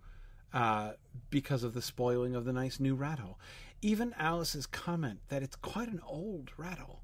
uh, 0.52 0.93
because 1.31 1.64
of 1.64 1.74
the 1.74 1.82
spoiling 1.82 2.35
of 2.35 2.44
the 2.44 2.52
nice 2.52 2.81
new 2.81 2.94
rattle? 2.94 3.39
Even 3.82 4.14
Alice's 4.18 4.66
comment 4.66 5.20
that 5.28 5.43
it's 5.43 5.56
quite 5.56 5.89
an 5.89 6.01
old 6.06 6.51
rattle 6.56 7.02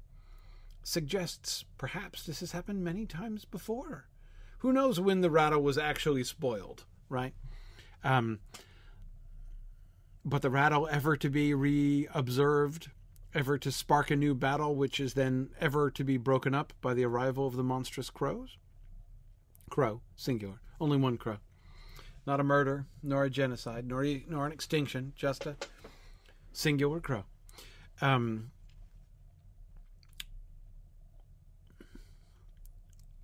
suggests 0.83 1.65
perhaps 1.77 2.23
this 2.23 2.39
has 2.39 2.53
happened 2.53 2.83
many 2.83 3.05
times 3.05 3.45
before. 3.45 4.07
Who 4.59 4.71
knows 4.71 4.99
when 4.99 5.21
the 5.21 5.29
rattle 5.29 5.61
was 5.61 5.77
actually 5.77 6.23
spoiled, 6.23 6.85
right? 7.09 7.33
Um, 8.03 8.39
but 10.23 10.41
the 10.41 10.49
rattle 10.49 10.87
ever 10.91 11.17
to 11.17 11.29
be 11.29 11.53
re-observed, 11.53 12.89
ever 13.33 13.57
to 13.57 13.71
spark 13.71 14.11
a 14.11 14.15
new 14.15 14.33
battle, 14.33 14.75
which 14.75 14.99
is 14.99 15.13
then 15.13 15.49
ever 15.59 15.91
to 15.91 16.03
be 16.03 16.17
broken 16.17 16.55
up 16.55 16.73
by 16.81 16.93
the 16.93 17.05
arrival 17.05 17.47
of 17.47 17.55
the 17.55 17.63
monstrous 17.63 18.09
crows? 18.09 18.57
Crow, 19.69 20.01
singular, 20.15 20.61
only 20.79 20.97
one 20.97 21.17
crow. 21.17 21.37
Not 22.27 22.39
a 22.39 22.43
murder, 22.43 22.85
nor 23.01 23.23
a 23.23 23.29
genocide, 23.29 23.87
nor 23.87 24.05
nor 24.27 24.45
an 24.45 24.51
extinction, 24.51 25.13
just 25.15 25.47
a 25.47 25.55
singular 26.51 26.99
crow. 26.99 27.23
Um, 28.01 28.51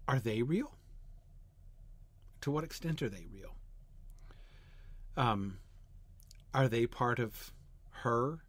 Are 0.07 0.19
they 0.19 0.41
real? 0.41 0.75
To 2.41 2.51
what 2.51 2.63
extent 2.63 3.01
are 3.01 3.09
they 3.09 3.25
real? 3.33 3.55
Um, 5.15 5.59
are 6.53 6.67
they 6.67 6.87
part 6.87 7.19
of 7.19 7.51
her 8.03 8.39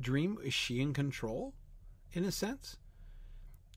dream? 0.00 0.38
Is 0.44 0.54
she 0.54 0.80
in 0.80 0.92
control, 0.92 1.54
in 2.12 2.24
a 2.24 2.32
sense? 2.32 2.76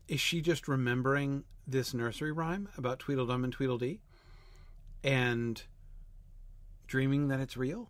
Is 0.08 0.20
she 0.20 0.42
just 0.42 0.68
remembering 0.68 1.44
this 1.68 1.94
nursery 1.94 2.32
rhyme 2.32 2.70
about 2.78 3.00
Tweedledum 3.00 3.44
and 3.44 3.54
Tweedledee 3.54 4.00
and 5.04 5.62
dreaming 6.88 7.28
that 7.28 7.40
it's 7.40 7.58
real? 7.58 7.90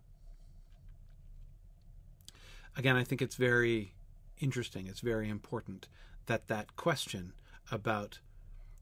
Again, 2.75 2.95
I 2.95 3.03
think 3.03 3.21
it's 3.21 3.35
very 3.35 3.93
interesting. 4.39 4.87
It's 4.87 4.99
very 4.99 5.29
important 5.29 5.87
that 6.27 6.47
that 6.47 6.75
question 6.75 7.33
about 7.71 8.19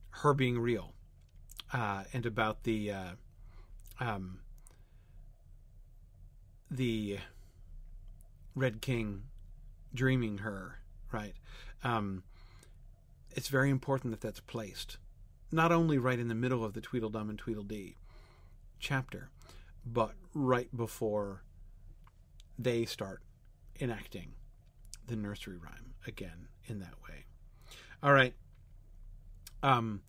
her 0.09 0.33
being 0.33 0.59
real 0.59 0.93
uh, 1.71 2.03
and 2.13 2.25
about 2.25 2.63
the 2.63 2.91
uh, 2.91 3.11
um, 3.99 4.39
the 6.69 7.19
Red 8.55 8.81
King 8.81 9.23
dreaming 9.93 10.39
her, 10.39 10.79
right? 11.11 11.35
Um, 11.83 12.23
it's 13.31 13.47
very 13.47 13.69
important 13.69 14.11
that 14.11 14.21
that's 14.21 14.39
placed 14.39 14.97
not 15.51 15.71
only 15.71 15.97
right 15.97 16.19
in 16.19 16.27
the 16.27 16.35
middle 16.35 16.63
of 16.63 16.73
the 16.73 16.81
Tweedledum 16.81 17.29
and 17.29 17.39
Tweedledee, 17.39 17.95
chapter, 18.79 19.29
but 19.85 20.13
right 20.33 20.75
before 20.75 21.43
they 22.57 22.85
start 22.85 23.21
enacting 23.79 24.33
the 25.07 25.15
nursery 25.15 25.57
rhyme 25.57 25.93
again 26.07 26.47
in 26.65 26.79
that 26.79 26.95
way. 27.07 27.25
All 28.01 28.13
right. 28.13 28.33
Um 29.61 30.01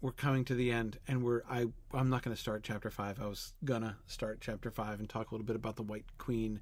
we're 0.00 0.12
coming 0.12 0.44
to 0.46 0.54
the 0.54 0.70
end 0.70 0.98
and 1.06 1.22
we're 1.22 1.42
I 1.48 1.66
I'm 1.92 2.08
not 2.08 2.22
going 2.22 2.34
to 2.34 2.40
start 2.40 2.62
chapter 2.62 2.90
5. 2.90 3.20
I 3.20 3.26
was 3.26 3.52
going 3.64 3.82
to 3.82 3.96
start 4.06 4.38
chapter 4.40 4.70
5 4.70 4.98
and 4.98 5.08
talk 5.08 5.30
a 5.30 5.34
little 5.34 5.46
bit 5.46 5.56
about 5.56 5.76
the 5.76 5.82
White 5.82 6.06
Queen, 6.18 6.60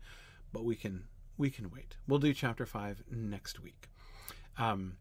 but 0.53 0.65
we 0.65 0.75
can 0.75 1.05
we 1.37 1.51
can 1.51 1.71
wait. 1.71 1.97
We'll 2.07 2.19
do 2.19 2.35
chapter 2.35 2.67
5 2.67 3.05
next 3.11 3.61
week. 3.61 3.89
Um 4.57 4.97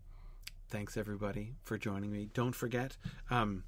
thanks 0.69 0.97
everybody 0.97 1.53
for 1.63 1.77
joining 1.77 2.11
me. 2.11 2.29
Don't 2.33 2.55
forget 2.55 2.97
um 3.29 3.63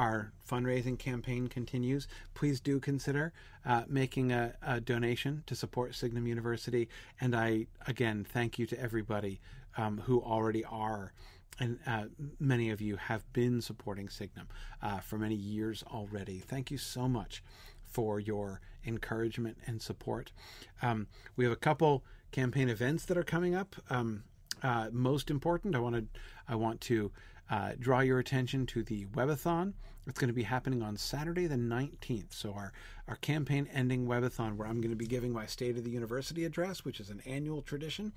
our 0.00 0.32
fundraising 0.50 0.98
campaign 0.98 1.46
continues, 1.46 2.08
please 2.32 2.58
do 2.58 2.80
consider 2.80 3.34
uh, 3.66 3.82
making 3.86 4.32
a, 4.32 4.54
a, 4.62 4.80
donation 4.80 5.42
to 5.46 5.54
support 5.54 5.94
Signum 5.94 6.26
University. 6.26 6.88
And 7.20 7.36
I, 7.36 7.66
again, 7.86 8.26
thank 8.26 8.58
you 8.58 8.64
to 8.64 8.80
everybody 8.80 9.40
um, 9.76 9.98
who 9.98 10.22
already 10.22 10.64
are. 10.64 11.12
And 11.58 11.78
uh, 11.86 12.04
many 12.38 12.70
of 12.70 12.80
you 12.80 12.96
have 12.96 13.30
been 13.34 13.60
supporting 13.60 14.08
Signum 14.08 14.48
uh, 14.82 15.00
for 15.00 15.18
many 15.18 15.34
years 15.34 15.84
already. 15.92 16.38
Thank 16.38 16.70
you 16.70 16.78
so 16.78 17.06
much 17.06 17.42
for 17.84 18.18
your 18.18 18.62
encouragement 18.86 19.58
and 19.66 19.82
support. 19.82 20.32
Um, 20.80 21.08
we 21.36 21.44
have 21.44 21.52
a 21.52 21.56
couple 21.56 22.02
campaign 22.32 22.70
events 22.70 23.04
that 23.04 23.18
are 23.18 23.22
coming 23.22 23.54
up. 23.54 23.76
Um, 23.90 24.22
uh, 24.62 24.88
most 24.92 25.30
important, 25.30 25.74
I 25.74 25.78
want 25.78 25.96
to 25.96 26.06
I 26.48 26.54
want 26.54 26.80
to 26.82 27.12
uh, 27.50 27.72
draw 27.78 28.00
your 28.00 28.20
attention 28.20 28.64
to 28.64 28.82
the 28.84 29.06
webathon. 29.06 29.72
It's 30.06 30.18
going 30.18 30.28
to 30.28 30.34
be 30.34 30.44
happening 30.44 30.82
on 30.82 30.96
Saturday 30.96 31.46
the 31.46 31.56
19th. 31.56 32.32
So, 32.32 32.52
our, 32.52 32.72
our 33.08 33.16
campaign 33.16 33.68
ending 33.72 34.06
webathon, 34.06 34.56
where 34.56 34.68
I'm 34.68 34.80
going 34.80 34.90
to 34.90 34.96
be 34.96 35.06
giving 35.06 35.32
my 35.32 35.46
State 35.46 35.76
of 35.76 35.84
the 35.84 35.90
University 35.90 36.44
address, 36.44 36.84
which 36.84 37.00
is 37.00 37.10
an 37.10 37.20
annual 37.26 37.60
tradition, 37.60 38.12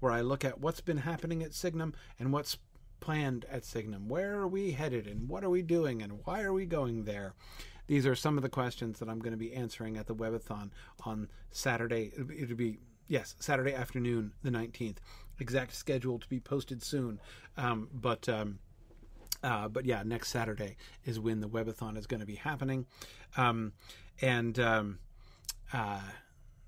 where 0.00 0.10
I 0.10 0.22
look 0.22 0.44
at 0.44 0.60
what's 0.60 0.80
been 0.80 0.98
happening 0.98 1.42
at 1.42 1.54
Signum 1.54 1.94
and 2.18 2.32
what's 2.32 2.56
planned 3.00 3.44
at 3.50 3.64
Signum. 3.64 4.08
Where 4.08 4.36
are 4.36 4.48
we 4.48 4.72
headed 4.72 5.06
and 5.06 5.28
what 5.28 5.44
are 5.44 5.50
we 5.50 5.62
doing 5.62 6.02
and 6.02 6.20
why 6.24 6.42
are 6.42 6.52
we 6.52 6.64
going 6.64 7.04
there? 7.04 7.34
These 7.86 8.06
are 8.06 8.14
some 8.14 8.36
of 8.36 8.42
the 8.42 8.48
questions 8.48 8.98
that 8.98 9.08
I'm 9.08 9.20
going 9.20 9.32
to 9.32 9.38
be 9.38 9.54
answering 9.54 9.96
at 9.96 10.06
the 10.06 10.14
webathon 10.14 10.70
on 11.04 11.28
Saturday. 11.50 12.12
It'll 12.36 12.56
be, 12.56 12.78
yes, 13.06 13.34
Saturday 13.38 13.74
afternoon, 13.74 14.32
the 14.42 14.50
19th. 14.50 14.96
Exact 15.40 15.74
schedule 15.74 16.18
to 16.18 16.28
be 16.28 16.40
posted 16.40 16.82
soon. 16.82 17.20
Um, 17.58 17.88
but. 17.92 18.28
Um, 18.30 18.58
uh, 19.42 19.68
but 19.68 19.84
yeah, 19.84 20.02
next 20.04 20.28
Saturday 20.28 20.76
is 21.04 21.18
when 21.20 21.40
the 21.40 21.48
webathon 21.48 21.96
is 21.96 22.06
going 22.06 22.20
to 22.20 22.26
be 22.26 22.36
happening, 22.36 22.86
um, 23.36 23.72
and 24.20 24.58
um, 24.58 24.98
uh, 25.72 26.00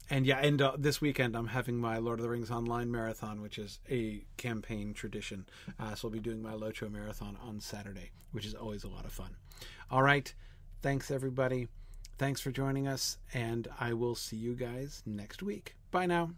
and 0.09 0.27
yeah, 0.27 0.39
and 0.39 0.61
uh, 0.61 0.73
this 0.79 1.01
weekend 1.01 1.37
I'm 1.37 1.47
having 1.49 1.77
my 1.77 1.99
Lord 1.99 2.19
of 2.19 2.25
the 2.25 2.29
Rings 2.29 2.51
online 2.51 2.91
marathon, 2.91 3.41
which 3.41 3.59
is 3.59 3.81
a 3.91 4.25
campaign 4.37 4.93
tradition. 4.93 5.47
Uh, 5.79 5.95
so 5.95 6.09
I'll 6.09 6.13
be 6.13 6.21
doing 6.21 6.43
my 6.43 6.53
LOTRO 6.55 6.91
marathon 6.91 7.37
on 7.43 7.61
Saturday, 7.61 8.11
which 8.33 8.45
is 8.45 8.55
always 8.55 8.85
a 8.85 8.89
lot 8.89 9.05
of 9.05 9.13
fun. 9.13 9.37
All 9.91 10.03
right, 10.03 10.33
thanks 10.83 11.11
everybody. 11.11 11.69
Thanks 12.19 12.41
for 12.41 12.51
joining 12.51 12.87
us, 12.87 13.19
and 13.33 13.69
I 13.79 13.95
will 13.95 14.15
see 14.15 14.37
you 14.37 14.55
guys 14.55 15.03
next 15.07 15.43
week. 15.43 15.77
Bye 15.91 16.07
now. 16.07 16.31